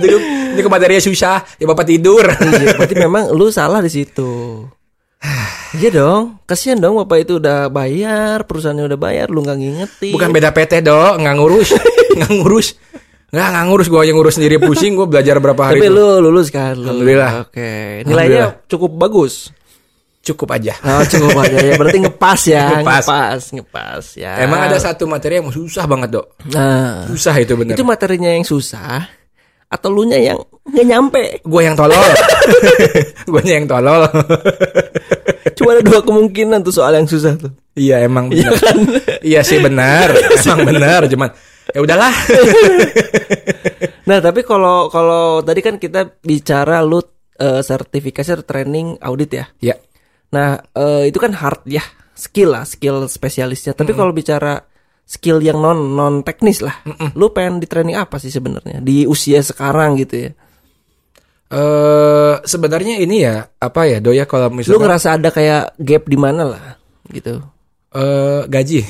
di 0.00 0.08
grup. 0.08 0.22
Ini 0.56 0.60
ke 0.64 0.70
materinya 0.70 1.02
susah. 1.04 1.44
Ya 1.60 1.66
Bapak 1.68 1.84
tidur. 1.84 2.24
Iya, 2.24 2.74
berarti 2.74 2.96
memang 2.96 3.30
lu 3.36 3.52
salah 3.52 3.84
di 3.84 3.92
situ. 3.92 4.64
Iya 5.76 5.92
dong, 5.92 6.40
kasihan 6.48 6.80
dong 6.80 6.96
bapak 6.96 7.28
itu 7.28 7.36
udah 7.36 7.68
bayar, 7.68 8.48
perusahaannya 8.48 8.88
udah 8.88 8.96
bayar, 8.96 9.28
lu 9.28 9.44
nggak 9.44 9.58
ngingetin. 9.60 10.16
Bukan 10.16 10.32
beda 10.32 10.48
PT 10.48 10.80
dong, 10.80 11.20
nggak 11.20 11.36
ngurus. 11.36 11.76
Nggak 12.18 12.32
ngurus. 12.40 12.68
Nggak, 13.28 13.48
nggak 13.52 13.64
ngurus. 13.68 13.86
Gue 13.92 14.00
yang 14.08 14.16
ngurus 14.16 14.34
sendiri 14.40 14.56
pusing. 14.56 14.96
Gue 14.96 15.06
belajar 15.06 15.36
berapa 15.38 15.60
hari. 15.60 15.84
Tapi 15.84 15.92
itu. 15.92 15.94
lu 15.94 16.08
lulus 16.24 16.48
kan? 16.48 16.74
Lu. 16.74 16.88
Alhamdulillah. 16.88 17.46
Oke, 17.46 18.02
nilainya 18.08 18.64
cukup 18.64 18.96
bagus. 18.96 19.52
Cukup 20.28 20.48
aja. 20.52 20.76
Oh, 20.84 21.00
cukup 21.02 21.40
aja 21.40 21.58
ya. 21.58 21.72
Berarti 21.74 21.98
ngepas 21.98 22.40
ya, 22.44 22.64
Ngepas. 22.76 23.04
ngepas, 23.04 23.42
ngepas 23.56 24.04
ya. 24.14 24.32
Emang 24.40 24.60
ada 24.60 24.76
satu 24.76 25.08
materi 25.08 25.40
yang 25.40 25.48
susah 25.48 25.84
banget 25.84 26.12
dok. 26.14 26.26
Nah, 26.52 27.08
Susah 27.08 27.34
itu 27.36 27.56
bener. 27.56 27.72
itu 27.72 27.82
materinya 27.82 28.28
yang 28.28 28.44
susah 28.44 29.08
atau 29.68 29.88
lu 29.88 30.04
nya 30.04 30.16
yang 30.16 30.40
nggak 30.64 30.86
nyampe? 30.86 31.22
Gue 31.44 31.60
yang 31.62 31.76
tolol. 31.76 32.00
Gue 33.32 33.42
yang 33.44 33.64
tolol. 33.64 34.08
Cuma 35.52 35.76
ada 35.76 35.82
dua 35.82 36.00
kemungkinan 36.00 36.60
tuh 36.60 36.72
soal 36.72 36.96
yang 36.96 37.04
susah 37.04 37.36
tuh. 37.36 37.52
iya 37.72 38.00
emang 38.00 38.32
Iya 38.32 38.48
bener. 38.48 38.56
kan? 38.56 38.76
Iya 39.20 39.40
sih 39.44 39.60
benar. 39.60 40.08
Emang 40.16 40.60
benar. 40.66 41.00
Cuman 41.04 41.28
ya 41.68 41.80
udahlah. 41.84 42.14
Nah, 44.08 44.18
tapi 44.24 44.40
kalau 44.40 44.88
kalau 44.88 45.44
tadi 45.44 45.60
kan 45.60 45.76
kita 45.76 46.16
bicara 46.18 46.80
lu 46.80 47.04
eh, 47.36 47.60
sertifikasi 47.60 48.40
atau 48.40 48.46
training 48.46 48.96
audit 49.04 49.30
ya. 49.30 49.44
ya. 49.60 49.74
Nah, 50.28 50.60
eh, 50.76 51.08
itu 51.08 51.16
kan 51.16 51.32
hard 51.32 51.64
ya, 51.64 51.80
skill 52.12 52.52
lah, 52.52 52.64
skill 52.68 53.08
spesialisnya. 53.08 53.72
Tapi 53.72 53.96
kalau 53.96 54.12
bicara 54.12 54.60
skill 55.08 55.40
yang 55.40 55.56
non 55.56 55.96
non 55.96 56.20
teknis 56.20 56.60
lah, 56.60 56.84
lu 57.16 57.32
pengen 57.32 57.64
di 57.64 57.66
training 57.70 57.96
apa 57.96 58.20
sih 58.20 58.28
sebenarnya 58.28 58.84
di 58.84 59.08
usia 59.08 59.40
sekarang 59.40 59.96
gitu 59.96 60.28
ya? 60.28 60.30
Eh 61.48 62.34
sebenarnya 62.44 63.00
ini 63.00 63.24
ya 63.24 63.40
apa 63.56 63.88
ya 63.88 64.04
doya 64.04 64.28
kalau 64.28 64.52
Lu 64.52 64.60
misalnya 64.60 64.84
ngerasa 64.84 65.08
ada 65.16 65.32
kayak 65.32 65.80
gap 65.80 66.04
di 66.04 66.18
mana 66.20 66.44
lah, 66.44 66.76
gitu? 67.08 67.40
Eh 67.88 68.40
gaji. 68.44 68.80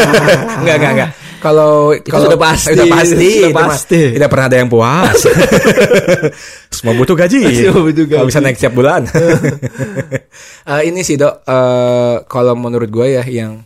enggak 0.62 0.76
enggak 0.78 0.92
enggak. 0.94 1.10
Kalau 1.44 1.92
kalau 2.08 2.32
sudah 2.32 2.40
pasti, 2.40 2.72
sudah 2.72 3.52
pasti, 3.52 4.16
tidak 4.16 4.32
pernah 4.32 4.46
ada 4.48 4.56
yang 4.64 4.70
puas. 4.72 5.28
Semua 6.72 6.96
butuh 6.96 7.12
gaji. 7.12 7.68
Semua 7.68 7.84
butuh 7.84 8.06
gaji. 8.08 8.24
bisa 8.32 8.40
naik 8.40 8.56
setiap 8.56 8.74
bulan. 8.74 9.04
Eh, 10.64 10.88
ini 10.88 11.04
sih 11.04 11.20
dok, 11.20 11.44
eh 11.44 12.16
kalau 12.24 12.56
menurut 12.56 12.88
gue 12.88 13.20
ya 13.20 13.22
yang 13.28 13.60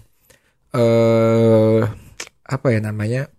eh 0.74 1.80
apa 2.42 2.66
ya 2.74 2.82
namanya? 2.82 3.30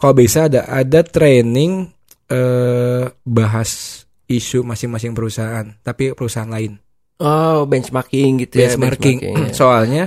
Kalau 0.00 0.16
bisa 0.16 0.48
ada 0.48 0.64
ada 0.66 1.04
training 1.04 1.92
eh 2.32 3.04
bahas 3.22 4.02
isu 4.24 4.64
masing-masing 4.64 5.12
perusahaan, 5.12 5.68
tapi 5.84 6.16
perusahaan 6.16 6.48
lain. 6.48 6.80
Oh, 7.20 7.68
benchmarking 7.68 8.48
gitu 8.48 8.64
ya, 8.64 8.72
benchmarking. 8.72 9.18
benchmarking, 9.20 9.52
ya. 9.52 9.54
Soalnya 9.54 10.04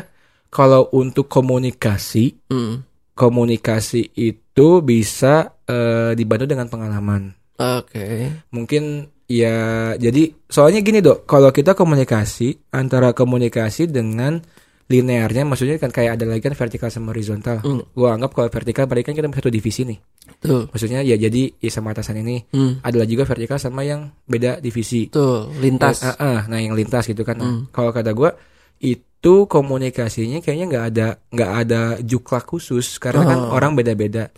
kalau 0.48 0.88
untuk 0.92 1.28
komunikasi 1.28 2.38
Hmm. 2.48 2.84
komunikasi 3.16 4.12
itu 4.14 4.70
bisa 4.82 5.56
eh, 5.66 6.14
dibantu 6.14 6.46
dengan 6.46 6.70
pengalaman. 6.70 7.34
Oke. 7.58 8.30
Mungkin 8.52 8.84
ya 9.26 9.56
jadi 9.98 10.30
soalnya 10.46 10.86
gini 10.86 11.02
dok, 11.02 11.26
kalau 11.26 11.50
kita 11.50 11.74
komunikasi 11.74 12.70
antara 12.70 13.16
komunikasi 13.18 13.90
dengan 13.90 14.38
linearnya, 14.86 15.42
maksudnya 15.50 15.82
kan 15.82 15.90
kayak 15.90 16.22
ada 16.22 16.30
lagi 16.30 16.46
kan 16.46 16.54
vertikal 16.54 16.94
sama 16.94 17.10
horizontal. 17.10 17.58
Hmm. 17.66 17.82
Gua 17.98 18.14
anggap 18.14 18.38
kalau 18.38 18.50
vertikal 18.54 18.86
berarti 18.86 19.10
kan 19.10 19.16
kita 19.18 19.34
satu 19.34 19.50
divisi 19.50 19.82
nih. 19.82 19.98
Betul. 20.38 20.70
Maksudnya 20.70 21.02
ya 21.02 21.18
jadi 21.18 21.50
ya 21.58 21.72
sama 21.74 21.98
atasan 21.98 22.22
ini 22.22 22.46
Hmm. 22.54 22.78
adalah 22.86 23.10
juga 23.10 23.26
vertikal 23.26 23.58
sama 23.58 23.82
yang 23.82 24.14
beda 24.30 24.62
divisi. 24.62 25.10
Betul. 25.10 25.50
Lintas. 25.58 26.06
Ah, 26.06 26.14
ah, 26.22 26.40
nah 26.46 26.62
yang 26.62 26.78
lintas 26.78 27.10
gitu 27.10 27.26
kan. 27.26 27.42
Nah, 27.42 27.50
Hmm. 27.50 27.62
Kalau 27.74 27.90
kata 27.90 28.14
gua 28.14 28.38
itu 28.78 29.02
komunikasinya 29.46 30.38
kayaknya 30.38 30.66
nggak 30.68 30.86
ada 30.88 31.08
nggak 31.28 31.52
ada 31.58 31.82
juklak 32.00 32.46
khusus 32.46 32.98
karena 32.98 33.26
kan 33.26 33.40
Oh. 33.40 33.52
orang 33.52 33.74
beda-beda. 33.74 34.30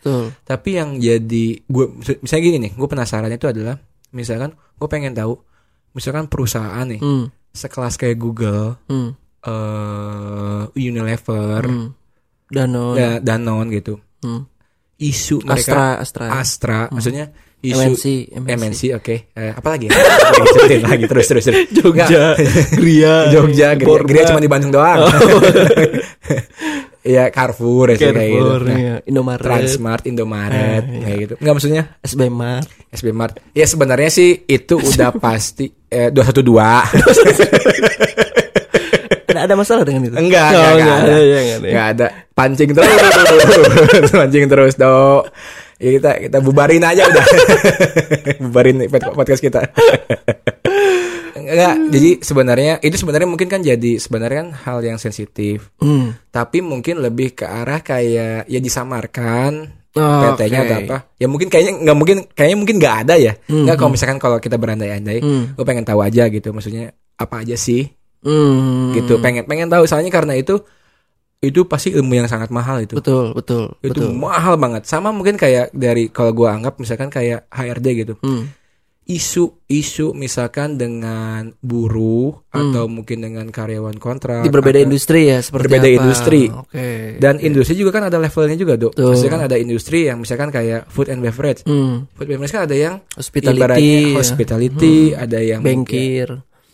Tapi 0.41 0.69
yang 0.73 0.95
jadi 0.95 1.59
gue 1.61 1.85
misalnya 2.17 2.43
gini 2.43 2.57
nih, 2.59 2.73
gue 2.73 2.87
penasaran 2.87 3.27
itu 3.27 3.45
adalah 3.45 3.75
misalkan 4.09 4.51
gue 4.53 4.87
pengen 4.87 5.11
tahu 5.11 5.35
misalkan 5.91 6.25
perusahaan 6.25 6.83
nih 6.83 6.99
Hmm. 6.99 7.27
sekelas 7.51 7.95
kayak 7.95 8.15
Google, 8.15 8.77
Hmm. 8.85 9.11
eh 9.41 10.63
Unilever, 10.73 11.61
Hmm. 11.63 11.89
Danone. 12.47 12.95
da- 12.95 13.19
Danone 13.19 13.69
gitu. 13.71 13.99
Hmm. 14.21 14.47
Isu 14.97 15.43
mereka 15.43 15.99
Astra, 16.01 16.25
Astra. 16.25 16.25
Astra, 16.33 16.79
maksudnya 16.89 17.29
isu 17.57 17.81
MNC, 17.89 18.03
MNC, 18.37 18.81
oke. 18.93 19.15
Eh, 19.33 19.51
apa 19.51 19.67
lagi? 19.67 19.87
ya? 19.89 19.97
Lagi 19.97 20.49
sebutin 20.53 20.81
lagi 20.85 21.05
terus 21.05 21.25
terus 21.25 21.43
terus. 21.43 21.57
Jogja, 21.73 22.37
Gria, 22.71 23.15
Jogja, 23.29 23.67
Gria. 23.73 23.97
Gria 24.05 24.23
cuma 24.25 24.37
di 24.37 24.49
Bandung 24.49 24.71
doang. 24.71 25.01
Iya, 27.07 27.31
Carrefour, 27.31 27.95
ya, 27.95 28.11
kayak 28.11 28.19
gitu. 28.19 28.67
Nah, 28.67 28.75
ya. 28.75 28.95
Indomaret, 29.07 29.39
Transmart, 29.39 30.03
Indomaret, 30.11 30.83
Eh, 30.83 30.91
iya. 30.91 30.99
kayak 31.07 31.17
gitu. 31.23 31.33
Enggak 31.39 31.53
maksudnya 31.55 31.83
SB 32.03 32.21
Mart. 32.27 32.67
SB 32.91 33.07
Mart. 33.15 33.33
Ya 33.55 33.63
sebenarnya 33.63 34.11
sih 34.11 34.43
itu 34.43 34.75
udah 34.75 35.15
pasti 35.15 35.71
eh 35.87 36.11
212. 36.11 36.51
Ada, 39.23 39.39
ada 39.47 39.55
masalah 39.55 39.87
dengan 39.87 40.11
itu? 40.11 40.19
Enggak, 40.19 40.51
Oh, 40.51 40.59
enggak, 40.59 40.67
enggak 40.67 40.75
enggak 40.75 40.97
ada. 40.99 41.07
ada, 41.07 41.15
ya, 41.15 41.39
enggak 41.39 41.55
ada. 41.55 41.67
Enggak 41.71 41.87
ada. 41.95 42.07
Pancing 42.35 42.69
terus. 42.75 42.91
Pancing 44.11 44.45
terus, 44.51 44.73
Dok. 44.75 45.21
Ya 45.77 45.89
kita 45.93 46.11
kita 46.19 46.37
bubarin 46.39 46.81
aja 46.81 47.05
udah. 47.05 47.25
bubarin 48.43 48.85
pod- 48.87 49.13
podcast 49.13 49.39
kita. 49.39 49.61
Enggak, 51.37 51.75
jadi 51.93 52.09
sebenarnya 52.19 52.73
itu 52.81 52.97
sebenarnya 52.97 53.29
mungkin 53.29 53.47
kan 53.47 53.61
jadi 53.61 54.01
sebenarnya 54.01 54.37
kan 54.41 54.49
hal 54.57 54.79
yang 54.83 54.97
sensitif. 54.97 55.69
Hmm. 55.77 56.17
Tapi 56.27 56.59
mungkin 56.59 56.99
lebih 56.99 57.33
ke 57.33 57.45
arah 57.45 57.79
kayak 57.79 58.45
ya 58.45 58.59
disamarkan 58.59 59.77
Oh, 59.97 60.37
PT-nya 60.37 60.61
oke. 60.61 60.67
atau 60.69 60.77
apa. 60.85 60.97
Ya 61.17 61.25
mungkin 61.25 61.49
kayaknya 61.49 61.73
nggak 61.81 61.97
mungkin 61.97 62.17
kayaknya 62.29 62.57
mungkin 62.57 62.75
nggak 62.77 62.95
ada 63.01 63.15
ya. 63.17 63.33
Hmm, 63.49 63.65
Nggak 63.65 63.75
kalau 63.81 63.89
misalkan 63.89 64.19
kalau 64.21 64.37
kita 64.37 64.53
berandai-andai, 64.53 65.25
Hmm. 65.25 65.57
gue 65.57 65.65
pengen 65.65 65.85
tahu 65.89 66.05
aja 66.05 66.29
gitu. 66.29 66.53
Maksudnya 66.53 66.93
apa 67.17 67.41
aja 67.41 67.57
sih 67.57 67.89
Hmm. 68.21 68.93
gitu. 68.93 69.17
Pengen 69.17 69.49
pengen 69.49 69.65
tahu 69.69 69.89
soalnya 69.89 70.13
karena 70.13 70.37
itu 70.37 70.61
itu 71.37 71.65
pasti 71.65 71.93
ilmu 71.93 72.13
yang 72.13 72.25
sangat 72.25 72.49
mahal 72.49 72.81
itu. 72.81 72.97
Betul, 72.97 73.31
betul, 73.31 73.77
Itu 73.79 73.93
betul. 73.93 74.09
mahal 74.13 74.57
banget. 74.57 74.85
Sama 74.85 75.13
mungkin 75.13 75.37
kayak 75.37 75.69
dari 75.69 76.09
kalau 76.09 76.33
gua 76.33 76.57
anggap 76.57 76.77
misalkan 76.77 77.07
kayak 77.07 77.45
HRD 77.47 77.87
gitu. 77.95 78.13
Hmm. 78.19 78.49
Isu-isu 79.07 80.11
misalkan 80.11 80.75
dengan 80.75 81.55
buruh 81.57 82.43
atau 82.51 82.85
mungkin 82.85 83.23
dengan 83.23 83.47
karyawan 83.47 83.95
kontrak 83.97 84.43
Di 84.43 84.51
berbeda 84.51 84.77
industri 84.77 85.31
ya, 85.31 85.39
seperti 85.39 85.63
Berbeda 85.63 85.87
apa? 85.87 85.95
industri. 85.97 86.41
Oke. 86.51 86.87
Dan 87.15 87.39
industri 87.39 87.79
juga 87.79 87.95
kan 87.95 88.03
ada 88.05 88.19
levelnya 88.19 88.53
juga, 88.53 88.75
Dok. 88.75 88.93
Betul. 88.93 89.07
Maksudnya 89.09 89.31
kan 89.31 89.43
ada 89.47 89.55
industri 89.55 89.99
yang 90.05 90.19
misalkan 90.19 90.51
kayak 90.51 90.91
food 90.91 91.07
and 91.07 91.23
beverage. 91.23 91.63
Hmm. 91.63 92.03
Food 92.13 92.27
and 92.27 92.31
beverage 92.35 92.51
kan 92.51 92.63
ada 92.67 92.75
yang 92.75 92.99
Hospitality, 93.09 93.55
ibaratnya 93.57 93.95
ya. 94.03 94.15
hospitality, 94.15 94.95
ada 95.13 95.39
yang 95.39 95.61
bankir. 95.61 96.27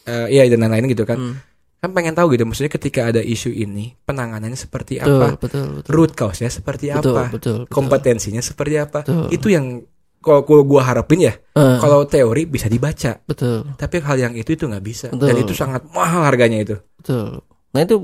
eh, 0.03 0.27
iya 0.29 0.43
dan 0.49 0.59
lain-lain 0.59 0.89
gitu 0.89 1.05
kan. 1.05 1.15
Hmm. 1.15 1.35
Kan 1.83 1.91
pengen 1.91 2.15
tahu 2.15 2.31
gitu 2.31 2.47
maksudnya 2.47 2.71
ketika 2.71 3.11
ada 3.11 3.19
isu 3.19 3.51
ini 3.51 3.91
penanganannya 4.07 4.55
seperti 4.55 5.03
Betul, 5.03 5.19
apa? 5.19 5.27
betul, 5.35 5.65
betul. 5.83 5.91
Root 5.91 6.11
cause-nya 6.15 6.47
seperti 6.47 6.87
Betul, 6.87 7.11
apa? 7.11 7.27
betul, 7.27 7.55
betul. 7.67 7.75
Kompetensinya 7.75 8.39
seperti 8.39 8.79
apa? 8.79 9.03
Betul. 9.03 9.27
Itu 9.27 9.47
yang 9.51 9.83
kalau 10.23 10.39
gua 10.63 10.87
harapin 10.87 11.19
ya, 11.19 11.35
Eh, 11.35 11.77
kalau 11.83 12.07
teori 12.07 12.47
bisa 12.47 12.71
dibaca. 12.71 13.19
betul, 13.27 13.67
Tapi 13.75 13.99
hal 13.99 14.15
yang 14.15 14.33
itu 14.33 14.55
itu 14.55 14.63
nggak 14.63 14.79
bisa. 14.79 15.11
Betul. 15.11 15.27
Dan 15.27 15.35
itu 15.43 15.51
sangat 15.51 15.83
mahal 15.91 16.23
harganya 16.23 16.63
itu. 16.63 16.79
betul. 16.95 17.43
Nah 17.75 17.79
itu 17.83 17.95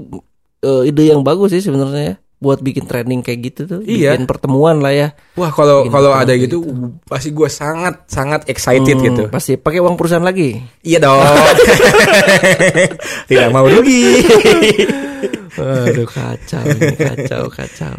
eh, 0.60 0.92
ide 0.92 1.04
yang 1.08 1.24
bagus 1.24 1.56
sih 1.56 1.64
sebenarnya 1.64 2.04
ya, 2.04 2.16
buat 2.40 2.58
bikin 2.58 2.84
training 2.84 3.20
kayak 3.20 3.40
gitu 3.46 3.62
tuh, 3.68 3.80
Iya. 3.84 4.16
bikin 4.16 4.24
pertemuan 4.24 4.80
lah 4.80 4.90
ya. 4.90 5.08
Wah, 5.36 5.50
kalau 5.50 5.84
Bikin 5.84 5.92
kalau 5.92 6.10
ada 6.12 6.30
kayak 6.30 6.48
gitu 6.48 6.56
pasti 7.04 7.28
gua 7.30 7.48
sangat 7.48 8.08
sangat 8.08 8.48
excited 8.48 8.96
Hmm, 8.96 9.06
gitu. 9.06 9.22
Pasti 9.28 9.56
pakai 9.56 9.78
uang 9.78 9.94
perusahaan 9.94 10.24
lagi. 10.24 10.56
Iya 10.82 10.98
dong. 11.00 11.20
Tidak 13.28 13.48
mau 13.52 13.66
rugi. 13.66 14.04
Aduh 15.60 16.08
kacau, 16.08 16.64
ini, 16.64 16.96
kacau, 16.96 17.44
kacau. 17.52 17.96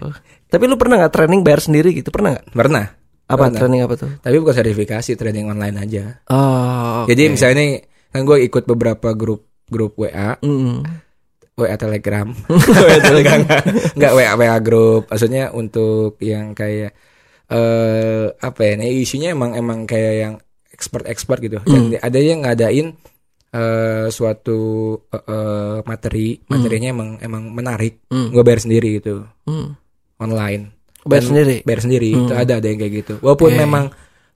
Tapi 0.48 0.62
lu 0.64 0.74
pernah 0.74 0.98
nggak 0.98 1.12
training 1.12 1.40
bayar 1.44 1.60
sendiri 1.60 1.92
gitu? 1.92 2.08
Pernah 2.08 2.34
nggak? 2.34 2.44
Pernah. 2.50 2.84
Apa 3.28 3.46
Pernah. 3.46 3.54
training 3.54 3.80
apa 3.84 3.94
tuh? 3.94 4.10
Tapi 4.18 4.34
bukan 4.40 4.54
sertifikasi, 4.56 5.10
training 5.14 5.46
online 5.46 5.76
aja. 5.78 6.04
Oh, 6.26 7.04
oke. 7.04 7.06
Jadi 7.06 7.22
misalnya 7.28 7.78
kan 8.10 8.24
gue 8.24 8.38
ikut 8.42 8.64
beberapa 8.64 9.12
grup 9.12 9.44
grup 9.68 9.94
WA, 9.94 10.34
Mm. 10.40 10.82
WA 11.60 11.76
Telegram, 11.76 12.26
enggak, 12.48 13.36
enggak, 13.40 13.62
enggak 13.94 14.12
WA 14.12 14.32
WA 14.34 14.58
grup. 14.58 15.02
Maksudnya 15.06 15.50
untuk 15.50 16.16
yang 16.18 16.52
kayak 16.52 16.92
eh 17.46 18.26
apa 18.32 18.60
ya? 18.62 18.72
Nah, 18.76 18.86
isinya 18.86 19.28
emang 19.28 19.52
emang 19.52 19.84
kayak 19.84 20.14
yang 20.16 20.34
expert-expert 20.70 21.38
gitu. 21.40 21.58
Dan 21.62 21.94
ada 21.94 22.18
yang 22.18 22.40
ngadain 22.40 22.94
eh 23.50 24.06
suatu 24.08 24.58
eh, 25.04 25.18
eh, 25.18 25.78
materi, 25.82 26.38
materinya 26.46 26.88
emang 26.90 27.10
emang 27.18 27.44
menarik. 27.50 28.06
Hmm. 28.06 28.30
Gue 28.30 28.42
bayar 28.42 28.62
sendiri 28.62 29.02
gitu, 29.02 29.26
Mm. 29.44 29.74
online. 30.18 30.62
Bayar 31.00 31.24
Dan- 31.24 31.30
sendiri. 31.32 31.56
bayar 31.64 31.80
sendiri 31.80 32.08
Hmm. 32.10 32.20
itu 32.22 32.32
ada 32.34 32.52
ada 32.56 32.66
yang 32.68 32.76
kayak 32.76 32.94
gitu 32.94 33.14
walaupun 33.18 33.50
Oke. 33.50 33.58
memang 33.58 33.84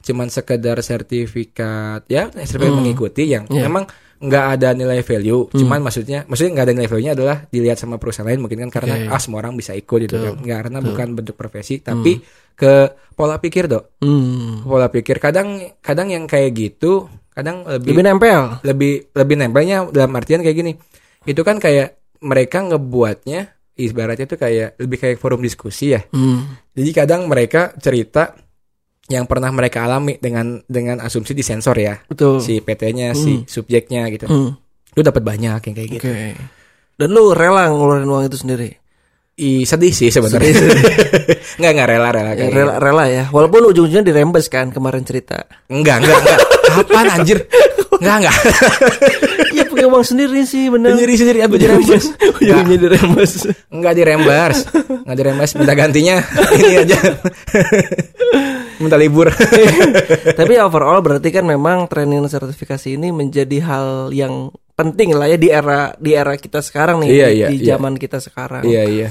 cuman 0.00 0.28
sekedar 0.28 0.80
sertifikat 0.80 2.08
ya 2.08 2.32
sertifikat 2.34 2.72
Hmm. 2.72 2.80
mengikuti 2.80 3.24
yang 3.24 3.44
Iya. 3.46 3.68
memang 3.68 3.84
nggak 4.24 4.44
ada 4.54 4.68
nilai 4.72 5.00
value 5.00 5.46
Hmm. 5.46 5.58
cuman 5.60 5.80
maksudnya 5.82 6.24
maksudnya 6.24 6.52
nggak 6.52 6.64
ada 6.64 6.74
nilai 6.74 6.88
value 6.88 7.04
nya 7.04 7.12
adalah 7.12 7.36
dilihat 7.44 7.76
sama 7.76 7.96
perusahaan 7.96 8.24
lain 8.24 8.40
mungkin 8.40 8.58
kan 8.58 8.70
karena 8.72 8.94
Oke. 8.98 9.08
ah 9.10 9.20
semua 9.20 9.38
orang 9.38 9.54
bisa 9.54 9.72
ikut 9.72 9.98
gitu 10.00 10.16
kan 10.16 10.34
nggak 10.36 10.58
karena 10.62 10.78
Betul. 10.78 10.88
bukan 10.90 11.08
bentuk 11.14 11.34
profesi 11.34 11.78
tapi 11.78 12.24
ke 12.52 12.72
pola 13.12 13.36
pikir 13.36 13.66
dok 13.66 14.00
Hmm. 14.00 14.62
pola 14.62 14.88
pikir 14.88 15.18
kadang 15.18 15.48
kadang 15.78 16.08
yang 16.08 16.24
kayak 16.24 16.50
gitu 16.52 17.06
kadang 17.30 17.62
lebih 17.64 17.92
Lebih 17.92 18.04
nempel. 18.06 18.40
lebih 18.62 18.92
lebih 19.12 19.36
nempelnya 19.36 19.76
dalam 19.88 20.12
artian 20.12 20.40
kayak 20.40 20.56
gini 20.56 20.72
itu 21.24 21.40
kan 21.40 21.56
kayak 21.56 21.98
mereka 22.20 22.62
ngebuatnya 22.62 23.50
ibaratnya 23.74 24.24
tuh 24.24 24.38
kayak 24.38 24.78
lebih 24.78 24.98
kayak 24.98 25.16
forum 25.16 25.38
diskusi 25.38 25.92
ya 25.92 26.00
Hmm. 26.06 26.46
jadi 26.70 26.90
kadang 26.96 27.26
mereka 27.26 27.74
cerita 27.76 28.38
yang 29.12 29.28
pernah 29.28 29.52
mereka 29.52 29.84
alami 29.84 30.16
dengan 30.16 30.64
dengan 30.64 31.00
asumsi 31.04 31.36
disensor 31.36 31.76
ya 31.76 32.00
Betul. 32.08 32.40
si 32.40 32.64
PT-nya 32.64 33.12
si 33.12 33.44
subjeknya 33.44 34.08
gitu. 34.08 34.24
Hmm. 34.28 34.56
Lu 34.94 35.00
dapat 35.04 35.20
banyak 35.20 35.60
yang 35.60 35.74
kayak 35.74 35.88
Oke. 35.90 35.96
gitu. 35.98 36.08
Dan 36.94 37.08
lu 37.10 37.34
rela 37.34 37.68
ngeluarin 37.68 38.06
uang 38.06 38.24
itu 38.30 38.38
sendiri? 38.38 38.83
I 39.34 39.66
sedih 39.66 39.90
sih 39.90 40.08
sebenarnya. 40.08 40.54
Enggak 41.58 41.70
enggak 41.74 41.88
rela 41.90 42.08
rela 42.08 42.32
Ya, 42.32 42.46
rela, 42.46 42.74
gitu. 42.74 42.82
rela 42.82 43.04
ya. 43.06 43.24
Walaupun 43.28 43.66
ujung-ujungnya 43.66 44.02
dirembes 44.02 44.46
kan 44.46 44.70
kemarin 44.70 45.02
cerita. 45.02 45.42
Enggak 45.66 46.00
enggak 46.00 46.18
enggak. 46.20 46.38
Kapan 46.64 47.06
anjir? 47.10 47.38
Enggak 47.98 48.16
enggak. 48.22 48.36
Iya 49.50 49.64
punya 49.66 49.86
uang 49.86 50.02
sendiri 50.02 50.42
sih 50.42 50.70
bener. 50.70 50.94
Sendiri 50.94 51.14
sendiri 51.14 51.38
apa 51.42 51.54
dirembes? 51.54 52.04
Ujungnya 52.38 52.78
dirembes. 52.78 53.32
Enggak 53.68 53.92
dirembers. 53.94 54.58
Enggak 55.02 55.16
dirembers 55.16 55.50
minta 55.54 55.74
gantinya 55.74 56.16
ini 56.58 56.74
aja. 56.78 56.98
minta 58.76 58.94
libur. 58.94 59.30
Tapi 60.38 60.52
overall 60.58 60.98
berarti 61.00 61.30
kan 61.30 61.42
memang 61.42 61.86
training 61.86 62.26
sertifikasi 62.26 62.94
ini 62.94 63.10
menjadi 63.10 63.58
hal 63.62 63.86
yang 64.10 64.50
penting 64.74 65.10
lah 65.10 65.26
ya 65.26 65.38
di 65.38 65.50
era 65.50 65.94
di 65.94 66.10
era 66.10 66.34
kita 66.34 66.58
sekarang 66.58 67.02
nih 67.02 67.08
Iya, 67.08 67.26
di, 67.26 67.34
iya, 67.34 67.46
di 67.46 67.56
iya. 67.62 67.66
zaman 67.74 67.94
kita 67.94 68.18
sekarang. 68.18 68.62
iya 68.62 68.82
iya. 68.82 69.08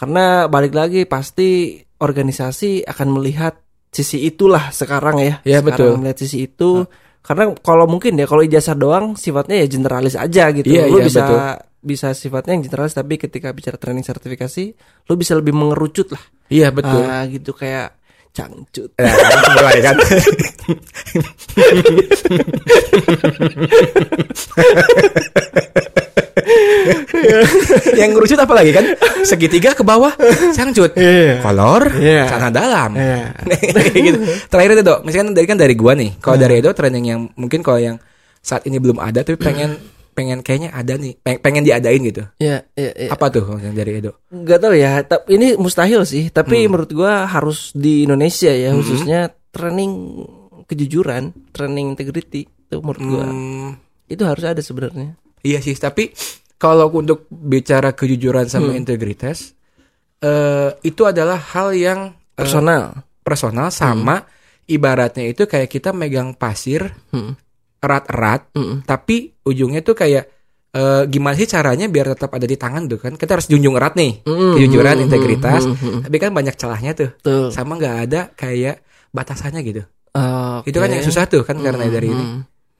Karena 0.00 0.48
balik 0.48 0.72
lagi 0.72 1.04
pasti 1.04 1.76
organisasi 2.00 2.88
akan 2.88 3.20
melihat 3.20 3.60
sisi 3.92 4.24
itulah 4.24 4.72
sekarang 4.72 5.20
ya. 5.20 5.44
Iya, 5.44 5.60
sekarang 5.60 5.76
betul. 5.76 6.00
melihat 6.00 6.18
sisi 6.24 6.48
itu. 6.48 6.88
Karena 7.20 7.52
kalau 7.60 7.84
mungkin 7.84 8.16
ya 8.16 8.24
kalau 8.24 8.40
ijazah 8.40 8.80
doang 8.80 9.12
sifatnya 9.12 9.60
ya 9.60 9.68
generalis 9.68 10.16
aja 10.16 10.48
gitu. 10.56 10.72
Iya, 10.72 10.88
lu 10.88 11.04
iya, 11.04 11.06
bisa 11.12 11.20
betul. 11.20 11.36
bisa 11.84 12.16
sifatnya 12.16 12.56
yang 12.56 12.64
generalis 12.64 12.96
tapi 12.96 13.20
ketika 13.20 13.52
bicara 13.52 13.76
training 13.76 14.00
sertifikasi 14.00 14.72
lu 15.04 15.20
bisa 15.20 15.36
lebih 15.36 15.52
mengerucut 15.52 16.16
lah. 16.16 16.24
Iya 16.48 16.72
betul. 16.72 17.04
Ah, 17.04 17.28
gitu 17.28 17.52
kayak 17.52 18.00
cangcut. 18.32 18.96
Nah, 18.96 19.12
mulai 19.52 19.84
kan. 19.84 20.00
yang 28.00 28.10
ngerucut 28.12 28.38
apa 28.38 28.54
lagi 28.54 28.70
kan? 28.70 28.84
Segitiga 29.22 29.72
ke 29.72 29.82
bawah, 29.82 30.12
sangcut. 30.50 30.94
Iya. 30.94 31.40
Kolor, 31.40 31.82
Iya. 31.94 32.22
celana 32.26 32.48
dalam. 32.50 32.90
Iya. 32.94 33.22
Kayak 33.70 34.02
gitu. 34.08 34.18
Terakhir 34.46 34.70
itu, 34.72 34.82
dok. 34.82 34.98
Misalkan 35.02 35.32
dari 35.32 35.46
kan 35.46 35.58
dari 35.58 35.74
gua 35.74 35.92
nih. 35.94 36.10
Kalau 36.18 36.36
dari 36.36 36.54
Edo 36.58 36.70
training 36.70 37.04
yang 37.06 37.20
mungkin 37.34 37.60
kalau 37.60 37.78
yang 37.78 37.96
saat 38.40 38.64
ini 38.64 38.80
belum 38.80 38.96
ada 38.96 39.20
tapi 39.20 39.36
pengen 39.36 39.76
pengen 40.10 40.40
kayaknya 40.40 40.70
ada 40.70 40.96
nih. 40.96 41.16
Peng- 41.16 41.40
Pengen 41.40 41.62
diadain 41.62 42.00
gitu. 42.02 42.22
Iya, 42.36 42.66
iya, 42.74 42.92
iya. 42.98 43.10
Apa 43.10 43.28
tuh 43.28 43.56
yang 43.56 43.72
dari 43.72 43.98
Edo? 43.98 44.16
Nggak 44.28 44.58
tahu 44.58 44.74
ya, 44.74 45.00
tapi 45.02 45.36
ini 45.36 45.54
mustahil 45.54 46.02
sih. 46.02 46.28
Tapi 46.28 46.66
menurut 46.66 46.90
gua 46.90 47.24
harus 47.24 47.70
di 47.72 48.04
Indonesia 48.04 48.50
ya, 48.50 48.72
khususnya 48.72 49.20
training 49.50 50.24
kejujuran, 50.66 51.34
training 51.50 51.90
integrity 51.90 52.46
itu 52.46 52.76
menurut 52.78 53.02
gua 53.02 53.24
Hmm, 53.26 53.70
itu 54.06 54.22
harus 54.22 54.44
ada 54.44 54.60
sebenarnya. 54.60 55.18
Iya 55.40 55.58
sih, 55.58 55.72
tapi 55.74 56.12
kalau 56.54 56.92
untuk 56.92 57.24
bicara 57.30 57.90
kejujuran 57.90 58.44
sama 58.44 58.74
integritas, 58.74 59.56
eh 60.18 60.70
itu 60.82 61.02
adalah 61.02 61.40
hal 61.40 61.72
yang 61.72 62.00
eh, 62.36 62.44
Personal. 62.44 63.00
personal 63.20 63.68
sama 63.68 64.24
ibaratnya 64.66 65.24
itu 65.26 65.44
kayak 65.44 65.68
kita 65.68 65.90
megang 65.90 66.32
pasir 66.32 66.92
Hmm. 67.10 67.34
erat-erat, 67.80 68.52
Mm-mm. 68.52 68.84
tapi 68.84 69.32
ujungnya 69.42 69.80
tuh 69.80 69.96
kayak 69.96 70.28
eh, 70.70 71.02
gimana 71.08 71.34
sih 71.34 71.48
caranya 71.48 71.88
biar 71.88 72.12
tetap 72.14 72.30
ada 72.30 72.44
di 72.44 72.54
tangan 72.54 72.86
tuh 72.86 73.00
kan? 73.00 73.16
Kita 73.16 73.34
harus 73.34 73.48
junjung 73.48 73.74
erat 73.74 73.96
nih, 73.96 74.22
Mm, 74.22 74.54
kejujuran, 74.54 74.96
mm, 75.00 75.04
integritas, 75.08 75.62
mm, 75.66 75.74
mm, 75.74 76.00
tapi 76.06 76.16
kan 76.16 76.30
banyak 76.30 76.54
celahnya 76.54 76.92
tuh, 76.94 77.10
Betul. 77.18 77.48
sama 77.50 77.74
nggak 77.74 77.96
ada 78.06 78.20
kayak 78.36 78.78
batasannya 79.10 79.60
gitu. 79.64 79.82
Oke. 80.10 80.70
Itu 80.70 80.78
kan 80.78 80.90
yang 80.90 81.02
susah 81.02 81.26
tuh 81.26 81.42
kan 81.42 81.58
karena 81.58 81.86
dari 81.86 82.06
ini. 82.06 82.24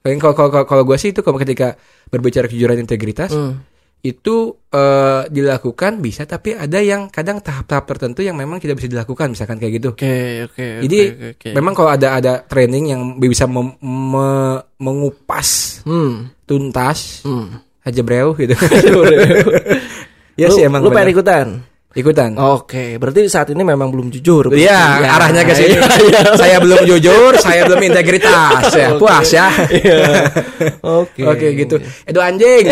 Kalau 0.01 0.33
kalau 0.33 0.49
kalau, 0.49 0.65
kalau 0.65 0.83
gue 0.83 0.97
sih 0.97 1.13
itu 1.13 1.21
kalau 1.21 1.37
ketika 1.37 1.77
berbicara 2.09 2.49
kejujuran 2.49 2.81
integritas, 2.81 3.29
Hmm. 3.29 3.61
itu 4.01 4.57
eh, 4.73 5.29
dilakukan 5.29 6.01
bisa 6.01 6.25
tapi 6.25 6.57
ada 6.57 6.81
yang 6.81 7.05
kadang 7.07 7.37
tahap-tahap 7.37 7.85
tertentu 7.85 8.25
yang 8.25 8.33
memang 8.33 8.57
tidak 8.57 8.81
bisa 8.81 8.89
dilakukan 8.89 9.29
misalkan 9.29 9.61
kayak 9.61 9.77
gitu. 9.77 9.93
Oke, 9.93 10.41
oke. 10.49 10.65
Jadi 10.81 10.99
oke, 11.05 11.27
oke. 11.37 11.49
memang 11.53 11.73
kalau 11.75 11.93
ada 11.93 12.17
ada 12.17 12.33
training 12.41 12.85
yang 12.89 13.01
bisa 13.15 13.45
mem- 13.45 13.77
me- 13.77 14.61
mengupas 14.81 15.81
hmm. 15.85 16.33
tuntas 16.43 17.21
Hmm. 17.21 17.61
aja 17.85 18.01
breu 18.01 18.33
gitu. 18.33 18.57
ya 20.41 20.47
lu, 20.49 20.55
sih 20.55 20.63
emang 20.65 20.81
lu 20.81 20.89
pengen 20.89 21.13
ikutan. 21.13 21.47
Ikutan. 21.91 22.31
Oke, 22.35 22.95
berarti 22.95 23.27
saat 23.27 23.51
ini 23.51 23.61
memang 23.61 23.91
belum 23.91 24.07
jujur. 24.09 24.51
Iya, 24.51 25.03
Ya, 25.03 25.09
arahnya 25.13 25.43
ke 25.43 25.51
sini. 25.51 25.75
iya, 25.75 25.83
iya. 26.07 26.21
saya 26.41 26.57
belum 26.57 26.87
jujur, 26.87 27.31
saya 27.35 27.67
belum 27.67 27.81
integritas 27.83 28.71
ya. 28.71 28.95
Puas 28.95 29.27
ya. 29.27 29.47
Iya. 29.67 29.99
Oke. 31.03 31.21
Oke 31.23 31.47
gitu. 31.53 31.75
Edo 32.03 32.19
anjing. 32.19 32.71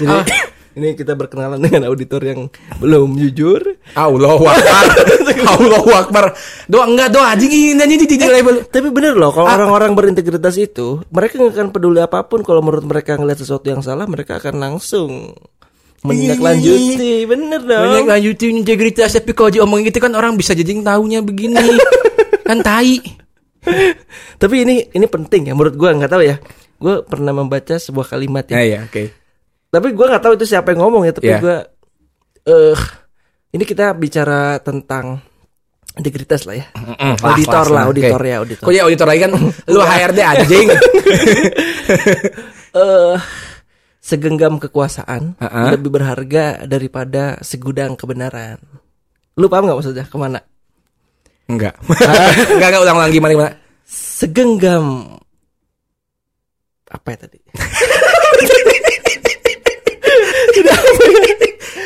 Jadi 0.00 0.08
Ah. 0.08 0.24
ini 0.72 0.96
kita 0.96 1.12
berkenalan 1.12 1.60
dengan 1.60 1.84
auditor 1.86 2.24
yang 2.24 2.48
belum 2.80 3.18
jujur. 3.18 3.60
Allahu 3.92 4.48
Akbar. 4.48 4.84
Allahu 5.44 5.90
Akbar. 5.92 6.24
Doa 6.64 6.88
enggak 6.88 7.12
doa 7.12 7.36
anjing 7.36 7.52
ini 7.52 7.76
anjing 7.76 8.00
di 8.00 8.16
di 8.16 8.24
level. 8.24 8.64
Tapi 8.64 8.88
bener 8.88 9.12
loh, 9.12 9.28
kalau 9.28 9.44
orang-orang 9.44 9.92
berintegritas 9.92 10.56
itu, 10.56 11.04
mereka 11.12 11.36
nggak 11.36 11.52
akan 11.52 11.68
peduli 11.70 12.00
apa 12.00 12.24
pun. 12.24 12.40
Kalau 12.40 12.64
menurut 12.64 12.86
mereka 12.86 13.20
ngeliat 13.20 13.36
sesuatu 13.36 13.68
yang 13.68 13.84
salah, 13.84 14.08
mereka 14.08 14.40
akan 14.40 14.56
langsung 14.56 15.36
menindaklanjuti. 16.04 17.28
Bener 17.28 17.60
dong. 17.60 17.84
Banyak 17.84 18.06
lanjutin 18.08 18.64
integritas 18.64 19.12
tapi 19.16 19.36
kalau 19.36 19.50
diomongin 19.52 19.92
gitu 19.92 20.00
kan 20.00 20.12
orang 20.16 20.36
bisa 20.36 20.56
jadi 20.56 20.72
taunya 20.80 21.20
begini. 21.20 21.60
kan 22.48 22.60
tai. 22.64 23.00
Tapi 24.40 24.54
ini 24.64 24.88
ini 24.96 25.06
penting 25.06 25.52
ya 25.52 25.54
menurut 25.56 25.76
gua 25.76 25.92
nggak 25.92 26.10
tahu 26.10 26.22
ya. 26.24 26.36
Gue 26.80 27.04
pernah 27.04 27.36
membaca 27.36 27.76
sebuah 27.76 28.16
kalimat 28.16 28.48
ya. 28.48 28.56
Ya, 28.64 28.80
oke. 28.88 29.12
Tapi 29.68 29.88
gua 29.92 30.16
nggak 30.16 30.24
tahu 30.24 30.32
itu 30.40 30.46
siapa 30.48 30.72
yang 30.72 30.88
ngomong 30.88 31.04
ya. 31.04 31.12
Tapi 31.12 31.28
gua 31.36 31.56
eh 32.48 32.78
ini 33.52 33.64
kita 33.68 33.92
bicara 33.92 34.56
tentang 34.64 35.20
integritas 35.98 36.48
lah 36.48 36.56
ya. 36.56 36.66
Mm, 36.72 37.16
Auditor 37.20 37.66
lah, 37.68 37.82
auditor 37.90 38.20
ya, 38.22 38.36
auditor. 38.40 38.64
Kok 38.64 38.72
ya 38.72 38.82
auditor 38.88 39.06
lagi 39.10 39.20
kan 39.26 39.32
lu 39.74 39.80
HRD 39.82 40.18
anjing. 40.24 40.68
eh 42.80 43.16
segenggam 44.00 44.56
kekuasaan 44.56 45.36
Ha-ha. 45.36 45.70
lebih 45.76 45.92
berharga 45.92 46.64
daripada 46.64 47.36
segudang 47.44 47.94
kebenaran. 47.94 48.56
Lu 49.36 49.46
paham 49.46 49.68
nggak 49.68 49.78
maksudnya 49.78 50.04
ke 50.08 50.16
mana? 50.16 50.40
Enggak. 51.46 51.76
enggak 52.56 52.68
enggak 52.72 52.82
ulang-ulang 52.82 53.12
gimana 53.12 53.32
gimana. 53.36 53.52
Segenggam 53.86 55.16
apa 56.90 57.06
ya 57.14 57.18
tadi? 57.28 57.38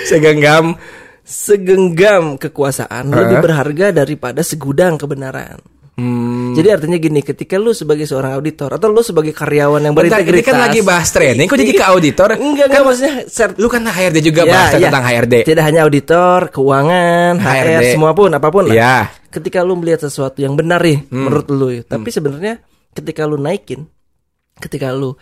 Segenggam 0.04 0.76
Segenggam 1.24 2.36
kekuasaan 2.36 3.08
Ha? 3.08 3.16
lebih 3.24 3.40
berharga 3.40 3.96
daripada 3.96 4.44
segudang 4.44 5.00
kebenaran. 5.00 5.56
Hmm, 5.96 6.54
Jadi 6.54 6.68
artinya 6.68 6.96
gini, 6.96 7.20
ketika 7.20 7.54
lu 7.54 7.70
sebagai 7.70 8.02
seorang 8.02 8.34
auditor 8.34 8.70
atau 8.70 8.86
lu 8.86 9.00
sebagai 9.00 9.30
karyawan 9.30 9.80
yang 9.80 9.92
Bentar, 9.92 10.18
ini 10.18 10.26
berintegritas, 10.26 10.48
kan 10.48 10.58
lagi 10.60 10.80
bahas 10.80 11.08
training 11.08 11.44
kok 11.44 11.56
jadi 11.56 11.72
ke 11.72 11.84
auditor? 11.84 12.28
enggak 12.32 12.66
enggak 12.68 12.82
maksudnya 12.82 13.14
ser- 13.26 13.56
Lu 13.56 13.66
kan 13.66 13.82
HRD 13.82 14.16
juga 14.20 14.42
Ya, 14.42 14.52
bahas 14.52 14.70
ya. 14.72 14.86
tentang 14.86 15.04
HRD. 15.04 15.34
tidak 15.44 15.64
hanya 15.64 15.80
auditor, 15.82 16.38
keuangan, 16.48 17.32
HR, 17.36 17.66
HRD. 17.72 17.86
semua 17.92 18.10
pun 18.12 18.30
apa 18.30 18.48
pun 18.48 18.64
lah. 18.64 18.74
Ya. 18.74 18.96
ketika 19.28 19.60
lu 19.60 19.74
melihat 19.74 19.98
sesuatu 20.00 20.38
yang 20.38 20.54
benar 20.54 20.78
nih 20.78 21.02
Hmm. 21.04 21.26
menurut 21.26 21.46
lu 21.48 21.68
ya. 21.68 21.82
tapi 21.84 22.06
sebenarnya 22.08 22.62
ketika 22.92 23.22
lu 23.22 23.34
naikin 23.36 23.90
ketika 24.56 24.90
lu 24.90 25.18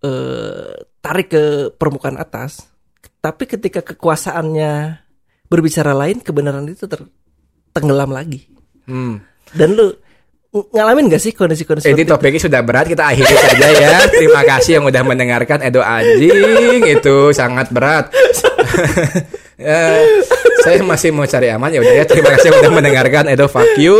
eh, 0.00 0.70
tarik 0.98 1.28
ke 1.28 1.42
permukaan 1.72 2.16
atas 2.16 2.66
tapi 3.16 3.46
ketika 3.46 3.78
kekuasaannya 3.80 4.98
berbicara 5.46 5.92
lain 5.92 6.18
kebenaran 6.18 6.66
itu 6.66 6.84
ter- 6.84 7.06
tenggelam 7.70 8.10
lagi 8.10 8.50
Hmm. 8.82 9.22
dan 9.52 9.68
lu 9.72 9.94
ngalamin 10.52 11.08
gak 11.08 11.22
sih 11.24 11.32
kondisi-kondisi 11.32 11.88
Jadi 11.88 12.04
seperti 12.04 12.04
itu? 12.04 12.12
topiknya 12.12 12.40
sudah 12.44 12.60
berat 12.60 12.84
kita 12.84 13.08
akhiri 13.08 13.34
saja 13.40 13.66
ya. 13.72 13.98
Terima 14.12 14.42
kasih 14.44 14.70
yang 14.78 14.84
udah 14.84 15.02
mendengarkan 15.02 15.64
Edo 15.64 15.80
Anjing 15.80 16.84
itu 16.84 17.16
sangat 17.32 17.72
berat. 17.72 18.12
Eh, 19.56 20.20
saya 20.64 20.84
masih 20.84 21.08
mau 21.16 21.24
cari 21.24 21.48
aman 21.48 21.72
ya 21.72 21.80
udah 21.80 21.94
ya. 21.96 22.04
Terima 22.04 22.36
kasih 22.36 22.52
yang 22.52 22.68
udah 22.68 22.72
mendengarkan 22.72 23.32
Edo 23.32 23.48
fuck 23.48 23.80
you. 23.80 23.96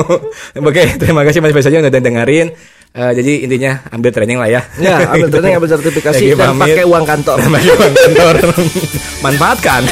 Oke, 0.58 0.98
terima 0.98 1.22
kasih 1.22 1.38
Mas 1.38 1.54
Faisal 1.54 1.70
yang 1.70 1.86
udah 1.86 2.02
dengerin. 2.02 2.50
Eh, 2.96 3.12
jadi 3.12 3.32
intinya 3.44 3.72
ambil 3.92 4.10
training 4.10 4.40
lah 4.40 4.48
ya. 4.48 4.60
ya 4.80 5.04
ambil 5.12 5.28
training 5.28 5.54
ambil 5.60 5.70
sertifikasi 5.70 6.32
Lagi 6.32 6.40
dan 6.40 6.56
pakai 6.56 6.84
uang 6.88 7.04
kantor 7.04 7.36
Bagi 7.54 7.70
uang 7.70 7.92
kantor. 7.94 8.34
Manfaatkan. 9.22 9.82